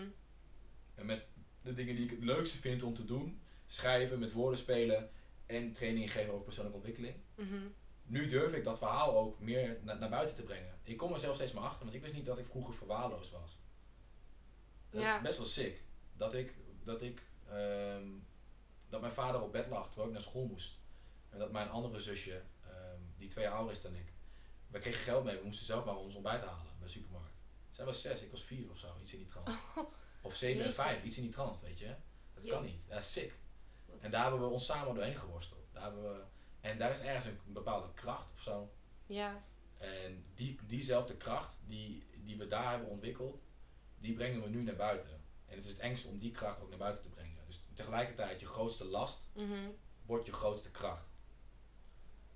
En 0.94 1.06
met 1.06 1.24
de 1.62 1.74
dingen 1.74 1.94
die 1.94 2.04
ik 2.04 2.10
het 2.10 2.24
leukste 2.24 2.58
vind 2.58 2.82
om 2.82 2.94
te 2.94 3.04
doen. 3.04 3.40
Schrijven, 3.72 4.18
met 4.18 4.32
woorden 4.32 4.58
spelen 4.58 5.10
en 5.46 5.72
trainingen 5.72 6.08
geven 6.08 6.32
over 6.32 6.44
persoonlijke 6.44 6.76
ontwikkeling. 6.78 7.14
Mhm. 7.34 7.66
nu 8.02 8.26
durf 8.26 8.52
ik 8.52 8.64
dat 8.64 8.78
verhaal 8.78 9.16
ook 9.16 9.40
meer 9.40 9.78
na- 9.82 9.94
naar 9.94 10.08
buiten 10.08 10.34
te 10.34 10.42
brengen. 10.42 10.78
Ik 10.82 10.96
kom 10.96 11.12
er 11.12 11.20
zelf 11.20 11.34
steeds 11.34 11.52
maar 11.52 11.62
achter, 11.64 11.82
want 11.84 11.94
ik 11.94 12.02
wist 12.02 12.14
niet 12.14 12.24
dat 12.26 12.38
ik 12.38 12.46
vroeger 12.46 12.74
verwaarloosd 12.74 13.30
was. 13.30 13.58
Dat 14.90 15.02
Ja. 15.02 15.16
is 15.16 15.22
best 15.22 15.38
wel 15.38 15.46
sick. 15.46 15.82
Dat 16.16 16.34
ik, 16.34 16.54
dat 16.84 17.02
ik, 17.02 17.22
ehm, 17.48 18.08
dat 18.88 19.00
mijn 19.00 19.12
vader 19.12 19.40
op 19.42 19.52
bed 19.52 19.66
lag 19.68 19.86
terwijl 19.86 20.08
ik 20.08 20.12
naar 20.14 20.22
school 20.22 20.46
moest. 20.46 20.78
En 21.28 21.38
dat 21.38 21.52
mijn 21.52 21.68
andere 21.68 22.00
zusje, 22.00 22.42
ehm, 22.64 22.98
die 23.16 23.28
twee 23.28 23.44
jaar 23.44 23.54
ouder 23.54 23.72
is 23.74 23.82
dan 23.82 23.94
ik, 23.94 24.12
we 24.66 24.78
kregen 24.78 25.00
geld 25.00 25.24
mee, 25.24 25.36
we 25.38 25.44
moesten 25.44 25.66
zelf 25.66 25.84
maar 25.84 25.96
ons 25.96 26.14
ontbijt 26.14 26.42
halen 26.44 26.66
bij 26.78 26.86
de 26.86 26.92
supermarkt. 26.92 27.40
Zij 27.70 27.84
was 27.84 28.02
zes, 28.02 28.20
ik 28.22 28.30
was 28.30 28.42
vier 28.44 28.70
of 28.70 28.78
zo, 28.78 28.96
iets 29.02 29.12
in 29.12 29.18
die 29.18 29.26
trant. 29.28 29.48
Of 30.22 30.36
zeven 30.36 30.64
en 30.64 30.74
vijf, 30.74 31.04
iets 31.04 31.16
in 31.16 31.22
die 31.22 31.32
trant, 31.32 31.60
weet 31.60 31.78
je. 31.78 31.94
Dat 32.34 32.44
kan 32.44 32.64
niet, 32.64 32.88
dat 32.88 32.98
is 32.98 33.12
sick. 33.12 33.38
En 34.00 34.10
daar 34.10 34.22
hebben 34.22 34.40
we 34.40 34.46
ons 34.46 34.64
samen 34.64 34.94
doorheen 34.94 35.16
geworsteld. 35.16 35.68
Daar 35.72 35.82
hebben 35.82 36.02
we, 36.02 36.22
en 36.60 36.78
daar 36.78 36.90
is 36.90 37.00
ergens 37.00 37.24
een 37.24 37.52
bepaalde 37.52 37.92
kracht 37.94 38.32
of 38.32 38.40
zo. 38.40 38.72
Ja, 39.06 39.44
En 39.78 40.24
die, 40.34 40.58
diezelfde 40.66 41.16
kracht 41.16 41.60
die, 41.66 42.06
die 42.24 42.38
we 42.38 42.46
daar 42.46 42.70
hebben 42.70 42.88
ontwikkeld, 42.88 43.42
die 43.98 44.14
brengen 44.14 44.42
we 44.42 44.48
nu 44.48 44.62
naar 44.62 44.76
buiten. 44.76 45.20
En 45.46 45.56
het 45.56 45.64
is 45.64 45.70
het 45.70 45.78
engste 45.78 46.08
om 46.08 46.18
die 46.18 46.30
kracht 46.30 46.60
ook 46.60 46.68
naar 46.68 46.78
buiten 46.78 47.02
te 47.02 47.08
brengen. 47.08 47.46
Dus 47.46 47.60
tegelijkertijd 47.74 48.40
je 48.40 48.46
grootste 48.46 48.84
last 48.84 49.28
mhm. 49.34 49.70
wordt 50.06 50.26
je 50.26 50.32
grootste 50.32 50.70
kracht. 50.70 51.08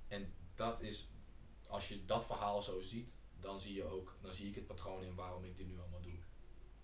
En 0.09 0.35
dat 0.55 0.81
is, 0.81 1.11
als 1.69 1.89
je 1.89 2.05
dat 2.05 2.27
verhaal 2.27 2.63
zo 2.63 2.81
ziet, 2.81 3.15
dan 3.41 3.61
zie 3.61 3.75
je 3.75 3.85
ook, 3.85 4.17
dan 4.21 4.35
zie 4.35 4.49
ik 4.49 4.55
het 4.55 4.67
patroon 4.67 5.03
in 5.03 5.15
waarom 5.15 5.45
ik 5.45 5.57
dit 5.57 5.67
nu 5.67 5.79
allemaal 5.79 6.01
doe. 6.01 6.19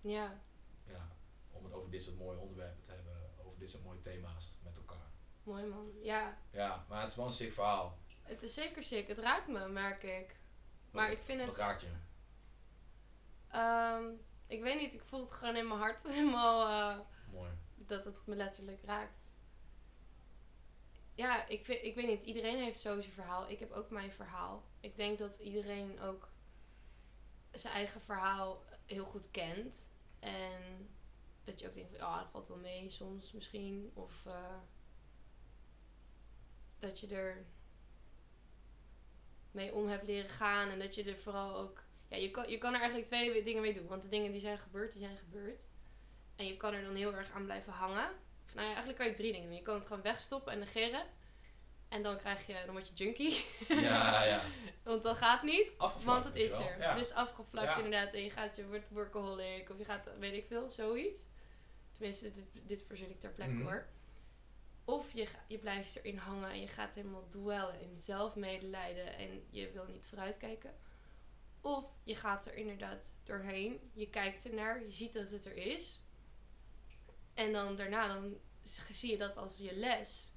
ja, 0.01 0.41
Ja, 0.87 1.15
om 1.51 1.63
het 1.63 1.73
over 1.73 1.91
dit 1.91 2.03
soort 2.03 2.17
mooie 2.17 2.37
onderwerpen 2.37 2.83
te 2.83 2.91
hebben, 2.91 3.29
over 3.45 3.59
dit 3.59 3.69
soort 3.69 3.83
mooie 3.83 3.99
thema's. 3.99 4.53
Mooi 5.43 5.63
man. 5.65 5.91
Ja, 6.01 6.37
Ja, 6.51 6.85
maar 6.89 7.01
het 7.01 7.09
is 7.09 7.15
wel 7.15 7.25
een 7.25 7.31
sick 7.31 7.53
verhaal. 7.53 7.97
het 8.21 8.41
is 8.43 8.53
zeker 8.53 8.83
sick. 8.83 9.07
Het 9.07 9.17
raakt 9.19 9.47
me, 9.47 9.67
merk 9.67 10.03
ik. 10.03 10.39
Maar 10.91 11.07
Wat- 11.09 11.17
ik 11.17 11.23
vind 11.23 11.39
Wat 11.39 11.47
het, 11.47 11.57
raakt 11.57 11.81
je? 11.81 11.87
ehm, 13.47 14.03
ik 14.47 14.61
weet 14.61 14.79
niet, 14.79 14.93
ik 14.93 15.03
voel 15.03 15.19
het 15.21 15.31
gewoon 15.31 15.55
in 15.55 15.67
mijn 15.67 15.79
hart 15.79 16.07
helemaal 16.13 16.67
eh, 16.67 16.99
Mooi. 17.33 17.51
dat 17.75 18.05
het 18.05 18.21
me 18.25 18.35
letterlijk 18.35 18.81
raakt. 18.83 19.29
Ja, 21.15 21.47
ik, 21.47 21.65
vind, 21.65 21.83
ik 21.83 21.95
weet 21.95 22.07
niet, 22.07 22.21
iedereen 22.21 22.57
heeft 22.63 22.79
zo 22.79 23.01
zijn 23.01 23.13
verhaal. 23.13 23.49
Ik 23.49 23.59
heb 23.59 23.71
ook 23.71 23.89
mijn 23.89 24.11
verhaal. 24.11 24.63
Ik 24.79 24.95
denk 24.95 25.17
dat 25.17 25.37
iedereen 25.37 25.99
ook 26.01 26.29
zijn 27.51 27.73
eigen 27.73 28.01
verhaal 28.01 28.63
heel 28.85 29.05
goed 29.05 29.31
kent. 29.31 29.91
En 30.19 30.89
dat 31.43 31.59
je 31.59 31.67
ook 31.67 31.73
denkt, 31.73 31.89
van, 31.89 31.97
ja, 31.99 32.19
dat 32.19 32.29
valt 32.31 32.47
wel 32.47 32.57
mee 32.57 32.89
soms 32.89 33.31
misschien. 33.31 33.91
Of 33.93 34.25
eh, 34.25 34.55
dat 36.91 36.99
je 36.99 37.15
er 37.15 37.45
mee 39.51 39.73
om 39.73 39.87
hebt 39.87 40.07
leren 40.07 40.29
gaan. 40.29 40.69
En 40.69 40.79
dat 40.79 40.95
je 40.95 41.03
er 41.03 41.15
vooral 41.17 41.55
ook... 41.57 41.83
Ja, 42.07 42.17
je 42.17 42.31
kan, 42.31 42.49
je 42.49 42.57
kan 42.57 42.69
er 42.73 42.79
eigenlijk 42.79 43.07
twee 43.09 43.43
dingen 43.43 43.61
mee 43.61 43.73
doen. 43.73 43.87
Want 43.87 44.03
de 44.03 44.09
dingen 44.09 44.31
die 44.31 44.41
zijn 44.41 44.57
gebeurd, 44.57 44.91
die 44.91 45.01
zijn 45.01 45.17
gebeurd. 45.17 45.63
En 46.35 46.45
je 46.45 46.57
kan 46.57 46.73
er 46.73 46.83
dan 46.83 46.95
heel 46.95 47.13
erg 47.15 47.31
aan 47.31 47.43
blijven 47.45 47.73
hangen. 47.73 48.09
Of, 48.45 48.53
nou 48.53 48.61
ja, 48.67 48.73
eigenlijk 48.73 48.97
kan 48.97 49.07
je 49.07 49.13
drie 49.13 49.31
dingen 49.31 49.47
doen. 49.47 49.57
Je 49.57 49.61
kan 49.63 49.75
het 49.75 49.87
gewoon 49.87 50.01
wegstoppen 50.01 50.53
en 50.53 50.59
negeren. 50.59 51.03
En 51.89 52.03
dan 52.03 52.17
krijg 52.17 52.47
je, 52.47 52.53
dan 52.65 52.71
word 52.75 52.87
je 52.87 52.93
junkie. 52.93 53.45
Ja, 53.67 54.23
ja. 54.23 54.41
Want 54.83 55.03
dat 55.03 55.17
gaat 55.17 55.43
niet. 55.43 55.73
Afgevlakt, 55.77 56.05
Want 56.23 56.25
het 56.25 56.35
is 56.43 56.59
er. 56.59 56.77
Ja. 56.79 56.95
Dus 56.95 57.13
afgevlakt 57.13 57.67
Ja. 57.67 57.75
inderdaad. 57.77 58.13
En 58.13 58.23
je 58.23 58.29
gaat, 58.29 58.55
je 58.55 58.67
wordt 58.67 58.89
workaholic. 58.89 59.69
Of 59.69 59.77
je 59.77 59.85
gaat, 59.85 60.11
weet 60.19 60.33
ik 60.33 60.45
veel, 60.47 60.69
zoiets. 60.69 61.21
Tenminste, 61.91 62.33
dit, 62.33 62.61
dit 62.67 62.83
verzin 62.87 63.09
ik 63.09 63.19
ter 63.19 63.31
plekke 63.31 63.53
Mhm. 63.53 63.63
hoor. 63.63 63.85
Of 64.91 65.13
je, 65.13 65.27
je 65.47 65.57
blijft 65.57 65.95
erin 65.95 66.17
hangen 66.17 66.49
en 66.49 66.61
je 66.61 66.67
gaat 66.67 66.93
helemaal 66.93 67.27
dwellen 67.27 67.79
in 67.79 67.95
zelfmedelijden 67.95 69.17
en 69.17 69.43
je 69.49 69.71
wil 69.71 69.85
niet 69.85 70.05
vooruitkijken. 70.05 70.75
Of 71.61 71.85
je 72.03 72.15
gaat 72.15 72.45
er 72.45 72.55
inderdaad 72.55 73.13
doorheen, 73.23 73.91
je 73.93 74.09
kijkt 74.09 74.45
ernaar, 74.45 74.83
je 74.83 74.91
ziet 74.91 75.13
dat 75.13 75.29
het 75.29 75.45
er 75.45 75.57
is. 75.57 76.01
En 77.33 77.51
dan 77.51 77.75
daarna 77.75 78.07
dan 78.07 78.37
zie 78.91 79.11
je 79.11 79.17
dat 79.17 79.37
als 79.37 79.57
je 79.57 79.73
les. 79.73 80.31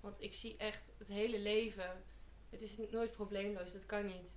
Want 0.00 0.22
ik 0.22 0.34
zie 0.34 0.56
echt 0.56 0.90
het 0.98 1.08
hele 1.08 1.38
leven, 1.38 2.04
het 2.50 2.62
is 2.62 2.76
nooit 2.90 3.12
probleemloos, 3.12 3.72
dat 3.72 3.86
kan 3.86 4.06
niet. 4.06 4.32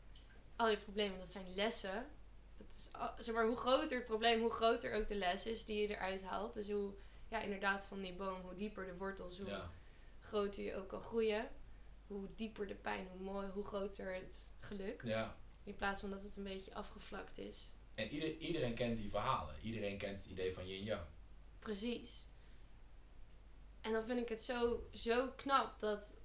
Al 0.56 0.70
je 0.70 0.78
problemen, 0.78 1.20
dat 1.20 1.32
zijn 1.32 1.56
lessen. 1.56 2.10
Het 2.58 2.74
is, 2.74 2.90
zeg 3.26 3.36
maar, 3.36 3.48
hoe 3.48 3.58
groter 3.58 3.98
het 3.98 4.06
probleem, 4.06 4.42
hoe 4.42 4.52
groter 4.52 4.94
ook 4.94 5.08
de 5.08 5.16
les 5.16 5.46
is 5.46 5.66
die 5.66 5.82
je 5.82 5.88
eruit 5.88 6.22
haalt. 6.22 6.54
Dus 6.54 6.70
hoe, 6.70 6.94
ja, 7.32 7.40
inderdaad, 7.42 7.86
van 7.86 8.02
die 8.02 8.14
boom, 8.14 8.42
hoe 8.42 8.56
dieper 8.56 8.86
de 8.86 8.96
wortels, 8.98 9.38
hoe 9.38 9.48
Ja. 9.50 9.70
groter 10.20 10.64
je 10.64 10.76
ook 10.76 10.88
kan 10.88 11.02
groeien. 11.02 11.50
Hoe 12.08 12.28
dieper 12.36 12.68
de 12.68 12.76
pijn, 12.76 13.08
hoe 13.12 13.20
mooi, 13.22 13.48
hoe 13.48 13.64
groter 13.66 14.14
het 14.14 14.52
geluk. 14.60 15.02
ja. 15.04 15.36
In 15.64 15.76
plaats 15.76 16.02
van 16.02 16.10
dat 16.10 16.24
het 16.24 16.38
een 16.38 16.44
beetje 16.44 16.74
afgevlakt 16.74 17.38
is. 17.38 17.74
En 17.96 18.08
ieder, 18.10 18.38
iedereen 18.38 18.74
kent 18.74 18.98
die 18.98 19.10
verhalen. 19.10 19.56
Iedereen 19.62 19.98
kent 19.98 20.18
het 20.18 20.26
idee 20.26 20.54
van 20.54 20.68
yin 20.68 20.84
yang. 20.84 21.02
Precies. 21.60 22.26
En 23.82 23.92
dan 23.92 24.04
vind 24.06 24.20
ik 24.20 24.30
het 24.30 24.42
zo, 24.42 24.88
zo 24.94 25.32
knap 25.36 25.80
dat 25.80 26.16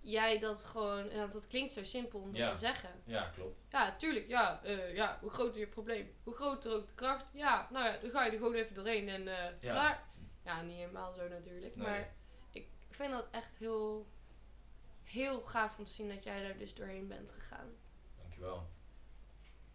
jij 0.00 0.38
dat 0.38 0.64
gewoon... 0.64 1.10
Want 1.14 1.32
dat 1.32 1.46
klinkt 1.46 1.72
zo 1.72 1.84
simpel 1.84 2.20
om 2.20 2.28
dat 2.30 2.36
Ja. 2.40 2.52
te 2.52 2.58
zeggen. 2.58 2.90
Ja, 3.04 3.30
klopt. 3.34 3.64
Ja, 3.70 3.96
tuurlijk. 3.96 4.28
Ja, 4.28 4.62
eh, 4.62 4.94
ja, 4.94 5.18
hoe 5.20 5.30
groter 5.30 5.58
je 5.60 5.66
probleem, 5.66 6.12
hoe 6.22 6.34
groter 6.34 6.72
ook 6.72 6.86
de 6.86 6.94
kracht. 6.94 7.26
Ja, 7.32 7.68
nou 7.70 7.84
ja, 7.86 7.96
dan 7.98 8.10
ga 8.10 8.24
je 8.24 8.30
er 8.30 8.36
gewoon 8.38 8.54
even 8.54 8.74
doorheen 8.74 9.08
en 9.08 9.28
eh 9.28 9.52
Ja. 9.60 9.72
klaar. 9.72 10.04
Ja, 10.46 10.62
niet 10.62 10.76
helemaal 10.76 11.12
zo 11.12 11.28
natuurlijk. 11.28 11.76
Nee. 11.76 11.86
Maar 11.86 12.12
ik 12.50 12.68
vind 12.90 13.12
dat 13.12 13.26
echt 13.30 13.56
heel, 13.58 14.06
heel 15.02 15.40
gaaf 15.40 15.78
om 15.78 15.84
te 15.84 15.92
zien 15.92 16.08
dat 16.08 16.24
jij 16.24 16.42
daar 16.42 16.56
dus 16.56 16.74
doorheen 16.74 17.08
bent 17.08 17.30
gegaan. 17.32 17.68
Dankjewel. 18.20 18.66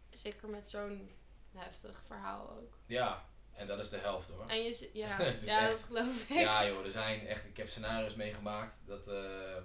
Zeker 0.10 0.50
met 0.50 0.70
zo'n 0.70 1.12
heftig 1.56 2.04
verhaal 2.06 2.50
ook. 2.50 2.78
Ja, 2.86 3.26
en 3.54 3.68
dat 3.68 3.80
is 3.80 3.90
de 3.90 3.98
helft 3.98 4.30
hoor. 4.30 4.48
En 4.48 4.64
je, 4.64 4.90
ja, 4.94 5.08
ja 5.22 5.26
echt- 5.26 5.48
dat 5.72 5.80
geloof 5.84 6.22
ik. 6.22 6.30
Ja 6.30 6.68
joh, 6.68 6.86
er 6.86 6.92
zijn 6.92 7.28
echt, 7.28 7.46
ik 7.46 7.58
heb 7.58 7.68
scenario's 7.70 8.16
meegemaakt. 8.16 8.76
Dat, 8.86 9.08
eh, 9.08 9.58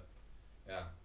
ja, 0.65 0.95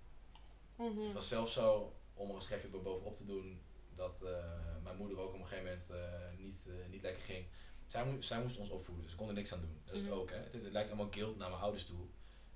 Mhm. 0.76 1.00
het 1.00 1.12
was 1.14 1.28
zelfs 1.28 1.52
zo, 1.52 1.96
om 2.14 2.28
er 2.28 2.34
een 2.34 2.42
schepje 2.42 2.68
bovenop 2.68 3.16
te 3.16 3.26
doen, 3.26 3.62
dat 3.94 4.22
eh, 4.22 4.44
mijn 4.82 4.96
moeder 4.96 5.18
ook 5.18 5.34
op 5.34 5.40
een 5.40 5.46
gegeven 5.46 5.64
moment 5.64 5.90
eh, 5.90 6.38
niet, 6.38 6.88
niet 6.90 7.02
lekker 7.02 7.22
ging. 7.22 7.46
Zij, 7.92 8.04
moest 8.04 8.28
zij 8.28 8.40
moest 8.42 8.58
ons 8.58 8.68
opvoeden, 8.70 9.10
ze 9.10 9.16
kon 9.16 9.28
er 9.28 9.34
niks 9.34 9.52
aan 9.52 9.60
doen. 9.60 9.80
Dat 9.84 9.94
is 9.94 10.00
Mhm. 10.02 10.10
het 10.10 10.20
ook 10.20 10.30
hè. 10.30 10.36
Het, 10.36 10.52
het 10.52 10.72
lijkt 10.72 10.88
allemaal 10.88 11.10
guilt 11.10 11.36
naar 11.36 11.48
mijn 11.50 11.62
ouders 11.62 11.84
toe. 11.86 12.06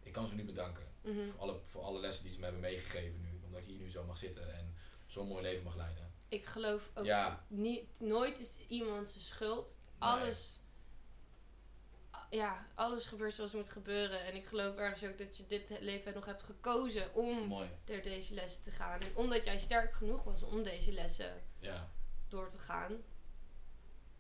Ik 0.03 0.13
kan 0.13 0.27
ze 0.27 0.35
nu 0.35 0.45
bedanken. 0.45 0.83
Mhm. 1.03 1.25
Voor, 1.25 1.41
alle, 1.41 1.61
voor 1.63 1.83
alle 1.83 2.01
lessen 2.01 2.23
die 2.23 2.33
ze 2.33 2.39
me 2.39 2.45
hebben 2.45 2.63
meegegeven 2.63 3.21
nu. 3.21 3.41
Omdat 3.45 3.61
ik 3.61 3.67
hier 3.67 3.79
nu 3.79 3.91
zo 3.91 4.05
mag 4.05 4.19
zitten 4.19 4.55
en 4.57 4.75
zo'n 5.07 5.29
mooi 5.29 5.43
leven 5.43 5.63
mag 5.65 5.77
leiden. 5.77 6.13
ik 6.29 6.47
geloof 6.47 6.91
ook 6.95 7.05
Ja. 7.05 7.45
niet, 7.49 8.01
nooit 8.01 8.39
is 8.39 8.59
iemand 8.69 9.09
zijn 9.09 9.25
schuld. 9.25 9.67
Nee. 10.01 10.09
Alles, 10.11 10.61
ja, 12.31 12.67
alles 12.75 13.05
gebeurt 13.07 13.35
zoals 13.35 13.53
het 13.53 13.61
moet 13.61 13.71
gebeuren. 13.73 14.25
En 14.25 14.35
ik 14.35 14.47
geloof 14.47 14.77
ergens 14.77 15.05
ook 15.05 15.19
dat 15.19 15.37
je 15.37 15.47
dit 15.47 15.71
leven 15.81 16.15
nog 16.15 16.25
hebt 16.27 16.43
gekozen 16.43 17.15
om 17.15 17.47
Mooi. 17.47 17.69
door 17.85 18.03
deze 18.03 18.35
lessen 18.35 18.63
te 18.63 18.71
gaan. 18.71 19.01
En 19.01 19.17
omdat 19.17 19.45
jij 19.45 19.59
sterk 19.59 19.93
genoeg 19.95 20.25
was 20.25 20.43
om 20.43 20.63
deze 20.63 20.93
lessen 20.93 21.43
Ja. 21.59 21.91
door 22.29 22.49
te 22.49 22.59
gaan. 22.59 22.97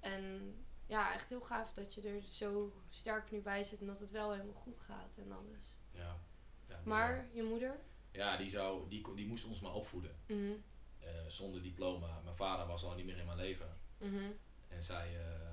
En 0.00 0.54
ja, 0.86 1.14
echt 1.14 1.28
heel 1.28 1.40
gaaf 1.40 1.72
dat 1.72 1.94
je 1.94 2.08
er 2.08 2.22
zo 2.22 2.72
sterk 2.88 3.30
nu 3.30 3.40
bij 3.42 3.64
zit 3.64 3.80
en 3.80 3.86
dat 3.86 4.00
het 4.00 4.10
wel 4.10 4.30
helemaal 4.32 4.54
goed 4.54 4.80
gaat 4.80 5.16
en 5.16 5.32
alles. 5.32 5.76
Ja. 5.90 6.20
ja. 6.68 6.80
Maar 6.84 7.28
je 7.32 7.42
moeder? 7.42 7.80
Ja, 8.10 8.36
die, 8.36 8.50
zou, 8.50 8.88
die, 8.88 9.14
die 9.14 9.26
moest 9.26 9.44
ons 9.44 9.60
maar 9.60 9.72
opvoeden. 9.74 10.16
Mhm, 10.26 10.52
eh, 10.98 11.08
zonder 11.26 11.62
diploma. 11.62 12.20
Mijn 12.24 12.36
vader 12.36 12.66
was 12.66 12.84
al 12.84 12.94
niet 12.94 13.04
meer 13.06 13.16
in 13.18 13.26
mijn 13.26 13.38
leven. 13.38 13.76
mhm, 13.98 14.30
En 14.68 14.82
zij, 14.82 15.16
eh, 15.20 15.50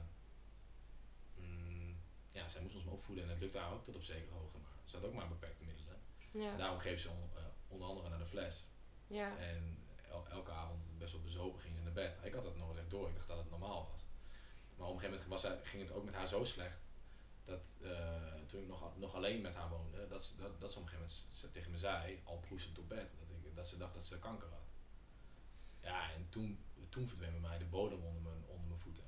mm, 1.36 1.97
ja, 2.31 2.47
zij 2.49 2.61
moest 2.61 2.75
ons 2.75 2.84
maar 2.84 2.93
opvoeden 2.93 3.23
en 3.23 3.29
het 3.29 3.39
lukte 3.39 3.57
haar 3.57 3.73
ook 3.73 3.84
tot 3.84 3.95
op 3.95 4.03
zekere 4.03 4.34
hoogte. 4.36 4.57
Maar 4.57 4.71
ze 4.86 4.95
had 4.97 5.05
ook 5.05 5.13
maar 5.13 5.27
beperkte 5.27 5.63
middelen. 5.63 6.01
En 6.34 6.39
Ja, 6.41 6.57
daarom 6.57 6.79
greep 6.79 6.99
ze 6.99 7.09
on- 7.09 7.29
eh, 7.38 7.43
onder 7.67 7.88
andere 7.88 8.09
naar 8.09 8.19
de 8.19 8.25
fles. 8.25 8.65
ja, 9.07 9.38
En 9.38 9.77
el- 10.09 10.27
elke 10.27 10.51
avond 10.51 10.88
best 10.97 11.11
wel 11.13 11.21
bezopen 11.21 11.61
ging 11.61 11.75
ze 11.75 11.84
naar 11.84 11.93
bed. 11.93 12.17
Ik 12.23 12.34
had 12.34 12.43
dat 12.43 12.55
nooit 12.57 12.77
echt 12.77 12.89
door. 12.89 13.09
Ik 13.09 13.15
dacht 13.15 13.27
dat 13.27 13.38
het 13.38 13.49
normaal 13.49 13.89
was. 13.91 14.03
Maar 14.84 14.91
op 14.91 14.97
een 14.97 15.03
gegeven 15.09 15.27
moment 15.29 15.43
was 15.61 15.69
ging 15.69 15.84
het 15.84 15.91
ook 15.91 16.03
met 16.03 16.13
haar 16.13 16.27
zo 16.27 16.43
slecht. 16.43 16.89
Dat 17.45 17.75
eh, 17.81 18.34
toen 18.47 18.61
ik 18.61 18.67
nog, 18.67 18.97
nog 18.97 19.15
alleen 19.15 19.41
met 19.41 19.55
haar 19.55 19.69
woonde, 19.69 20.07
dat, 20.07 20.23
ze- 20.23 20.36
dat, 20.36 20.61
dat 20.61 20.71
ze 20.71 20.77
op 20.79 20.84
een 20.84 20.89
gegeven 20.89 21.13
moment 21.17 21.36
ze 21.39 21.51
tegen 21.51 21.71
me 21.71 21.77
zei, 21.77 22.21
al 22.23 22.38
proestend 22.39 22.79
op 22.79 22.89
bed, 22.89 23.15
dat, 23.19 23.29
ik, 23.45 23.55
dat 23.55 23.67
ze 23.67 23.77
dacht 23.77 23.93
dat 23.93 24.03
ze 24.05 24.19
kanker 24.19 24.49
had. 24.49 24.73
Ja, 25.81 26.11
en 26.11 26.29
toen, 26.29 26.63
toen 26.89 27.07
verdween 27.07 27.31
bij 27.31 27.39
mij 27.39 27.57
de 27.57 27.65
bodem 27.65 28.03
onder 28.03 28.21
mijn, 28.21 28.43
onder 28.47 28.67
mijn 28.67 28.79
voeten. 28.79 29.03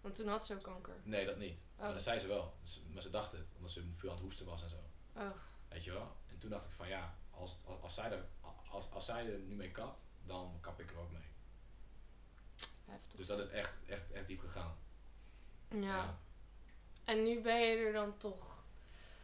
want 0.00 0.14
toen 0.14 0.28
had 0.28 0.44
ze 0.46 0.54
ook 0.54 0.62
kanker. 0.62 1.00
Nee, 1.02 1.26
dat 1.26 1.36
niet. 1.36 1.66
Maar 1.76 1.86
Oh. 1.88 1.92
dat 1.92 2.02
zei 2.02 2.18
ze 2.18 2.26
wel. 2.26 2.54
Dus- 2.62 2.82
Maar 2.92 3.02
ze 3.02 3.10
dacht 3.10 3.32
het, 3.32 3.52
omdat 3.56 3.70
ze 3.70 3.90
veel 3.92 4.08
aan 4.08 4.14
het 4.14 4.24
hoesten 4.24 4.46
was 4.46 4.62
en 4.62 4.68
zo. 4.70 4.80
Oh, 5.16 5.30
Weet 5.68 5.84
je 5.84 5.92
wel? 5.92 6.16
En 6.26 6.38
toen 6.38 6.50
dacht 6.50 6.64
ik 6.64 6.70
van 6.72 6.88
ja, 6.88 7.18
als, 7.30 7.56
als, 7.64 7.80
als, 7.80 7.94
zij, 7.94 8.10
er, 8.10 8.28
als, 8.70 8.90
als 8.90 9.04
zij 9.04 9.32
er 9.32 9.38
nu 9.38 9.54
mee 9.54 9.70
kapt, 9.70 10.06
dan 10.26 10.58
kap 10.60 10.80
ik 10.80 10.90
er 10.90 10.98
ook 10.98 11.10
mee. 11.10 11.28
Heftig. 12.90 13.18
Dus 13.18 13.26
dat 13.26 13.38
is 13.38 13.48
echt, 13.48 13.76
echt, 13.86 14.10
echt 14.12 14.26
diep 14.26 14.40
gegaan. 14.40 14.76
Ja. 15.80 16.18
En 17.04 17.22
nu 17.22 17.40
ben 17.40 17.60
je 17.60 17.76
er 17.76 17.92
dan 17.92 18.16
toch. 18.16 18.62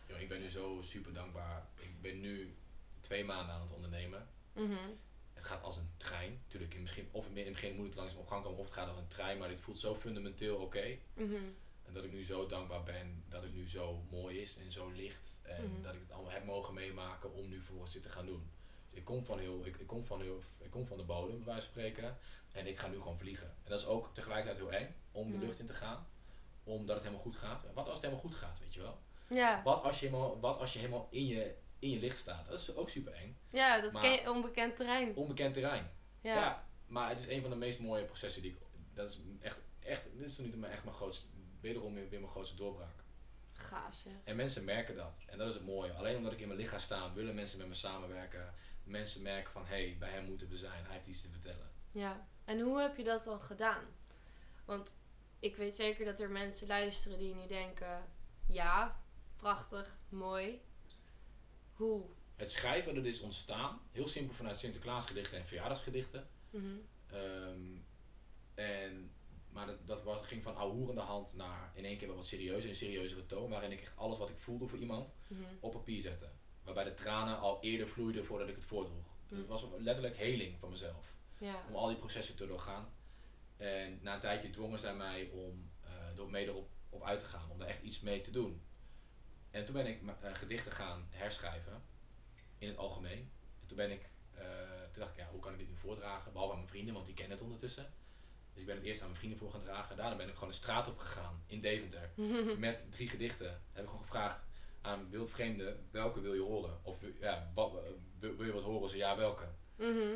Ja, 0.06 0.16
ik 0.16 0.28
ben 0.28 0.40
nu 0.40 0.50
zo 0.50 0.80
super 0.82 1.12
dankbaar. 1.12 1.66
Ik 1.76 2.00
ben 2.00 2.20
nu 2.20 2.56
twee 3.00 3.24
maanden 3.24 3.54
aan 3.54 3.60
het 3.60 3.72
ondernemen. 3.72 4.28
Mhm, 4.52 4.76
Het 5.34 5.44
gaat 5.44 5.62
als 5.62 5.76
een 5.76 5.90
trein. 5.96 6.42
Tuurlijk, 6.46 6.74
in, 6.74 6.80
misschien, 6.80 7.08
of 7.10 7.26
in 7.28 7.36
het 7.36 7.52
begin 7.52 7.76
moet 7.76 7.86
het 7.86 7.94
langzaam 7.94 8.18
op 8.18 8.26
gang 8.28 8.42
komen 8.42 8.58
of 8.58 8.64
het 8.64 8.74
gaat 8.74 8.88
als 8.88 8.96
een 8.98 9.08
trein. 9.08 9.38
Maar 9.38 9.48
dit 9.48 9.60
voelt 9.60 9.78
zo 9.78 9.94
fundamenteel 9.94 10.56
oké. 10.56 10.98
mhm, 11.14 11.34
En 11.84 11.92
dat 11.92 12.04
ik 12.04 12.12
nu 12.12 12.24
zo 12.24 12.46
dankbaar 12.46 12.82
ben 12.82 13.24
dat 13.28 13.42
het 13.42 13.54
nu 13.54 13.68
zo 13.68 14.02
mooi 14.10 14.38
is 14.40 14.56
en 14.56 14.72
zo 14.72 14.90
licht. 14.90 15.38
En 15.42 15.70
Mhm. 15.72 15.82
dat 15.82 15.94
ik 15.94 16.00
het 16.00 16.12
allemaal 16.12 16.32
heb 16.32 16.44
mogen 16.44 16.74
meemaken 16.74 17.32
om 17.32 17.48
nu 17.48 17.60
volgens 17.60 17.92
dit 17.92 18.02
te 18.02 18.08
gaan 18.08 18.26
doen. 18.26 18.50
Ik 18.96 19.04
kom 19.04 19.22
van, 19.22 19.38
heel, 19.38 19.66
ik, 19.66 19.76
ik, 19.76 19.86
kom 19.86 20.04
van 20.04 20.20
heel, 20.20 20.42
ik 20.58 20.70
kom 20.70 20.86
van 20.86 20.96
de 20.96 21.02
bodem, 21.04 21.36
bij 21.36 21.44
wijze 21.46 21.62
van 21.62 21.70
spreken. 21.70 22.18
En 22.52 22.66
ik 22.66 22.78
ga 22.78 22.88
nu 22.88 22.96
gewoon 22.96 23.16
vliegen. 23.18 23.46
En 23.46 23.70
dat 23.70 23.80
is 23.80 23.86
ook 23.86 24.14
tegelijkertijd 24.14 24.56
heel 24.58 24.72
eng 24.78 24.94
om 25.12 25.30
de 25.30 25.38
lucht 25.38 25.58
in 25.58 25.66
te 25.66 25.74
gaan. 25.74 26.06
Omdat 26.64 26.94
het 26.94 27.04
helemaal 27.04 27.24
goed 27.24 27.36
gaat. 27.36 27.62
Wat 27.74 27.84
als 27.84 27.92
het 27.94 28.02
helemaal 28.02 28.24
goed 28.24 28.34
gaat, 28.34 28.58
weet 28.58 28.74
je 28.74 28.80
wel? 28.80 28.98
Ja, 29.28 29.62
Wat 29.64 29.82
als 29.82 30.00
je 30.00 30.06
helemaal, 30.06 30.40
wat 30.40 30.58
als 30.58 30.72
je 30.72 30.78
helemaal 30.78 31.06
in, 31.10 31.26
je, 31.26 31.54
in 31.78 31.90
je 31.90 31.98
licht 31.98 32.16
staat? 32.16 32.48
Dat 32.48 32.60
is 32.60 32.74
ook 32.74 32.88
super 32.88 33.12
eng. 33.12 33.36
ja 33.50 33.80
dat 33.80 33.92
Maar- 33.92 34.02
ken 34.02 34.12
je 34.12 34.30
onbekend 34.30 34.76
terrein. 34.76 35.16
Onbekend 35.16 35.54
terrein. 35.54 35.90
Ja. 36.20 36.34
Ja. 36.34 36.66
maar 36.86 37.08
het 37.08 37.18
is 37.18 37.26
een 37.26 37.40
van 37.40 37.50
de 37.50 37.56
meest 37.56 37.78
mooie 37.78 38.04
processen 38.04 38.42
die 38.42 38.50
ik. 38.50 38.58
Dat 38.94 39.10
is 39.10 39.18
echt, 39.40 39.60
echt 39.80 40.02
dit 40.16 40.26
is 40.30 40.38
niet 40.38 40.56
mijn, 40.56 40.72
echt 40.72 40.84
mijn 40.84 40.96
grootste. 40.96 41.26
Wederom 41.60 41.94
weer, 41.94 42.08
weer 42.08 42.20
mijn 42.20 42.30
grootste 42.32 42.56
doorbraak. 42.56 43.04
Gaaf 43.52 43.94
zeg. 43.94 44.12
En 44.24 44.36
mensen 44.36 44.64
merken 44.64 44.96
dat. 44.96 45.22
En 45.26 45.38
dat 45.38 45.48
is 45.48 45.54
het 45.54 45.64
mooie. 45.66 45.92
Alleen 45.92 46.16
omdat 46.16 46.32
ik 46.32 46.40
in 46.40 46.48
mijn 46.48 46.60
lichaam 46.60 46.78
sta, 46.78 47.12
willen 47.12 47.34
mensen 47.34 47.58
met 47.58 47.68
me 47.68 47.74
samenwerken. 47.74 48.54
Mensen 48.86 49.22
merken 49.22 49.52
van 49.52 49.66
hé, 49.66 49.86
hey, 49.86 49.96
bij 49.98 50.10
hem 50.10 50.24
moeten 50.24 50.48
we 50.48 50.56
zijn. 50.56 50.84
Hij 50.84 50.94
heeft 50.94 51.06
iets 51.06 51.22
te 51.22 51.28
vertellen. 51.28 51.70
Ja. 51.90 52.26
En 52.44 52.60
hoe 52.60 52.80
heb 52.80 52.96
je 52.96 53.04
dat 53.04 53.24
dan 53.24 53.40
gedaan? 53.40 53.84
Want 54.64 54.96
ik 55.38 55.56
weet 55.56 55.74
zeker 55.74 56.04
dat 56.04 56.20
er 56.20 56.30
mensen 56.30 56.66
luisteren 56.66 57.18
die 57.18 57.34
nu 57.34 57.46
denken: 57.46 58.04
ja, 58.46 59.02
prachtig, 59.36 59.98
mooi. 60.08 60.60
Hoe? 61.72 62.04
Het 62.36 62.52
schrijven 62.52 62.94
dat 62.94 63.04
is 63.04 63.20
ontstaan. 63.20 63.80
Heel 63.92 64.08
simpel 64.08 64.34
vanuit 64.34 64.58
Sinterklaasgedichten 64.58 65.38
en 65.38 65.46
verjaardagsgedichten. 65.46 66.28
Mhm, 66.50 66.76
Ehm, 67.06 67.76
en, 68.54 69.10
maar 69.50 69.66
dat, 69.66 69.86
dat 69.86 70.02
was, 70.02 70.26
ging 70.26 70.42
van 70.42 70.56
ouwehoerende 70.56 71.00
hand 71.00 71.34
naar 71.34 71.72
in 71.74 71.84
één 71.84 71.98
keer 71.98 72.06
wel 72.06 72.16
wat 72.16 72.26
serieuzer, 72.26 72.68
een 72.68 72.76
serieuzere 72.76 73.26
toon. 73.26 73.50
Waarin 73.50 73.72
ik 73.72 73.80
echt 73.80 73.96
alles 73.96 74.18
wat 74.18 74.30
ik 74.30 74.36
voelde 74.36 74.66
voor 74.68 74.78
iemand 74.78 75.14
mhm, 75.28 75.42
op 75.60 75.72
papier 75.72 76.00
zette. 76.00 76.30
Waarbij 76.66 76.84
de 76.84 76.94
tranen 76.94 77.38
al 77.38 77.58
eerder 77.62 77.88
vloeiden 77.88 78.24
voordat 78.24 78.48
ik 78.48 78.54
het 78.54 78.64
voordroeg. 78.64 79.04
Dus 79.28 79.38
het 79.38 79.46
Mm. 79.46 79.52
was 79.52 79.66
letterlijk 79.78 80.16
heling 80.16 80.58
van 80.58 80.70
mezelf. 80.70 81.14
Ja. 81.38 81.62
Om 81.68 81.74
al 81.74 81.86
die 81.88 81.96
processen 81.96 82.36
te 82.36 82.46
doorgaan. 82.46 82.88
En 83.56 83.98
na 84.02 84.14
een 84.14 84.20
tijdje 84.20 84.50
dwongen 84.50 84.78
zij 84.78 84.94
mij 84.94 85.28
om 85.32 85.70
eh 85.84 86.18
er 86.18 86.28
mee 86.30 86.46
erop 86.46 86.68
op 86.88 87.02
uit 87.04 87.18
te 87.18 87.24
gaan. 87.24 87.50
Om 87.50 87.58
daar 87.58 87.68
echt 87.68 87.82
iets 87.82 88.00
mee 88.00 88.20
te 88.20 88.30
doen. 88.30 88.62
En 89.50 89.64
toen 89.64 89.74
ben 89.74 89.86
ik 89.86 90.00
eh, 90.20 90.34
gedichten 90.34 90.72
gaan 90.72 91.06
herschrijven. 91.10 91.82
In 92.58 92.68
het 92.68 92.76
algemeen. 92.76 93.30
En 93.60 93.66
toen 93.66 93.76
ben 93.76 93.90
ik, 93.90 94.10
eh, 94.34 94.44
toen 94.92 95.02
dacht 95.02 95.10
ik, 95.10 95.16
ja, 95.18 95.28
hoe 95.30 95.40
kan 95.40 95.52
ik 95.52 95.58
dit 95.58 95.68
nu 95.68 95.76
voordragen? 95.76 96.32
Behalve 96.32 96.52
aan 96.52 96.58
mijn 96.58 96.70
vrienden, 96.70 96.94
want 96.94 97.06
die 97.06 97.14
kennen 97.14 97.34
het 97.36 97.44
ondertussen. 97.46 97.92
Dus 98.52 98.60
ik 98.60 98.66
ben 98.66 98.76
het 98.76 98.84
eerst 98.84 99.00
aan 99.00 99.06
mijn 99.06 99.18
vrienden 99.18 99.38
voor 99.38 99.50
gaan 99.50 99.62
dragen. 99.62 99.96
Daarna 99.96 100.16
ben 100.16 100.28
ik 100.28 100.34
gewoon 100.34 100.48
de 100.48 100.54
straat 100.54 100.88
op 100.88 100.98
gegaan 100.98 101.42
in 101.46 101.60
Deventer. 101.60 102.10
Met 102.58 102.86
drie 102.92 103.08
gedichten. 103.08 103.62
Heb 103.72 103.82
ik 103.82 103.88
gewoon 103.88 104.04
gevraagd 104.04 104.44
aan 104.86 105.10
wildvreemden, 105.10 105.88
welke 105.90 106.20
wil 106.20 106.34
je 106.34 106.40
horen? 106.40 106.78
Of 106.82 107.00
ja, 107.20 107.50
wat, 107.54 107.74
eh, 107.74 107.80
wil, 108.18 108.44
je 108.44 108.52
wat 108.52 108.62
horen? 108.62 108.88
Zo 108.90 108.96
ja, 108.96 109.16
welke? 109.16 109.44
Mhm, 109.76 110.14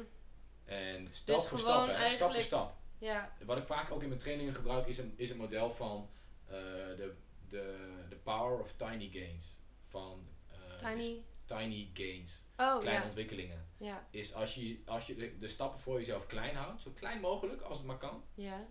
En 0.64 1.08
stap 1.14 1.36
Dus 1.36 1.46
voor 1.46 1.58
stap, 1.58 1.86
hè, 1.88 2.08
stap 2.08 2.32
voor 2.32 2.40
stap. 2.42 2.76
Ja. 2.98 3.36
Wat 3.44 3.56
ik 3.58 3.66
vaak 3.66 3.90
ook 3.90 4.02
in 4.02 4.08
mijn 4.08 4.20
trainingen 4.20 4.54
gebruik 4.54 4.86
is 4.86 4.98
een, 4.98 5.14
is 5.16 5.30
een 5.30 5.36
model 5.36 5.70
van 5.70 6.10
eh, 6.46 6.52
de, 6.96 7.14
de, 7.48 7.88
de 8.08 8.16
power 8.16 8.60
of 8.60 8.72
tiny 8.76 9.10
gains. 9.12 9.58
Van 9.82 10.28
eh, 10.48 10.56
dus 10.70 11.04
Tiny. 11.04 11.24
tiny 11.44 11.90
gains, 11.94 12.46
Oh 12.56 12.78
kleine 12.78 13.00
ja. 13.00 13.04
ontwikkelingen. 13.06 13.68
Ja. 13.76 14.06
Is 14.10 14.34
als 14.34 14.54
je, 14.54 14.80
als 14.86 15.06
je 15.06 15.14
de, 15.14 15.38
de 15.38 15.48
stappen 15.48 15.80
voor 15.80 15.98
jezelf 15.98 16.26
klein 16.26 16.54
houdt, 16.56 16.82
zo 16.82 16.90
klein 16.90 17.20
mogelijk 17.20 17.60
als 17.62 17.78
het 17.78 17.86
maar 17.86 17.98
kan, 17.98 18.24
Ja. 18.34 18.66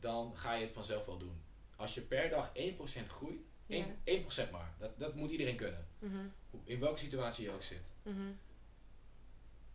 dan 0.00 0.36
ga 0.36 0.52
je 0.54 0.62
het 0.64 0.72
vanzelf 0.72 1.04
wel 1.06 1.18
doen. 1.18 1.42
Als 1.76 1.94
je 1.94 2.00
per 2.00 2.28
dag 2.28 2.52
1% 2.54 3.08
groeit, 3.08 3.52
Ja. 3.68 3.84
1%, 4.04 4.46
1% 4.48 4.50
maar, 4.50 4.74
dat, 4.78 4.98
dat 4.98 5.14
moet 5.14 5.30
iedereen 5.30 5.56
kunnen. 5.56 5.86
Mhm, 5.98 6.26
In 6.64 6.80
welke 6.80 6.98
situatie 6.98 7.44
je 7.44 7.50
ook 7.50 7.62
zit. 7.62 7.90
mhm, 8.02 8.30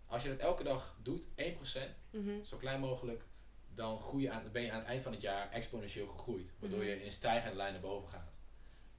Als 0.05 0.23
je 0.23 0.29
dat 0.29 0.37
elke 0.37 0.63
dag 0.63 0.97
doet, 1.01 1.27
1%, 1.35 2.05
mhm. 2.09 2.43
zo 2.43 2.57
klein 2.57 2.79
mogelijk, 2.79 3.23
dan 3.75 3.99
groei 3.99 4.23
je 4.23 4.31
aan, 4.31 4.51
ben 4.51 4.61
je 4.61 4.71
aan 4.71 4.79
het 4.79 4.87
eind 4.87 5.01
van 5.01 5.11
het 5.11 5.21
jaar 5.21 5.51
exponentieel 5.51 6.07
gegroeid. 6.07 6.51
Waardoor 6.59 6.83
je 6.83 6.99
in 6.99 7.05
een 7.05 7.11
stijgende 7.11 7.55
lijn 7.55 7.71
naar 7.73 7.81
boven 7.81 8.09
gaat. 8.09 8.31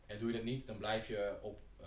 En 0.06 0.18
doe 0.18 0.28
je 0.28 0.34
dat 0.34 0.44
niet, 0.44 0.66
dan 0.66 0.76
blijf 0.76 1.08
je, 1.08 1.38
op, 1.42 1.62
eh, 1.80 1.86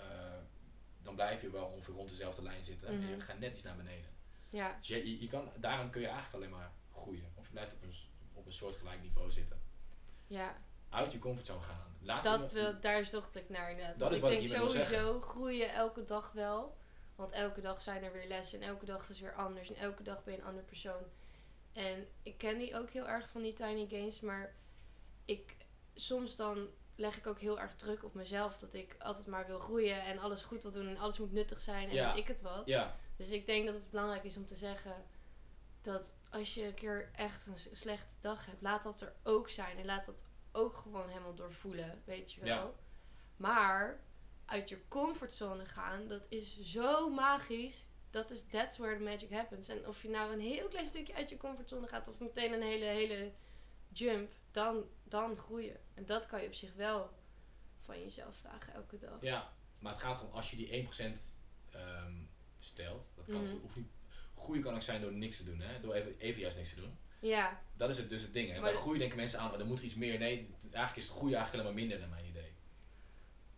dan 1.02 1.16
blijf 1.16 1.42
je 1.42 1.50
wel 1.50 1.66
ongeveer 1.66 1.94
rond 1.94 2.10
dezelfde 2.10 2.42
lijn 2.44 2.64
zitten. 2.64 2.88
En 2.88 3.08
je 3.08 3.20
gaat 3.22 3.40
net 3.40 3.52
iets 3.52 3.64
naar 3.64 3.76
beneden. 3.76 4.10
Ja. 4.50 4.78
Dus 4.80 4.88
je, 4.88 4.96
je, 5.10 5.22
je 5.22 5.28
kan, 5.28 5.52
daarom 5.56 5.90
kun 5.90 6.02
je 6.02 6.08
eigenlijk 6.08 6.36
alleen 6.36 6.60
maar 6.60 6.72
groeien. 6.92 7.32
Of 7.36 7.46
je 7.46 7.52
blijft 7.52 7.74
op 7.74 7.82
een, 7.84 7.94
op 8.34 8.46
een 8.46 8.54
soortgelijk 8.54 9.02
niveau 9.02 9.32
zitten. 9.32 9.62
Ja. 10.28 10.62
Uit 10.90 11.12
je 11.12 11.20
comfortzone 11.20 11.62
gaan. 11.62 11.96
Dat 12.24 12.52
wil, 12.52 12.80
daar 12.80 13.06
zocht 13.06 13.36
ik 13.36 13.50
naar. 13.50 13.76
Dat 13.98 14.12
is 14.14 14.20
wat 14.20 14.32
ik 14.32 14.48
denk 14.50 14.70
sowieso 14.70 15.22
groeien 15.22 15.74
elke 15.74 16.06
dag 16.06 16.32
wel. 16.32 16.78
Want 17.16 17.32
elke 17.32 17.62
dag 17.62 17.82
zijn 17.82 18.04
er 18.04 18.12
weer 18.12 18.28
lessen 18.28 18.62
en 18.62 18.68
elke 18.68 18.86
dag 18.86 19.10
is 19.10 19.20
weer 19.20 19.34
anders. 19.36 19.70
En 19.70 19.76
elke 19.76 20.04
dag 20.04 20.24
ben 20.24 20.34
je 20.34 20.40
een 20.40 20.46
andere 20.46 20.66
persoon. 20.66 21.04
En 21.74 22.08
ik 22.24 22.38
ken 22.38 22.58
die 22.58 22.76
ook 22.78 22.90
heel 22.90 23.08
erg 23.08 23.30
van 23.30 23.42
die 23.42 23.54
tiny 23.54 23.88
gains. 23.90 24.20
Maar 24.20 24.56
ik, 25.26 25.56
soms 25.96 26.36
dan 26.36 26.68
leg 26.96 27.18
ik 27.18 27.28
ook 27.28 27.40
heel 27.40 27.60
erg 27.60 27.76
druk 27.76 28.04
op 28.04 28.14
mezelf. 28.14 28.58
Dat 28.58 28.74
ik 28.74 28.96
altijd 29.00 29.28
maar 29.28 29.48
wil 29.48 29.60
groeien 29.60 30.02
en 30.02 30.20
alles 30.20 30.42
goed 30.42 30.64
wil 30.64 30.72
doen. 30.72 30.88
En 30.88 30.98
alles 30.98 31.18
moet 31.18 31.32
nuttig 31.34 31.62
zijn 31.62 31.88
en 31.88 31.94
Ja. 31.94 32.14
ik 32.14 32.28
het 32.28 32.42
wat. 32.42 32.62
Ja, 32.66 32.96
Dus 33.16 33.30
ik 33.30 33.46
denk 33.46 33.66
dat 33.66 33.76
het 33.76 33.90
belangrijk 33.90 34.24
is 34.24 34.38
om 34.38 34.46
te 34.46 34.56
zeggen 34.56 34.96
dat 35.82 36.16
als 36.30 36.54
je 36.54 36.66
een 36.66 36.74
keer 36.74 37.10
echt 37.16 37.48
een 37.48 37.58
slechte 37.78 38.14
dag 38.20 38.46
hebt, 38.46 38.62
laat 38.62 38.84
dat 38.84 39.02
er 39.02 39.14
ook 39.24 39.50
zijn. 39.50 39.78
En 39.78 39.86
laat 39.86 40.06
dat 40.06 40.24
ook 40.58 40.76
gewoon 40.78 41.08
helemaal 41.08 41.36
doorvoelen, 41.36 42.02
weet 42.06 42.34
je 42.34 42.42
wel. 42.42 42.48
Ja. 42.56 42.72
Maar 43.38 44.00
uit 44.46 44.70
je 44.70 44.88
comfortzone 44.88 45.66
gaan, 45.66 46.08
dat 46.08 46.26
is 46.30 46.60
zo 46.62 47.10
magisch. 47.10 47.88
Dat 48.10 48.32
is, 48.32 48.46
that's 48.52 48.78
where 48.78 48.98
the 48.98 49.04
magic 49.04 49.30
happens. 49.32 49.68
En 49.70 49.88
of 49.88 50.02
je 50.02 50.10
nou 50.10 50.34
een 50.34 50.40
heel 50.40 50.68
klein 50.68 50.88
stukje 50.88 51.14
uit 51.16 51.30
je 51.30 51.38
comfortzone 51.38 51.88
gaat 51.88 52.08
of 52.08 52.20
meteen 52.20 52.54
een 52.54 52.62
hele, 52.62 52.86
hele 52.86 53.32
jump, 53.92 54.34
dan, 54.52 54.84
dan 55.04 55.38
groeien. 55.38 55.78
En 55.94 56.06
dat 56.06 56.26
kan 56.26 56.42
je 56.42 56.48
op 56.48 56.54
zich 56.54 56.74
wel 56.74 57.10
van 57.82 58.00
jezelf 58.00 58.36
vragen 58.38 58.74
elke 58.74 58.98
dag. 58.98 59.22
ja, 59.22 59.54
maar 59.80 59.92
het 59.94 60.02
gaat 60.02 60.22
erom 60.22 60.32
als 60.34 60.50
je 60.52 60.56
die 60.58 60.70
1% 60.70 61.32
ehm, 61.72 62.14
stelt. 62.60 63.10
Dat 63.16 63.26
kan, 63.26 63.44
Mhm. 63.44 63.56
hoeft 63.62 63.76
niet, 63.76 63.92
groei 64.36 64.62
kan 64.62 64.76
ook 64.76 64.82
zijn 64.82 65.02
door 65.02 65.12
niks 65.14 65.38
te 65.38 65.44
doen, 65.44 65.60
hè? 65.60 65.80
door 65.80 65.94
even, 65.94 66.20
even 66.20 66.40
juist 66.42 66.56
niks 66.56 66.70
te 66.70 66.76
doen. 66.82 66.98
Ja, 67.28 67.62
Dat 67.78 67.90
is 67.90 67.98
het 67.98 68.10
dus 68.10 68.22
het 68.22 68.34
ding. 68.34 68.48
Hè? 68.48 68.54
Maar 68.54 68.62
Bij 68.64 68.72
de- 68.72 68.78
groei 68.78 69.00
denken 69.00 69.18
mensen 69.18 69.40
aan, 69.40 69.54
oh, 69.54 69.60
er 69.60 69.66
moet 69.66 69.78
er 69.78 69.84
iets 69.84 69.96
meer. 69.96 70.20
Nee, 70.20 70.56
eigenlijk 70.62 70.96
is 70.96 71.04
het 71.04 71.14
groei 71.18 71.34
eigenlijk 71.34 71.64
alleen 71.64 71.76
maar 71.76 71.84
minder 71.84 72.00
naar 72.00 72.10
mijn 72.10 72.26
idee. 72.26 72.52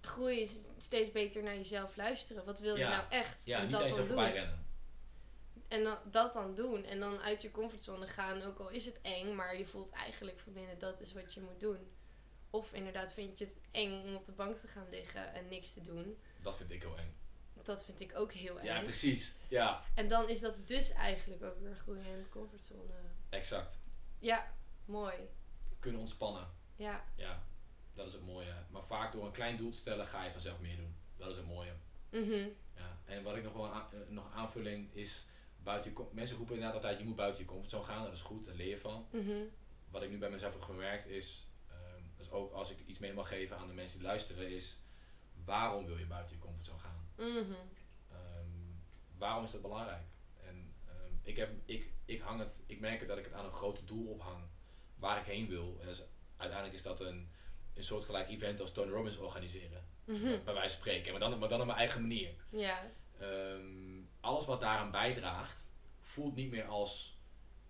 groei 0.01 0.39
is 0.41 0.55
steeds 0.77 1.11
beter 1.11 1.43
naar 1.43 1.55
jezelf 1.55 1.95
luisteren. 1.95 2.45
Wat 2.45 2.59
wil 2.59 2.75
je 2.75 2.81
Ja. 2.81 2.89
nou 2.89 3.03
echt? 3.09 3.45
Ja, 3.45 3.57
en 3.57 3.63
niet 3.63 3.71
dat 3.71 3.81
eens 3.81 3.95
dan 3.95 4.05
voorbij 4.05 4.25
doen. 4.25 4.33
rennen. 4.35 4.65
En 5.67 5.83
dan, 5.83 5.97
dat 6.11 6.33
dan 6.33 6.55
doen. 6.55 6.85
En 6.85 6.99
dan 6.99 7.19
uit 7.19 7.41
je 7.41 7.51
comfortzone 7.51 8.07
gaan. 8.07 8.41
Ook 8.41 8.59
al 8.59 8.69
is 8.69 8.85
het 8.85 8.99
eng, 9.01 9.35
maar 9.35 9.57
je 9.57 9.65
voelt 9.65 9.91
eigenlijk 9.91 10.39
van 10.39 10.53
binnen 10.53 10.79
dat 10.79 11.01
is 11.01 11.13
wat 11.13 11.33
je 11.33 11.41
moet 11.41 11.59
doen. 11.59 11.77
Of 12.49 12.73
inderdaad 12.73 13.13
vind 13.13 13.37
je 13.37 13.45
het 13.45 13.55
eng 13.71 14.03
om 14.03 14.15
op 14.15 14.25
de 14.25 14.31
bank 14.31 14.55
te 14.55 14.67
gaan 14.67 14.87
liggen 14.89 15.33
en 15.33 15.47
niks 15.47 15.73
te 15.73 15.81
doen. 15.81 16.17
Dat 16.41 16.57
vind 16.57 16.71
ik 16.71 16.81
heel 16.81 16.97
eng. 16.97 17.13
Dat 17.63 17.85
vind 17.85 17.99
ik 17.99 18.11
ook 18.17 18.33
heel 18.33 18.59
eng. 18.59 18.65
Ja, 18.65 18.79
precies. 18.81 19.33
Ja, 19.47 19.83
en 19.95 20.09
dan 20.09 20.29
is 20.29 20.39
dat 20.39 20.67
dus 20.67 20.91
eigenlijk 20.91 21.43
ook 21.43 21.59
weer 21.59 21.75
groeien 21.75 22.05
in 22.05 22.17
de 22.23 22.29
comfortzone. 22.29 22.93
Exact. 23.29 23.79
Ja, 24.19 24.53
mooi. 24.85 25.15
Kunnen 25.79 26.01
ontspannen. 26.01 26.47
Ja, 26.75 27.03
Ja, 27.15 27.43
dat 27.93 28.07
is 28.07 28.13
het 28.13 28.25
mooie. 28.25 28.53
Maar 28.69 28.83
vaak 28.83 29.11
door 29.11 29.25
een 29.25 29.31
klein 29.31 29.57
doel 29.57 29.71
te 29.71 29.77
stellen 29.77 30.05
ga 30.07 30.23
je 30.23 30.31
vanzelf 30.31 30.59
meer 30.59 30.75
doen. 30.77 30.95
Dat 31.17 31.31
is 31.31 31.37
het 31.37 31.47
mooie. 31.47 31.73
mhm. 32.09 32.47
Ja. 32.75 32.97
En 33.05 33.23
wat 33.23 33.35
ik 33.35 33.43
nog 33.43 33.53
wel 33.53 33.73
aan, 33.73 33.87
eh, 33.93 33.99
nog 34.07 34.33
aanvulling 34.33 34.93
is, 34.93 35.25
buiten 35.63 35.91
je, 35.91 36.05
mensen 36.11 36.37
roepen 36.37 36.55
inderdaad 36.55 36.77
altijd, 36.77 36.99
je 36.99 37.05
moet 37.05 37.15
buiten 37.15 37.41
je 37.43 37.49
comfortzone 37.49 37.83
gaan. 37.83 38.03
Dat 38.03 38.13
is 38.13 38.21
goed, 38.21 38.45
daar 38.45 38.55
leer 38.55 38.69
je 38.69 38.77
van. 38.77 39.07
Mhm. 39.11 39.43
Wat 39.89 40.03
ik 40.03 40.09
nu 40.09 40.17
bij 40.17 40.29
mezelf 40.29 40.53
heb 40.53 40.61
gemerkt 40.61 41.07
is, 41.07 41.47
dus 42.17 42.31
ook 42.31 42.53
als 42.53 42.71
ik 42.71 42.77
iets 42.85 42.99
mee 42.99 43.13
mag 43.13 43.27
geven 43.27 43.57
aan 43.57 43.67
de 43.67 43.73
mensen 43.73 43.97
die 43.97 44.07
luisteren, 44.07 44.49
is 44.49 44.79
waarom 45.45 45.85
wil 45.85 45.97
je 45.97 46.05
buiten 46.05 46.35
je 46.35 46.41
comfortzone 46.41 46.79
gaan? 46.79 47.09
Mhm. 47.15 47.53
Ehm, 48.11 48.49
waarom 49.17 49.43
is 49.43 49.51
dat 49.51 49.61
belangrijk? 49.61 50.03
Ik, 51.29 51.35
heb, 51.37 51.49
ik, 51.65 51.91
ik, 52.05 52.21
hang 52.21 52.39
het, 52.39 52.63
ik 52.65 52.79
merk 52.79 52.99
het 52.99 53.07
dat 53.07 53.17
ik 53.17 53.23
het 53.23 53.33
aan 53.33 53.45
een 53.45 53.51
groot 53.53 53.87
doel 53.87 54.07
ophang 54.07 54.43
waar 54.95 55.19
ik 55.19 55.25
heen 55.25 55.47
wil. 55.49 55.77
En 55.81 55.87
uiteindelijk 56.37 56.77
is 56.77 56.83
dat 56.83 56.99
een, 56.99 57.29
een 57.73 57.83
soortgelijk 57.83 58.29
event 58.29 58.59
als 58.59 58.71
Tony 58.71 58.91
Robbins 58.91 59.17
organiseren. 59.17 59.87
Mhm. 60.05 60.23
Bij 60.43 60.53
wijze 60.53 60.59
van 60.59 60.69
spreken. 60.69 61.11
Maar 61.11 61.19
dan, 61.19 61.39
maar 61.39 61.49
dan 61.49 61.59
op 61.59 61.65
mijn 61.65 61.77
eigen 61.77 62.01
manier. 62.01 62.33
Ja, 62.49 62.91
Ehm, 63.19 64.01
alles 64.19 64.45
wat 64.45 64.61
daaraan 64.61 64.91
bijdraagt, 64.91 65.67
voelt 66.01 66.35
niet 66.35 66.51
meer 66.51 66.65
als. 66.65 67.17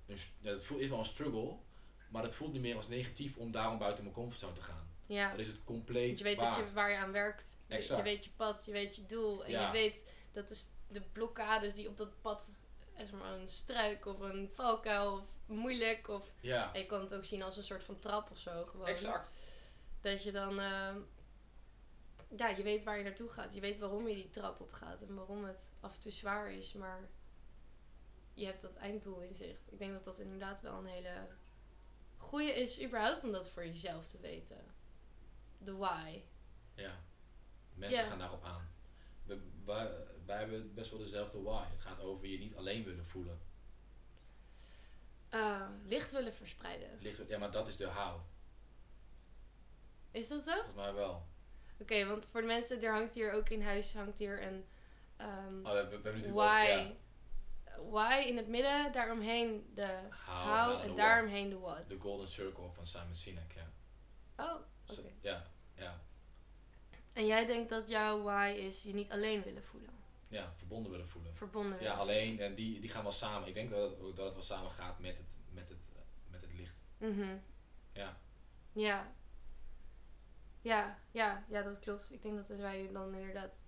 Een, 0.07 0.17
het 0.41 0.63
voelt, 0.63 0.81
is 0.81 0.89
wel 0.89 0.99
een 0.99 1.05
struggle, 1.05 1.55
maar 2.09 2.23
het 2.23 2.35
voelt 2.35 2.51
niet 2.53 2.61
meer 2.61 2.75
als 2.75 2.87
negatief 2.87 3.37
om 3.37 3.51
daarom 3.51 3.77
buiten 3.77 4.03
mijn 4.03 4.15
comfortzone 4.15 4.53
te 4.53 4.61
gaan. 4.61 4.87
ja. 5.05 5.29
Dat 5.31 5.39
is 5.39 5.47
het 5.47 5.63
compleet. 5.63 6.05
Want 6.07 6.17
je 6.17 6.23
weet 6.23 6.37
waard. 6.37 6.55
dat 6.57 6.67
je, 6.67 6.73
waar 6.73 6.91
je 6.91 6.97
aan 6.97 7.11
werkt. 7.11 7.57
Je, 7.67 7.73
Exact. 7.75 7.97
je 7.97 8.03
weet 8.03 8.23
je 8.23 8.29
pad, 8.35 8.65
je 8.65 8.71
weet 8.71 8.95
je 8.95 9.05
doel. 9.05 9.45
En 9.45 9.51
Ja. 9.51 9.65
je 9.65 9.71
weet 9.71 10.11
dat 10.31 10.49
is 10.51 10.69
de 10.87 11.01
blokkades 11.01 11.73
die 11.73 11.87
op 11.87 11.97
dat 11.97 12.21
pad, 12.21 12.51
maar 13.11 13.33
een 13.33 13.49
struik 13.49 14.05
of 14.05 14.19
een 14.19 14.49
valkuil 14.53 15.13
of 15.13 15.23
moeilijk. 15.45 16.07
Of, 16.07 16.31
Ja, 16.41 16.69
je 16.73 16.85
kan 16.85 17.01
het 17.01 17.13
ook 17.13 17.25
zien 17.25 17.41
als 17.43 17.57
een 17.57 17.63
soort 17.63 17.83
van 17.83 17.99
trap 17.99 18.31
of 18.31 18.37
zo. 18.37 18.65
Gewoon. 18.65 18.87
exact. 18.87 19.31
Dat 20.01 20.23
je 20.23 20.31
dan, 20.31 20.59
ehm, 20.59 20.97
ja, 22.37 22.47
je 22.47 22.63
weet 22.63 22.83
waar 22.83 22.97
je 22.97 23.03
naartoe 23.03 23.29
gaat. 23.29 23.53
Je 23.53 23.59
weet 23.59 23.77
waarom 23.79 24.07
je 24.07 24.15
die 24.15 24.29
trap 24.29 24.59
op 24.61 24.71
gaat 24.73 25.01
en 25.01 25.15
waarom 25.15 25.43
het 25.45 25.71
af 25.79 25.95
en 25.95 26.01
toe 26.01 26.11
zwaar 26.11 26.51
is. 26.51 26.73
Maar 26.73 26.99
je 28.33 28.45
hebt 28.45 28.61
dat 28.61 28.75
einddoel 28.75 29.21
in 29.21 29.35
zicht. 29.35 29.71
Ik 29.71 29.77
denk 29.79 29.93
dat 29.93 30.03
dat 30.03 30.19
inderdaad 30.19 30.61
wel 30.61 30.77
een 30.77 30.85
hele 30.85 31.27
goede 32.17 32.53
is, 32.53 32.81
überhaupt 32.83 33.23
om 33.23 33.31
dat 33.31 33.49
voor 33.49 33.65
jezelf 33.65 34.07
te 34.07 34.19
weten. 34.19 34.57
De 35.57 35.75
why. 35.75 36.21
Ja. 36.73 36.91
Mensen 37.73 37.99
Ja. 37.99 38.07
gaan 38.09 38.19
daarop 38.19 38.43
aan. 38.43 38.69
We, 39.25 40.05
wij 40.29 40.37
hebben 40.37 40.73
best 40.73 40.89
wel 40.91 40.99
dezelfde 40.99 41.41
why. 41.41 41.63
Het 41.69 41.81
gaat 41.81 41.99
over 41.99 42.27
je 42.27 42.37
niet 42.37 42.55
alleen 42.55 42.83
willen 42.83 43.05
voelen. 43.05 43.39
Eh, 45.29 45.67
licht 45.85 46.11
willen 46.11 46.33
verspreiden. 46.33 46.89
Ligt, 46.99 47.27
ja, 47.27 47.37
maar 47.37 47.51
dat 47.51 47.67
is 47.67 47.75
de 47.75 47.87
how. 47.87 48.19
Is 50.11 50.27
dat 50.27 50.41
zo? 50.41 50.53
Volgens 50.53 50.75
mij 50.75 50.93
wel. 50.93 51.27
Oké, 51.79 52.05
want 52.05 52.25
voor 52.25 52.41
de 52.41 52.47
mensen, 52.47 52.81
er 52.81 52.93
hangt 52.93 53.13
hier 53.13 53.31
ook 53.31 53.49
in 53.49 53.61
huis 53.61 53.93
hangt 53.93 54.17
hier 54.17 54.43
een 54.43 54.65
Oh, 55.63 55.71
we, 55.71 56.31
why. 56.31 56.31
ook, 56.31 56.31
ja, 56.33 56.93
Why 57.89 58.27
in 58.27 58.37
het 58.37 58.47
midden, 58.47 58.91
daaromheen 58.91 59.71
de 59.75 59.99
How, 60.25 60.69
how, 60.69 60.81
en 60.81 60.95
daaromheen 60.95 61.49
de 61.49 61.59
what. 61.59 61.89
de 61.89 61.99
golden 61.99 62.27
circle 62.27 62.69
van 62.69 62.85
Simon 62.87 63.15
Sinek. 63.15 63.53
Ja. 63.55 63.71
Oh, 64.35 64.61
oké. 64.87 65.11
ja, 65.21 65.45
ja, 65.73 66.01
En 67.13 67.25
jij 67.25 67.45
denkt 67.45 67.69
dat 67.69 67.87
jouw 67.87 68.21
why 68.21 68.55
is 68.57 68.83
je 68.83 68.93
niet 68.93 69.11
alleen 69.11 69.43
willen 69.43 69.63
voelen. 69.63 69.98
Ja, 70.29 70.53
verbonden 70.53 70.91
willen 70.91 71.07
voelen. 71.07 71.35
Verbonden 71.35 71.81
Ja, 71.83 71.93
alleen, 71.93 72.39
en 72.39 72.55
die, 72.55 72.79
die 72.79 72.89
gaan 72.89 73.03
wel 73.03 73.11
samen. 73.11 73.47
Ik 73.47 73.53
denk 73.53 73.69
dat 73.69 73.89
het, 73.89 73.99
ook- 73.99 74.15
dat 74.15 74.25
het 74.25 74.33
wel 74.33 74.43
samen 74.43 74.71
gaat 74.71 74.99
met 74.99 75.17
het, 75.17 75.37
met 75.53 75.69
het, 75.69 75.89
met 76.27 76.41
het 76.41 76.53
licht. 76.53 76.87
Mhm. 76.97 77.37
Ja. 77.93 78.17
Ja. 78.73 79.13
Ja, 80.61 80.99
ja, 81.11 81.45
ja, 81.49 81.61
dat 81.61 81.79
klopt. 81.79 82.13
Ik 82.13 82.21
denk 82.21 82.35
dat 82.47 82.57
wij 82.57 82.89
dan 82.93 83.13
inderdaad... 83.15 83.63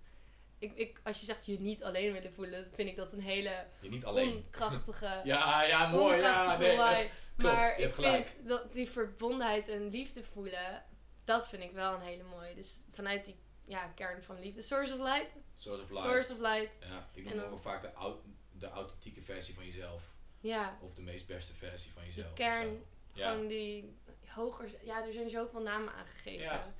Ik, 0.58 0.72
ik, 0.74 1.00
als 1.04 1.20
je 1.20 1.26
zegt 1.26 1.46
je 1.46 1.60
niet 1.60 1.84
alleen 1.84 2.12
willen 2.12 2.32
voelen, 2.32 2.70
vind 2.74 2.88
ik 2.88 2.96
dat 2.96 3.12
een 3.12 3.20
hele 3.20 3.66
Je 3.80 3.88
niet 3.88 4.04
alleen. 4.04 4.36
onkrachtige... 4.36 5.20
Ja, 5.24 5.62
ja, 5.62 5.88
mooi. 5.88 6.20
Ja, 6.20 6.58
nee, 6.58 6.70
eh, 6.70 7.10
klopt, 7.36 7.54
maar 7.56 7.78
ik 7.78 7.92
gelijk. 7.94 8.26
vind 8.26 8.48
dat 8.48 8.72
die 8.72 8.90
verbondenheid 8.90 9.68
en 9.68 9.88
liefde 9.88 10.24
voelen, 10.24 10.84
dat 11.24 11.48
vind 11.48 11.62
ik 11.62 11.72
wel 11.72 11.94
een 11.94 12.00
hele 12.00 12.22
mooie. 12.22 12.54
Dus 12.54 12.82
vanuit 12.92 13.24
die 13.24 13.36
ja, 13.64 13.86
kern 13.94 14.22
van 14.22 14.38
liefde. 14.40 14.62
Source 14.62 14.92
of 14.94 15.00
light. 15.00 15.36
Source 15.54 15.82
of 15.82 15.90
life. 15.90 16.00
Source 16.02 16.32
of 16.32 16.38
light. 16.38 16.78
Ja, 16.80 17.08
ik 17.12 17.34
noem 17.34 17.44
ook 17.44 17.60
vaak 17.62 17.82
de, 17.82 18.14
de 18.58 18.68
authentieke 18.68 19.22
versie 19.22 19.54
van 19.54 19.64
jezelf. 19.64 20.02
Ja, 20.40 20.78
Of 20.80 20.94
de 20.94 21.02
meest 21.02 21.26
beste 21.26 21.54
versie 21.54 21.92
van 21.92 22.04
jezelf. 22.04 22.26
of 22.30 22.34
kern. 22.34 22.82
Ja. 23.12 23.30
Gewoon 23.30 23.46
die 23.46 23.96
hoger... 24.26 24.70
Ja, 24.84 25.06
er 25.06 25.12
zijn 25.12 25.30
zoveel 25.30 25.60
namen 25.62 25.92
aangegeven. 25.94 26.42
Ja. 26.44 26.72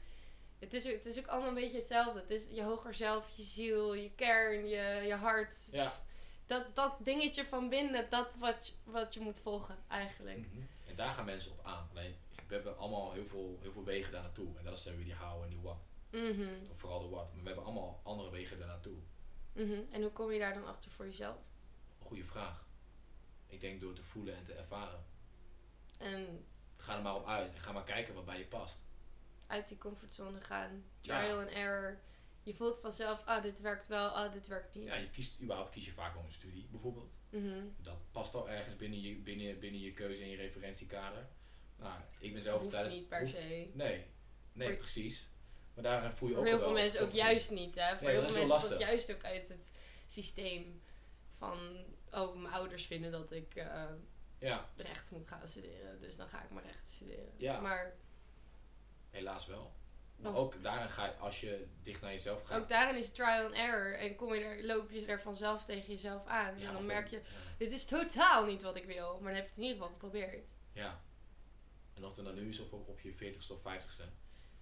Het 0.58 0.74
is, 0.74 0.84
het 0.84 1.06
is 1.06 1.18
ook 1.18 1.26
allemaal 1.26 1.48
een 1.48 1.54
beetje 1.54 1.78
hetzelfde. 1.78 2.20
Het 2.20 2.30
is 2.30 2.46
je 2.50 2.62
hoger 2.62 2.94
zelf, 2.94 3.28
je 3.36 3.42
ziel, 3.42 3.94
je 3.94 4.10
kern, 4.14 4.68
je, 4.68 5.02
je 5.06 5.14
hart. 5.14 5.68
Ja. 5.70 6.00
Dat, 6.46 6.74
dat 6.76 6.94
dingetje 6.98 7.44
van 7.44 7.68
binnen, 7.68 8.10
dat 8.10 8.34
wat, 8.38 8.66
je- 8.68 8.90
wat 8.90 9.14
je 9.14 9.20
moet 9.20 9.38
volgen 9.38 9.78
eigenlijk. 9.88 10.38
Mhm. 10.38 10.60
En 10.88 10.96
daar 10.96 11.12
gaan 11.12 11.24
mensen 11.24 11.52
op 11.52 11.60
aan. 11.64 11.88
Alleen, 11.90 12.14
we 12.48 12.54
hebben 12.54 12.78
allemaal 12.78 13.12
heel 13.12 13.26
veel, 13.26 13.58
heel 13.60 13.72
veel 13.72 13.84
wegen 13.84 14.12
daar 14.12 14.22
naartoe. 14.22 14.58
En 14.58 14.64
dat 14.64 14.76
is 14.76 14.82
dan 14.82 14.96
weer 14.96 15.04
die 15.04 15.14
how 15.14 15.42
en 15.42 15.48
die 15.48 15.58
what. 15.62 15.88
Of 16.70 16.78
vooral 16.78 17.00
de 17.00 17.08
what. 17.08 17.32
Maar 17.32 17.40
we 17.42 17.46
hebben 17.46 17.64
allemaal 17.64 18.00
andere 18.02 18.30
wegen 18.30 18.58
daar 18.58 18.66
naartoe. 18.68 18.96
mhm. 19.52 19.80
En 19.90 20.02
hoe 20.02 20.10
kom 20.10 20.32
je 20.32 20.38
daar 20.38 20.54
dan 20.54 20.66
achter 20.66 20.90
voor 20.90 21.04
jezelf? 21.04 21.36
Goeie 21.98 22.24
vraag. 22.24 22.66
Ik 23.46 23.60
denk 23.60 23.80
door 23.80 23.92
te 23.94 24.02
voelen 24.02 24.36
en 24.36 24.44
te 24.44 24.52
ervaren. 24.54 25.04
En 25.98 26.44
Ga 26.76 26.96
er 26.96 27.02
maar 27.02 27.14
op 27.16 27.26
uit 27.26 27.54
en 27.54 27.60
ga 27.60 27.72
maar 27.72 27.84
kijken 27.84 28.14
wat 28.14 28.24
bij 28.24 28.38
je 28.38 28.46
past. 28.46 28.78
uit 29.46 29.68
die 29.68 29.78
comfortzone 29.78 30.40
gaan. 30.40 30.84
Ja. 31.00 31.18
Trial 31.20 31.38
and 31.40 31.50
error. 31.50 31.98
Je 32.42 32.54
voelt 32.54 32.78
vanzelf, 32.78 33.22
ah, 33.24 33.42
dit 33.42 33.60
werkt 33.60 33.86
wel, 33.86 34.08
ah, 34.08 34.32
dit 34.32 34.46
werkt 34.46 34.74
niet. 34.74 34.84
Ja, 34.84 34.94
je 34.94 35.10
kiest, 35.10 35.40
überhaupt 35.40 35.70
kies 35.70 35.84
je 35.86 35.92
vaak 35.92 36.14
wel 36.14 36.24
een 36.24 36.32
studie 36.32 36.66
bijvoorbeeld. 36.70 37.16
Mhm. 37.30 37.64
Dat 37.80 37.96
past 38.10 38.34
al 38.34 38.48
ergens 38.50 38.76
binnen 38.76 39.00
je, 39.00 39.14
binnen, 39.14 39.58
binnen 39.58 39.80
je 39.80 39.92
keuze 39.92 40.22
en 40.22 40.28
je 40.28 40.36
referentiekader. 40.36 41.28
Nou, 41.76 42.00
ik 42.18 42.32
ben 42.32 42.42
zelf 42.42 42.58
Hoeft 42.60 42.72
tijdens... 42.72 42.94
niet 42.94 43.08
per 43.08 43.20
hoeft- 43.20 43.32
se. 43.32 43.70
Nee, 43.74 44.06
nee 44.52 44.68
Voor- 44.68 44.76
precies. 44.76 45.28
Maar 45.74 45.82
daar 45.84 46.14
voel 46.14 46.28
je 46.28 46.34
Voor 46.34 46.42
ook 46.42 46.48
heel 46.48 46.58
wel 46.58 46.66
veel 46.68 46.76
mensen 46.78 47.00
ook 47.02 47.10
juist 47.12 47.50
niet, 47.50 47.74
hè. 47.74 47.96
Voor 47.96 48.06
Nee, 48.06 48.12
heel 48.12 48.22
veel 48.22 48.32
mensen 48.32 48.48
lastig. 48.48 48.78
juist 48.78 49.12
ook 49.14 49.24
uit 49.24 49.48
het 49.48 49.72
systeem 50.06 50.82
van... 51.38 51.58
Oh, 52.12 52.36
mijn 52.36 52.54
ouders 52.54 52.86
vinden 52.86 53.10
dat 53.12 53.30
ik 53.30 53.54
eh, 53.54 53.84
Ja, 54.38 54.68
recht 54.76 55.10
moet 55.10 55.28
gaan 55.28 55.48
studeren. 55.48 56.00
Dus 56.00 56.16
dan 56.16 56.28
ga 56.28 56.42
ik 56.42 56.50
maar 56.50 56.64
recht 56.64 56.86
studeren. 56.88 57.32
Ja. 57.36 57.60
Maar 57.60 57.94
helaas 59.10 59.46
wel. 59.46 59.72
Maar 60.16 60.34
ook 60.34 60.62
daarin 60.62 60.90
ga 60.90 61.04
je, 61.06 61.12
als 61.16 61.40
je 61.40 61.66
dicht 61.82 62.00
naar 62.00 62.10
jezelf 62.10 62.42
gaat... 62.42 62.60
ook 62.62 62.68
daarin 62.68 62.96
is 62.96 63.10
trial 63.12 63.44
and 63.44 63.54
error. 63.54 63.94
En 63.98 64.14
kom 64.16 64.34
je 64.34 64.40
er, 64.44 64.64
loop 64.66 64.90
je 64.90 65.06
er 65.06 65.20
vanzelf 65.20 65.64
tegen 65.64 65.88
jezelf 65.92 66.26
aan. 66.26 66.58
Ja, 66.58 66.66
en 66.66 66.72
dan 66.72 66.86
merk 66.86 67.08
je, 67.08 67.16
Ja. 67.16 67.22
dit 67.58 67.72
is 67.72 67.84
totaal 67.84 68.44
niet 68.44 68.62
wat 68.62 68.76
ik 68.76 68.84
wil. 68.84 69.12
Maar 69.20 69.32
dan 69.32 69.40
heb 69.40 69.44
je 69.44 69.48
het 69.48 69.56
in 69.58 69.62
ieder 69.62 69.76
geval 69.76 69.92
geprobeerd. 69.92 70.50
ja. 70.72 71.00
En 71.94 72.04
of 72.04 72.16
het 72.16 72.24
dan 72.24 72.34
nu 72.34 72.48
is 72.48 72.58
of 72.60 72.72
op, 72.72 72.88
op 72.88 73.00
je 73.00 73.14
40ste 73.14 73.50
of 73.52 73.60
50ste. 73.60 74.04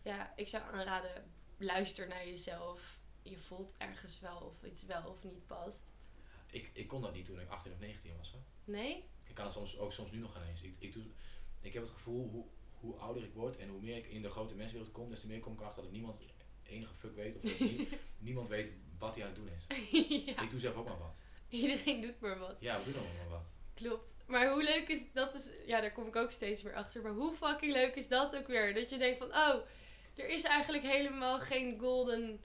Ja, 0.03 0.32
ik 0.36 0.48
zou 0.48 0.62
aanraden, 0.72 1.30
luister 1.59 2.09
naar 2.09 2.26
jezelf. 2.26 2.98
Je 3.22 3.38
voelt 3.38 3.74
ergens 3.78 4.20
wel 4.20 4.36
of 4.38 4.62
iets 4.70 4.82
wel 4.84 5.03
of 5.09 5.22
niet 5.22 5.46
past. 5.46 5.82
Ik, 6.51 6.70
ik 6.72 6.88
kon 6.88 7.01
dat 7.01 7.12
niet 7.12 7.24
toen 7.24 7.40
ik 7.40 7.48
18 7.48 7.72
of 7.72 7.78
19 7.78 8.16
was. 8.16 8.30
Hè. 8.32 8.38
Nee? 8.72 9.05
Ik 9.24 9.34
kan 9.34 9.44
het 9.44 9.55
soms, 9.55 9.78
ook 9.78 9.92
soms 9.92 10.11
nu 10.11 10.18
nog 10.18 10.32
geen 10.32 10.42
eens. 10.48 10.62
Ik, 10.62 10.74
ik, 10.78 10.92
doe, 10.92 11.03
ik 11.61 11.72
heb 11.72 11.82
het 11.82 11.92
gevoel, 11.92 12.28
hoe, 12.30 12.44
hoe 12.80 12.94
ouder 12.96 13.22
ik 13.24 13.32
word 13.34 13.57
en 13.57 13.68
hoe 13.68 13.80
meer 13.80 13.96
ik 13.96 14.07
in 14.07 14.22
de 14.22 14.30
grote 14.30 14.55
mensenwereld 14.55 14.92
kom, 14.94 15.11
des 15.11 15.20
te 15.20 15.26
meer 15.26 15.40
kom 15.40 15.53
ik 15.53 15.61
erachter 15.61 15.82
dat 15.82 15.92
niemand 15.92 16.20
enige 16.62 16.94
fuck 16.94 17.14
weet. 17.14 17.36
Of 17.36 17.42
dat 17.42 17.59
nie- 17.59 17.88
niemand 18.18 18.48
weet 18.48 18.72
wat 18.98 19.14
hij 19.14 19.24
aan 19.24 19.30
het 19.34 19.38
doen 19.38 19.48
is. 19.57 19.66
ja, 20.26 20.42
Ik 20.42 20.51
doe 20.51 20.59
zelf 20.61 20.76
ook 20.76 20.88
maar 20.88 20.98
wat. 20.98 21.20
iedereen 21.48 22.01
doet 22.01 22.20
maar 22.20 22.38
wat. 22.38 22.57
Ja, 22.61 22.78
we 22.78 22.84
doen 22.84 22.94
allemaal 22.94 23.16
maar 23.16 23.28
wat. 23.38 23.51
Klopt. 23.74 24.14
Maar 24.26 24.51
hoe 24.53 24.62
leuk 24.64 24.88
is 24.88 25.12
dat? 25.12 25.34
Is, 25.34 25.51
ja, 25.66 25.80
daar 25.80 25.92
kom 25.92 26.07
ik 26.07 26.16
ook 26.16 26.30
steeds 26.30 26.62
weer 26.62 26.74
achter. 26.74 27.03
Maar 27.03 27.12
hoe 27.12 27.34
fucking 27.34 27.72
leuk 27.72 27.94
is 27.94 28.09
dat 28.09 28.36
ook 28.36 28.46
weer? 28.46 28.74
Dat 28.74 28.90
je 28.90 28.98
denkt 28.98 29.18
van, 29.18 29.28
oh, 29.28 29.55
er 30.23 30.29
is 30.29 30.43
eigenlijk 30.43 30.85
helemaal 30.85 31.41
geen 31.41 31.79
golden 31.79 32.41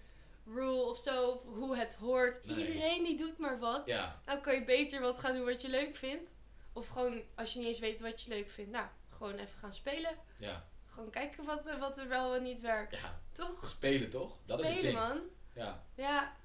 rule 0.45 0.81
of 0.83 0.97
zo, 0.97 1.27
of 1.29 1.41
hoe 1.43 1.77
het 1.77 1.93
hoort. 1.93 2.45
Nee. 2.45 2.57
Iedereen 2.57 3.03
die 3.03 3.17
doet 3.17 3.37
maar 3.37 3.59
wat. 3.59 3.85
Ja, 3.85 4.21
Nou 4.25 4.39
kan 4.39 4.53
je 4.55 4.63
beter 4.63 5.01
wat 5.01 5.19
gaan 5.19 5.33
doen 5.35 5.45
wat 5.45 5.61
je 5.61 5.69
leuk 5.69 5.95
vindt. 5.95 6.35
Of 6.73 6.87
gewoon, 6.87 7.21
als 7.35 7.53
je 7.53 7.59
niet 7.59 7.67
eens 7.67 7.79
weet 7.79 8.01
wat 8.01 8.21
je 8.21 8.29
leuk 8.29 8.49
vindt, 8.49 8.71
nou, 8.71 8.87
gewoon 9.17 9.33
even 9.37 9.59
gaan 9.59 9.73
spelen. 9.73 10.17
ja, 10.37 10.67
Gewoon 10.85 11.09
kijken 11.09 11.45
wat, 11.45 11.65
er- 11.65 11.77
wat 11.79 11.97
er 11.97 12.07
wel 12.07 12.35
en 12.35 12.43
niet 12.43 12.61
werkt. 12.61 12.91
ja. 12.99 13.21
Toch? 13.31 13.67
Spelen 13.67 14.09
toch? 14.09 14.37
Dat 14.45 14.59
is 14.59 14.67
het 14.67 14.77
Spelen, 14.77 14.95
ding. 14.95 15.07
man. 15.07 15.21
Ja, 15.53 15.83
Ja, 15.95 16.35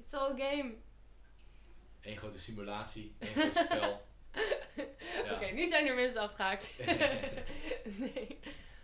it's 0.00 0.12
all 0.14 0.34
game. 0.36 0.74
één 2.00 2.16
grote 2.16 2.38
simulatie, 2.38 3.14
één 3.18 3.32
groot 3.34 3.54
spel. 3.64 4.06
Ja. 5.24 5.34
Oké, 5.34 5.46
nu 5.46 5.64
zijn 5.66 5.86
er 5.86 5.94
mensen 5.94 6.20
afgehaakt. 6.20 6.72
nee. 7.98 8.38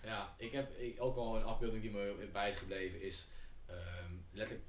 Ja, 0.05 0.35
ik 0.39 0.53
heb 0.53 0.77
ik, 0.79 1.03
ook 1.03 1.17
al 1.17 1.37
een 1.37 1.45
afbeelding 1.45 1.83
die 1.83 1.91
me 1.91 2.29
bij 2.33 2.49
is 2.49 2.57
gebleven 2.57 3.01
is 3.03 3.27
ehm, 3.67 4.13
letterlijk 4.33 4.67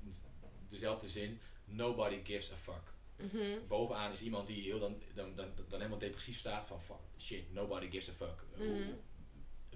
dezelfde 0.69 1.07
zin. 1.07 1.39
Nobody 1.65 2.19
gives 2.23 2.51
a 2.51 2.55
fuck. 2.55 2.93
Mhm. 3.31 3.67
Bovenaan 3.67 4.11
is 4.11 4.21
iemand 4.21 4.47
die 4.47 4.61
heel 4.63 4.79
dan, 4.79 5.01
dan, 5.13 5.35
dan, 5.35 5.51
dan 5.69 5.77
helemaal 5.79 5.99
depressief 5.99 6.37
staat 6.37 6.65
van 6.65 6.81
fuck, 6.81 6.95
shit, 7.19 7.53
nobody 7.53 7.89
gives 7.89 8.09
a 8.09 8.13
fuck. 8.13 8.43
Hoe- 8.57 8.65
Mhm. 8.67 8.89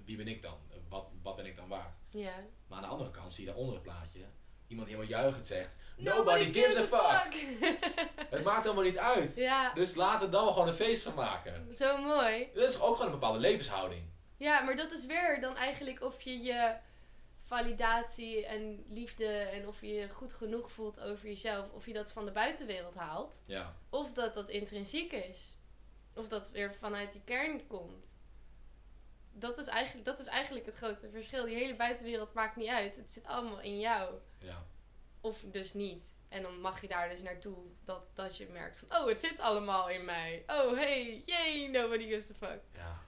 Wie 0.05 0.17
ben 0.17 0.27
ik 0.27 0.41
dan? 0.41 0.57
Wat, 0.89 1.07
wat 1.21 1.35
ben 1.35 1.45
ik 1.45 1.55
dan 1.55 1.67
waard? 1.67 1.93
Maar 2.67 2.77
aan 2.77 2.83
de 2.83 2.89
andere 2.89 3.11
kant 3.11 3.33
zie 3.33 3.43
je 3.43 3.49
daaronder 3.49 3.73
het 3.75 3.83
plaatje 3.83 4.19
iemand 4.67 4.87
helemaal 4.87 5.09
juichend 5.09 5.47
zegt 5.47 5.75
Nobody, 5.97 6.51
gives 6.53 6.75
a 6.75 6.83
fuck. 6.83 7.33
Het 8.29 8.43
maakt 8.43 8.65
allemaal 8.65 8.83
niet 8.83 8.97
uit. 8.97 9.35
ja, 9.35 9.73
Dus 9.73 9.95
laten 9.95 10.25
we 10.25 10.31
dan 10.31 10.43
wel 10.43 10.53
gewoon 10.53 10.67
een 10.67 10.73
feest 10.73 11.03
van 11.03 11.13
maken. 11.13 11.75
zo 11.75 11.97
mooi. 12.01 12.47
Dat 12.53 12.69
is 12.69 12.79
ook 12.79 12.91
gewoon 12.95 13.05
een 13.05 13.19
bepaalde 13.19 13.39
levenshouding. 13.39 14.03
Ja, 14.39 14.61
maar 14.61 14.75
dat 14.75 14.91
is 14.91 15.05
weer 15.05 15.41
dan 15.41 15.55
eigenlijk 15.55 16.01
of 16.01 16.21
je 16.21 16.41
je 16.41 16.75
validatie 17.41 18.45
en 18.45 18.85
liefde 18.87 19.27
en 19.27 19.67
of 19.67 19.81
je 19.81 19.93
je 19.93 20.09
goed 20.09 20.33
genoeg 20.33 20.71
voelt 20.71 20.99
over 20.99 21.27
jezelf, 21.27 21.71
of 21.71 21.85
je 21.85 21.93
dat 21.93 22.11
van 22.11 22.25
de 22.25 22.31
buitenwereld 22.31 22.95
haalt, 22.95 23.41
Ja, 23.45 23.75
of 23.89 24.13
dat 24.13 24.33
dat 24.33 24.49
intrinsiek 24.49 25.11
is. 25.11 25.57
Of 26.13 26.27
dat 26.27 26.49
weer 26.51 26.75
vanuit 26.75 27.11
die 27.11 27.21
kern 27.25 27.67
komt. 27.67 28.07
Dat 29.31 29.57
is, 29.57 29.67
eigenlijk, 29.67 30.05
dat 30.05 30.19
is 30.19 30.25
eigenlijk 30.25 30.65
het 30.65 30.75
grote 30.75 31.09
verschil. 31.09 31.45
Die 31.45 31.55
hele 31.55 31.75
buitenwereld 31.75 32.33
maakt 32.33 32.55
niet 32.55 32.67
uit. 32.67 32.95
Het 32.95 33.11
zit 33.11 33.25
allemaal 33.25 33.59
in 33.59 33.79
jou. 33.79 34.13
ja. 34.39 34.65
Of 35.21 35.43
dus 35.51 35.73
niet. 35.73 36.17
En 36.29 36.41
dan 36.41 36.61
mag 36.61 36.81
je 36.81 36.87
daar 36.87 37.09
dus 37.09 37.21
naartoe 37.21 37.57
dat, 37.85 38.03
dat 38.13 38.37
je 38.37 38.47
merkt 38.47 38.77
van... 38.77 38.97
Oh, 38.97 39.07
het 39.07 39.19
zit 39.19 39.39
allemaal 39.39 39.89
in 39.89 40.05
mij. 40.05 40.43
Oh, 40.47 40.73
hey, 40.75 41.23
yay, 41.25 41.67
nobody 41.67 42.07
gives 42.07 42.29
a 42.29 42.33
fuck. 42.33 42.61
ja. 42.75 43.01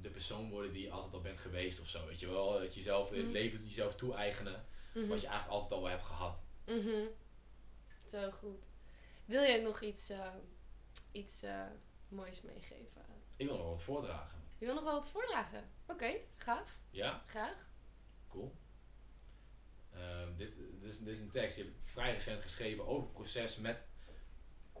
De 0.00 0.10
persoon 0.10 0.50
worden 0.50 0.72
die 0.72 0.82
je 0.82 0.90
altijd 0.90 1.14
al 1.14 1.20
bent 1.20 1.38
geweest 1.38 1.80
of 1.80 1.88
zo. 1.88 2.06
Weet 2.06 2.20
je 2.20 2.26
wel, 2.28 2.52
dat 2.58 2.74
je 2.74 2.80
zelf 2.80 3.10
het 3.10 3.18
Mhm. 3.22 3.30
leven 3.30 3.64
jezelf 3.66 3.94
toe-eigenen. 3.94 4.64
Mhm. 4.94 5.06
Wat 5.06 5.20
je 5.20 5.26
eigenlijk 5.26 5.54
altijd 5.56 5.72
al 5.72 5.80
wel 5.82 5.90
hebt 5.90 6.02
gehad. 6.06 6.42
Mhm. 6.66 7.04
Zo 8.06 8.30
goed. 8.30 8.64
Wil 9.24 9.42
jij 9.42 9.60
nog 9.62 9.80
iets, 9.80 10.10
eh, 10.10 10.34
iets 11.12 11.42
eh, 11.42 11.66
moois 12.08 12.42
meegeven? 12.42 13.04
Ik 13.36 13.46
wil 13.46 13.56
nog 13.56 13.66
wat 13.68 13.82
voordragen. 13.82 14.38
Je 14.58 14.64
wil 14.66 14.74
nog 14.74 14.84
wel 14.84 14.92
wat 14.92 15.08
voordragen? 15.08 15.70
Oké, 15.86 16.14
gaaf. 16.36 16.78
Ja, 16.90 17.22
Graag. 17.26 17.68
cool. 18.28 18.54
Ehm, 19.92 20.36
dit, 20.36 20.54
dit, 20.80 20.82
is, 20.90 20.98
dit 20.98 21.08
is 21.08 21.18
een 21.18 21.30
tekst 21.30 21.56
die 21.56 21.64
heb 21.64 21.74
ik 21.74 21.80
vrij 21.82 22.12
recent 22.12 22.42
geschreven 22.42 22.86
over 22.86 23.02
het 23.02 23.12
proces 23.12 23.56
met, 23.56 23.86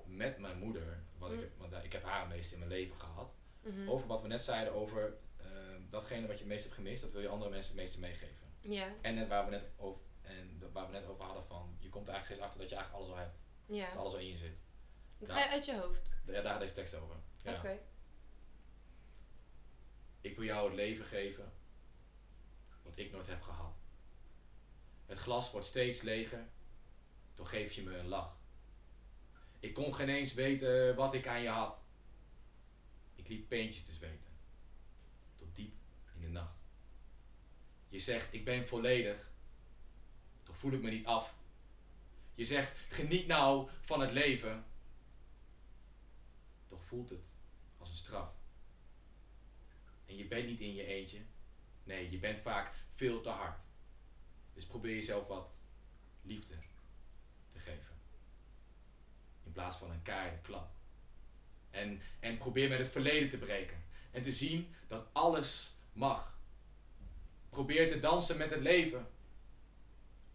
met 0.06 0.38
mijn 0.38 0.58
moeder. 0.58 1.02
Wat 1.18 1.30
Mm. 1.30 1.38
ik, 1.38 1.50
want 1.56 1.72
eh, 1.72 1.84
ik 1.84 1.92
heb 1.92 2.04
haar 2.04 2.20
het 2.20 2.28
meest 2.28 2.52
in 2.52 2.58
mijn 2.58 2.70
leven 2.70 2.96
gehad. 2.96 3.34
Mhm. 3.66 3.88
Over 3.90 4.06
wat 4.06 4.22
we 4.22 4.28
net 4.28 4.42
zeiden 4.42 4.72
over 4.74 5.16
ehm, 5.36 5.80
datgene 5.90 6.26
wat 6.26 6.36
je 6.36 6.42
het 6.42 6.52
meest 6.52 6.62
hebt 6.62 6.74
gemist, 6.74 7.02
dat 7.02 7.12
wil 7.12 7.20
je 7.20 7.28
andere 7.28 7.50
mensen 7.50 7.72
het 7.72 7.80
meeste 7.80 8.00
meegeven. 8.00 8.46
Ja, 8.60 8.94
En 9.00 9.14
net 9.14 9.28
waar 9.28 9.44
we 9.44 9.50
net 9.50 9.66
over, 9.76 10.02
en 10.22 10.62
waar 10.72 10.86
we 10.86 10.92
net 10.92 11.06
over 11.06 11.24
hadden 11.24 11.44
van, 11.44 11.76
je 11.78 11.88
komt 11.88 12.08
er 12.08 12.14
eigenlijk 12.14 12.24
steeds 12.24 12.40
achter 12.40 12.60
dat 12.60 12.68
je 12.68 12.74
eigenlijk 12.76 13.04
alles 13.04 13.16
al 13.16 13.24
hebt. 13.24 13.40
Dat 13.90 13.98
alles 14.00 14.12
al 14.12 14.18
in 14.18 14.26
je 14.28 14.36
zit. 14.36 14.60
Dat 15.18 15.30
ga 15.30 15.38
je 15.38 15.48
uit 15.50 15.64
je 15.64 15.78
hoofd. 15.78 16.08
Ja, 16.26 16.32
daar 16.32 16.44
gaat 16.44 16.60
deze 16.60 16.74
tekst 16.74 16.94
over. 16.94 17.16
Ja. 17.42 17.56
Oké. 17.56 17.78
Ik 20.20 20.36
wil 20.36 20.44
jou 20.44 20.66
het 20.66 20.74
leven 20.74 21.04
geven 21.04 21.52
wat 22.82 22.96
ik 22.96 23.12
nooit 23.12 23.26
heb 23.26 23.42
gehad. 23.42 23.74
Het 25.06 25.18
glas 25.18 25.50
wordt 25.50 25.66
steeds 25.66 26.02
leger, 26.02 26.48
toch 27.34 27.50
geef 27.50 27.72
je 27.72 27.82
me 27.82 27.96
een 27.96 28.06
lach. 28.08 28.36
Ik 29.60 29.74
kon 29.74 29.94
geen 29.94 30.08
eens 30.08 30.34
weten 30.34 30.94
wat 30.96 31.14
ik 31.14 31.26
aan 31.26 31.42
je 31.42 31.48
had. 31.48 31.84
Ik 33.26 33.32
liep 33.32 33.48
peentjes 33.48 33.82
te 33.82 33.92
zweten, 33.92 34.32
tot 35.34 35.56
diep 35.56 35.74
in 36.14 36.20
de 36.20 36.28
nacht. 36.28 36.56
Je 37.88 37.98
zegt, 37.98 38.32
ik 38.32 38.44
ben 38.44 38.68
volledig, 38.68 39.30
toch 40.42 40.56
voel 40.56 40.72
ik 40.72 40.82
me 40.82 40.90
niet 40.90 41.06
af. 41.06 41.34
Je 42.34 42.44
zegt, 42.44 42.76
geniet 42.88 43.26
nou 43.26 43.70
van 43.80 44.00
het 44.00 44.10
leven, 44.10 44.66
toch 46.66 46.84
voelt 46.84 47.10
het 47.10 47.26
als 47.78 47.90
een 47.90 47.96
straf. 47.96 48.34
En 50.06 50.16
je 50.16 50.26
bent 50.26 50.46
niet 50.46 50.60
in 50.60 50.74
je 50.74 50.84
eentje. 50.84 51.20
Nee, 51.84 52.10
je 52.10 52.18
bent 52.18 52.38
vaak 52.38 52.74
veel 52.88 53.20
te 53.20 53.30
hard. 53.30 53.62
Dus 54.54 54.66
probeer 54.66 54.94
jezelf 54.94 55.26
wat 55.26 55.60
liefde 56.22 56.58
te 57.52 57.58
geven. 57.58 57.94
In 59.44 59.52
plaats 59.52 59.76
van 59.76 59.90
een 59.90 60.02
keiharde 60.02 60.40
klap. 60.40 60.75
En, 61.76 62.00
en 62.20 62.38
probeer 62.38 62.68
met 62.68 62.78
het 62.78 62.88
verleden 62.88 63.28
te 63.28 63.38
breken. 63.38 63.84
En 64.10 64.22
te 64.22 64.32
zien 64.32 64.74
dat 64.88 65.06
alles 65.12 65.70
mag. 65.92 66.38
Probeer 67.48 67.88
te 67.88 67.98
dansen 67.98 68.36
met 68.36 68.50
het 68.50 68.60
leven. 68.60 69.08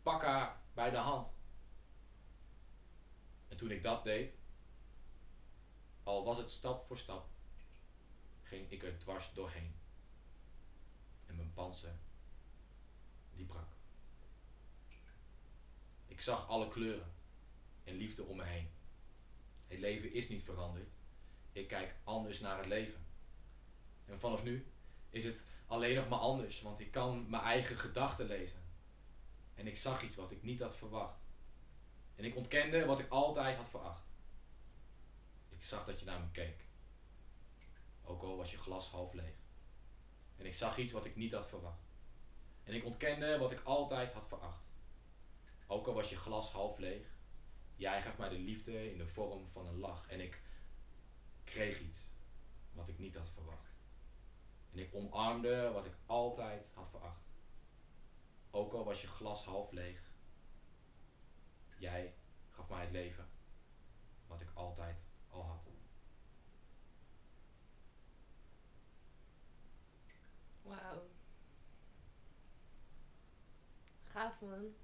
Pak 0.03 0.21
haar 0.21 0.61
bij 0.73 0.89
de 0.89 0.97
hand. 0.97 1.33
En 3.47 3.57
toen 3.57 3.71
ik 3.71 3.83
dat 3.83 4.03
deed, 4.03 4.33
al 6.03 6.23
was 6.23 6.37
het 6.37 6.51
stap 6.51 6.85
voor 6.87 6.97
stap, 6.97 7.29
ging 8.43 8.71
ik 8.71 8.83
er 8.83 8.99
dwars 8.99 9.33
doorheen. 9.33 9.73
En 11.25 11.35
mijn 11.35 11.53
panzer, 11.53 11.95
die 13.35 13.45
brak. 13.45 13.69
Ik 16.07 16.21
zag 16.21 16.47
alle 16.47 16.67
kleuren 16.67 17.13
en 17.83 17.95
liefde 17.95 18.23
om 18.23 18.37
me 18.37 18.43
heen. 18.43 18.69
Het 19.67 19.79
leven 19.79 20.13
is 20.13 20.29
niet 20.29 20.43
veranderd. 20.43 20.91
Ik 21.51 21.67
kijk 21.67 21.95
anders 22.03 22.39
naar 22.39 22.57
het 22.57 22.65
leven. 22.65 23.05
En 24.05 24.19
vanaf 24.19 24.43
nu 24.43 24.71
is 25.09 25.23
het 25.23 25.43
alleen 25.65 25.95
nog 25.95 26.09
maar 26.09 26.19
anders, 26.19 26.61
want 26.61 26.79
ik 26.79 26.91
kan 26.91 27.29
mijn 27.29 27.43
eigen 27.43 27.77
gedachten 27.77 28.25
lezen. 28.25 28.63
En 29.55 29.67
ik 29.67 29.77
zag 29.77 30.03
iets 30.03 30.15
wat 30.15 30.31
ik 30.31 30.43
niet 30.43 30.59
had 30.59 30.75
verwacht. 30.75 31.21
En 32.15 32.25
ik 32.25 32.35
ontkende 32.35 32.85
wat 32.85 32.99
ik 32.99 33.09
altijd 33.09 33.57
had 33.57 33.69
veracht. 33.69 34.05
Ik 35.49 35.63
zag 35.63 35.85
dat 35.85 35.99
je 35.99 36.05
naar 36.05 36.19
me 36.19 36.31
keek. 36.31 36.65
Ook 38.03 38.21
al 38.21 38.37
was 38.37 38.51
je 38.51 38.57
glas 38.57 38.87
half 38.87 39.13
leeg. 39.13 39.33
En 40.37 40.45
ik 40.45 40.53
zag 40.53 40.77
iets 40.77 40.91
wat 40.91 41.05
ik 41.05 41.15
niet 41.15 41.33
had 41.33 41.47
verwacht. 41.47 41.89
En 42.63 42.73
ik 42.73 42.85
ontkende 42.85 43.37
wat 43.37 43.51
ik 43.51 43.61
altijd 43.63 44.13
had 44.13 44.27
veracht. 44.27 44.63
Ook 45.67 45.87
al 45.87 45.93
was 45.93 46.09
je 46.09 46.17
glas 46.17 46.51
half 46.51 46.77
leeg. 46.77 47.07
Jij 47.75 48.01
gaf 48.01 48.17
mij 48.17 48.29
de 48.29 48.39
liefde 48.39 48.91
in 48.91 48.97
de 48.97 49.07
vorm 49.07 49.49
van 49.49 49.67
een 49.67 49.79
lach. 49.79 50.07
En 50.09 50.19
ik 50.19 50.41
kreeg 51.51 51.79
iets 51.79 51.99
wat 52.73 52.87
ik 52.87 52.99
niet 52.99 53.15
had 53.15 53.29
verwacht. 53.29 53.75
En 54.71 54.79
ik 54.79 54.93
omarmde 54.93 55.71
wat 55.71 55.85
ik 55.85 55.95
altijd 56.05 56.67
had 56.73 56.89
veracht. 56.89 57.29
Ook 58.51 58.73
al 58.73 58.83
was 58.83 59.01
je 59.01 59.07
glas 59.07 59.45
half 59.45 59.71
leeg. 59.71 60.01
Jij 61.77 62.13
gaf 62.49 62.69
mij 62.69 62.81
het 62.81 62.91
leven 62.91 63.29
wat 64.27 64.41
ik 64.41 64.49
altijd 64.53 64.97
al 65.29 65.43
had. 65.43 65.69
Wauw. 70.61 71.09
Gaaf 74.03 74.41
man. 74.41 74.75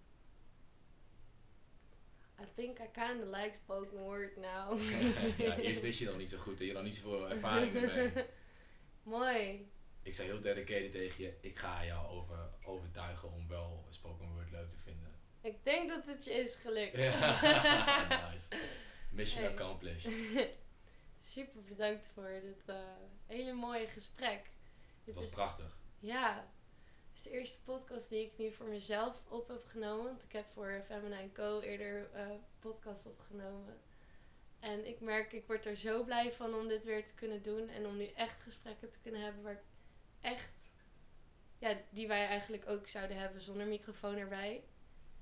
I 2.40 2.46
think 2.56 2.80
I 2.80 2.88
kinda 2.94 3.26
like 3.38 3.54
spoken 3.56 3.98
word 3.98 4.36
now. 4.38 4.80
ja, 5.38 5.58
eerst 5.58 5.82
wist 5.82 6.00
je 6.00 6.06
dan 6.06 6.18
niet 6.18 6.30
zo 6.30 6.38
goed 6.38 6.60
en 6.60 6.66
je 6.66 6.74
had 6.74 6.84
niet 6.84 6.96
zoveel 6.96 7.30
ervaring 7.30 7.76
ermee. 7.76 8.26
Mooi. 9.04 9.72
Ik 10.04 10.16
zei 10.16 10.28
heel 10.28 10.42
dedicated 10.42 10.92
tegen 10.92 11.24
je, 11.24 11.38
ik 11.42 11.60
ga 11.60 11.86
jou 11.86 12.08
over, 12.08 12.50
overtuigen 12.66 13.32
om 13.32 13.48
wel 13.48 13.86
spoken 13.90 14.28
word 14.34 14.52
leuk 14.52 14.70
te 14.70 14.78
vinden. 14.78 15.14
Ik 15.42 15.64
denk 15.64 15.90
dat 15.90 16.08
het 16.08 16.24
je 16.26 16.32
is 16.34 16.56
gelukt. 16.56 16.98
Ja, 16.98 18.30
nice. 18.32 18.48
Mission 19.12 19.44
Hey. 19.44 19.52
accomplished. 19.52 20.12
Super 21.20 21.64
bedankt 21.64 22.10
voor 22.14 22.40
dit 22.42 22.64
eh, 22.66 22.76
hele 23.26 23.54
mooie 23.54 23.88
gesprek. 23.88 24.50
Het 25.06 25.16
was 25.16 25.24
is, 25.24 25.30
prachtig. 25.30 25.78
ja, 26.00 26.48
is 27.18 27.24
de 27.24 27.30
eerste 27.30 27.62
podcast 27.64 28.10
die 28.10 28.26
ik 28.26 28.38
nu 28.38 28.52
voor 28.52 28.68
mezelf 28.68 29.22
op 29.28 29.48
heb 29.48 29.66
genomen. 29.66 30.06
Want 30.06 30.24
ik 30.24 30.32
heb 30.32 30.46
voor 30.54 30.84
Feminine 30.86 31.32
Co. 31.32 31.60
eerder 31.60 32.10
eh 32.14 32.30
podcasts 32.60 33.06
opgenomen. 33.06 33.80
En 34.60 34.88
ik 34.88 35.00
merk, 35.00 35.32
ik 35.32 35.48
word 35.48 35.66
er 35.66 35.76
zo 35.76 36.04
blij 36.04 36.34
van 36.34 36.54
om 36.54 36.68
dit 36.68 36.84
weer 36.84 37.06
te 37.06 37.14
kunnen 37.14 37.42
doen. 37.42 37.70
En 37.70 37.86
om 37.86 37.98
nu 37.98 38.06
echt 38.08 38.42
gesprekken 38.42 38.90
te 38.90 39.00
kunnen 39.00 39.22
hebben 39.22 39.44
waar 39.44 39.54
ik 39.54 39.64
echt, 40.22 40.72
ja, 41.58 41.78
die 41.90 42.08
wij 42.08 42.28
eigenlijk 42.28 42.70
ook 42.70 42.88
zouden 42.88 43.18
hebben 43.18 43.42
zonder 43.42 43.68
microfoon 43.68 44.18
erbij. 44.18 44.64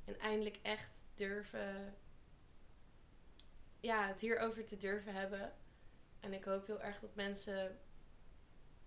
En 0.05 0.19
eindelijk 0.19 0.59
echt 0.61 1.03
durven. 1.13 1.95
Ja, 3.79 4.07
het 4.07 4.21
hierover 4.21 4.65
te 4.65 4.77
durven 4.77 5.13
hebben. 5.13 5.53
En 6.19 6.33
ik 6.33 6.43
hoop 6.43 6.67
heel 6.67 6.81
erg 6.81 6.99
dat 6.99 7.15
mensen. 7.15 7.79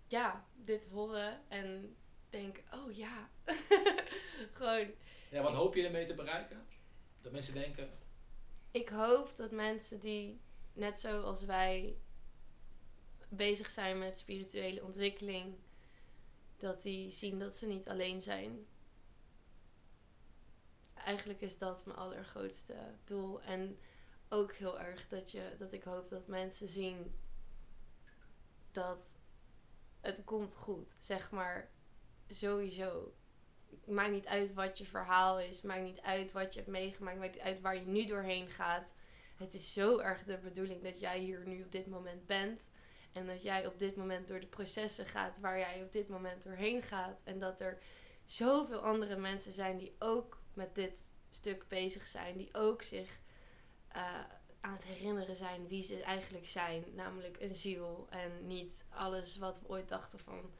Ja, 0.06 0.46
dit 0.54 0.86
horen 0.86 1.40
en 1.48 1.96
denken: 2.30 2.64
oh 2.72 2.92
ja. 2.92 3.28
Gewoon. 4.52 4.90
Ja, 5.30 5.42
wat 5.42 5.52
hoop 5.52 5.74
je 5.74 5.84
ermee 5.84 6.06
te 6.06 6.14
bereiken? 6.14 6.66
Dat 7.22 7.32
mensen 7.32 7.54
denken. 7.54 7.90
Ik 8.70 8.88
hoop 8.88 9.36
dat 9.36 9.50
mensen 9.50 10.00
die, 10.00 10.40
net 10.72 11.00
zoals 11.00 11.44
wij, 11.44 11.96
bezig 13.28 13.70
zijn 13.70 13.98
met 13.98 14.18
spirituele 14.18 14.84
ontwikkeling, 14.84 15.54
dat 16.56 16.82
die 16.82 17.10
zien 17.10 17.38
dat 17.38 17.56
ze 17.56 17.66
niet 17.66 17.88
alleen 17.88 18.22
zijn. 18.22 18.66
Eigenlijk 20.94 21.40
is 21.40 21.58
dat 21.58 21.86
mijn 21.86 21.98
allergrootste 21.98 22.76
doel. 23.04 23.42
En 23.42 23.78
ook 24.28 24.52
heel 24.52 24.80
erg 24.80 25.08
dat, 25.08 25.30
je, 25.30 25.54
dat 25.58 25.72
ik 25.72 25.82
hoop 25.82 26.08
dat 26.08 26.26
mensen 26.26 26.68
zien 26.68 27.14
dat 28.72 29.04
het 30.00 30.24
komt 30.24 30.54
goed. 30.54 30.94
Zeg 30.98 31.30
maar 31.30 31.70
sowieso. 32.28 33.12
Maakt 33.86 34.10
niet 34.10 34.26
uit 34.26 34.54
wat 34.54 34.78
je 34.78 34.84
verhaal 34.84 35.40
is. 35.40 35.62
Maakt 35.62 35.82
niet 35.82 36.00
uit 36.00 36.32
wat 36.32 36.54
je 36.54 36.60
hebt 36.60 36.72
meegemaakt. 36.72 37.18
Maakt 37.18 37.34
niet 37.34 37.42
uit 37.42 37.60
waar 37.60 37.74
je 37.74 37.86
nu 37.86 38.06
doorheen 38.06 38.50
gaat. 38.50 38.94
Het 39.36 39.54
is 39.54 39.72
zo 39.72 39.98
erg 39.98 40.24
de 40.24 40.38
bedoeling 40.38 40.82
dat 40.82 41.00
jij 41.00 41.18
hier 41.18 41.46
nu 41.46 41.62
op 41.62 41.72
dit 41.72 41.86
moment 41.86 42.26
bent. 42.26 42.70
En 43.12 43.26
dat 43.26 43.42
jij 43.42 43.66
op 43.66 43.78
dit 43.78 43.96
moment 43.96 44.28
door 44.28 44.40
de 44.40 44.46
processen 44.46 45.06
gaat 45.06 45.40
waar 45.40 45.58
jij 45.58 45.82
op 45.82 45.92
dit 45.92 46.08
moment 46.08 46.42
doorheen 46.42 46.82
gaat. 46.82 47.22
En 47.24 47.38
dat 47.38 47.60
er 47.60 47.78
zoveel 48.24 48.80
andere 48.80 49.16
mensen 49.16 49.52
zijn 49.52 49.78
die 49.78 49.94
ook 49.98 50.42
met 50.52 50.74
dit 50.74 51.08
stuk 51.30 51.68
bezig 51.68 52.04
zijn. 52.04 52.36
Die 52.36 52.54
ook 52.54 52.82
zich 52.82 53.20
uh, 53.96 54.20
aan 54.60 54.72
het 54.72 54.84
herinneren 54.84 55.36
zijn 55.36 55.68
wie 55.68 55.82
ze 55.82 56.02
eigenlijk 56.02 56.46
zijn. 56.46 56.84
Namelijk 56.94 57.36
een 57.40 57.54
ziel. 57.54 58.06
En 58.10 58.46
niet 58.46 58.86
alles 58.88 59.36
wat 59.36 59.60
we 59.60 59.68
ooit 59.68 59.88
dachten 59.88 60.18
van 60.18 60.52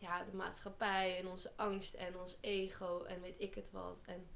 ja, 0.00 0.24
de 0.24 0.36
maatschappij 0.36 1.18
en 1.18 1.28
onze 1.28 1.50
angst 1.56 1.94
en 1.94 2.18
ons 2.18 2.38
ego 2.40 3.02
en 3.02 3.20
weet 3.20 3.40
ik 3.40 3.54
het 3.54 3.70
wat. 3.70 4.02
En 4.06 4.28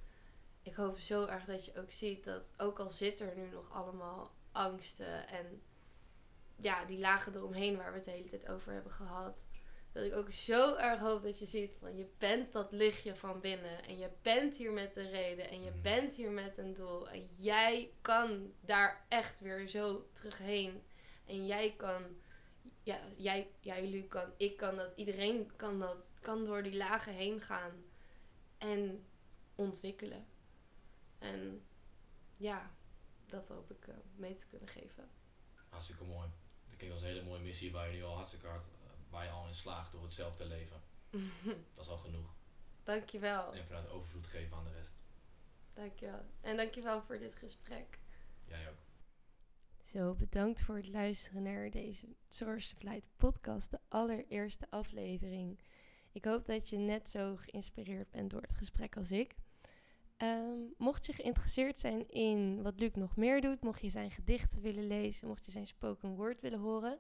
ik 0.63 0.75
hoop 0.75 0.99
zo 0.99 1.27
erg 1.27 1.45
dat 1.45 1.65
je 1.65 1.79
ook 1.79 1.91
ziet 1.91 2.25
dat 2.25 2.53
ook 2.59 2.79
al 2.79 2.91
zit 2.91 3.21
er 3.21 3.37
nu 3.37 3.49
nog 3.49 3.73
allemaal 3.73 4.31
angsten 4.53 5.29
en 5.29 5.63
ja, 6.57 6.85
die 6.85 6.99
lagen 6.99 7.35
eromheen 7.35 7.77
waar 7.77 7.91
we 7.91 7.97
het 7.97 8.05
de 8.05 8.11
hele 8.11 8.29
tijd 8.29 8.49
over 8.49 8.73
hebben 8.73 8.93
gehad. 8.93 9.47
Dat 9.93 10.05
ik 10.05 10.15
ook 10.15 10.31
zo 10.31 10.75
erg 10.77 11.01
hoop 11.01 11.23
dat 11.23 11.39
je 11.39 11.47
ziet 11.47 11.77
van 11.81 11.97
je 11.97 12.07
bent 12.19 12.53
dat 12.53 12.73
lichtje 12.73 13.15
van 13.17 13.41
binnen. 13.41 13.85
En 13.85 13.99
je 13.99 14.11
bent 14.23 14.57
hier 14.57 14.73
met 14.73 14.97
een 14.97 15.11
reden. 15.11 15.51
En 15.51 15.63
je 15.63 15.71
Mhm. 15.71 15.81
bent 15.81 16.15
hier 16.15 16.31
met 16.31 16.59
een 16.59 16.75
doel. 16.75 17.09
En 17.09 17.29
jij 17.37 17.91
kan 18.01 18.53
daar 18.61 19.05
echt 19.09 19.41
weer 19.41 19.69
zo 19.69 20.07
terug 20.13 20.39
heen. 20.39 20.83
En 21.27 21.47
jij 21.47 21.75
kan, 21.77 22.03
ja, 22.85 23.01
jij, 23.17 23.51
jij, 23.61 23.85
jullie 23.85 24.09
kan, 24.09 24.33
ik 24.37 24.57
kan 24.57 24.77
dat, 24.77 24.93
iedereen 24.97 25.57
kan 25.57 25.79
dat. 25.79 26.11
Kan 26.21 26.45
door 26.45 26.63
die 26.63 26.77
lagen 26.77 27.15
heen 27.15 27.41
gaan. 27.41 27.85
En 28.59 29.07
ontwikkelen. 29.55 30.27
En 31.19 31.67
ja, 32.37 32.71
dat 33.27 33.49
hoop 33.49 33.71
ik 33.71 33.87
eh, 33.87 33.95
mee 34.15 34.37
te 34.37 34.47
kunnen 34.47 34.69
geven. 34.69 35.11
Hartstikke 35.69 36.05
mooi. 36.05 36.29
Dat 36.69 36.77
klinkt 36.77 36.95
als 36.95 37.05
een 37.05 37.09
hele 37.09 37.23
mooie 37.23 37.43
missie 37.43 37.73
waar 37.73 37.87
je 37.91 37.97
nu 37.97 38.05
al 38.05 38.15
hartstikke 38.15 38.47
hard, 38.47 38.67
eh, 38.67 39.11
waar 39.11 39.25
je 39.25 39.31
al 39.31 39.47
in 39.47 39.55
slaagt 39.55 39.93
door 39.93 40.03
het 40.03 40.13
zelf 40.13 40.35
te 40.35 40.47
leven. 40.47 40.83
Dat 41.75 41.85
is 41.85 41.89
al 41.89 41.99
genoeg. 41.99 42.35
Dankjewel. 42.83 43.53
En 43.53 43.67
vanuit 43.67 43.89
overvloed 43.89 44.27
geven 44.27 44.57
aan 44.57 44.65
de 44.65 44.73
rest. 44.73 44.95
Dankjewel. 45.73 46.25
En 46.41 46.57
dankjewel 46.57 47.03
voor 47.03 47.19
dit 47.19 47.35
gesprek. 47.35 47.99
Jij 48.45 48.69
ook. 48.69 48.84
Zo, 49.85 50.15
bedankt 50.15 50.63
voor 50.63 50.77
het 50.77 50.89
luisteren 50.89 51.43
naar 51.43 51.71
deze 51.71 52.07
Source 52.29 52.75
of 52.75 52.83
Light 52.83 53.09
podcast, 53.17 53.71
de 53.71 53.79
allereerste 53.89 54.67
aflevering. 54.71 55.59
Ik 56.13 56.25
hoop 56.25 56.47
dat 56.47 56.69
je 56.69 56.77
net 56.77 57.09
zo 57.11 57.37
geïnspireerd 57.37 58.11
bent 58.11 58.31
door 58.31 58.41
het 58.41 58.55
gesprek 58.55 58.97
als 58.97 59.11
ik. 59.13 59.35
Ehm, 60.17 60.59
mocht 60.77 61.07
je 61.07 61.13
geïnteresseerd 61.13 61.77
zijn 61.77 62.09
in 62.09 62.63
wat 62.63 62.81
Luc 62.81 62.95
nog 62.95 63.17
meer 63.17 63.41
doet, 63.41 63.63
mocht 63.63 63.81
je 63.81 63.89
zijn 63.89 64.11
gedichten 64.11 64.61
willen 64.61 64.87
lezen, 64.87 65.29
mocht 65.29 65.45
je 65.45 65.51
zijn 65.51 65.67
spoken 65.67 66.15
word 66.15 66.41
willen 66.41 66.61
horen, 66.61 66.99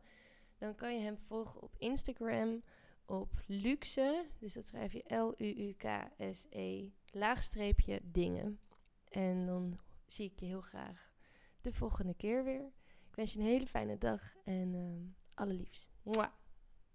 dan 0.58 0.74
kan 0.74 0.94
je 0.94 1.00
hem 1.00 1.18
volgen 1.18 1.62
op 1.62 1.74
Instagram 1.78 2.62
op 3.04 3.42
Luxe, 3.46 4.26
dus 4.38 4.52
dat 4.52 4.66
schrijf 4.66 4.92
je 4.92 5.14
L-U-U-K-S-E, 5.16 6.90
laagstreepje 7.10 8.00
dingen. 8.02 8.60
En 9.08 9.46
dan 9.46 9.78
zie 10.06 10.30
ik 10.30 10.40
je 10.40 10.46
heel 10.46 10.60
graag 10.60 11.13
de 11.64 11.72
volgende 11.72 12.14
keer 12.14 12.44
weer. 12.44 12.72
Ik 13.08 13.14
wens 13.14 13.32
je 13.32 13.38
een 13.38 13.44
hele 13.44 13.66
fijne 13.66 13.98
dag 13.98 14.34
en 14.44 14.74
ehm 14.74 15.02
allerliefst. 15.34 15.90
Mwah. 16.02 16.28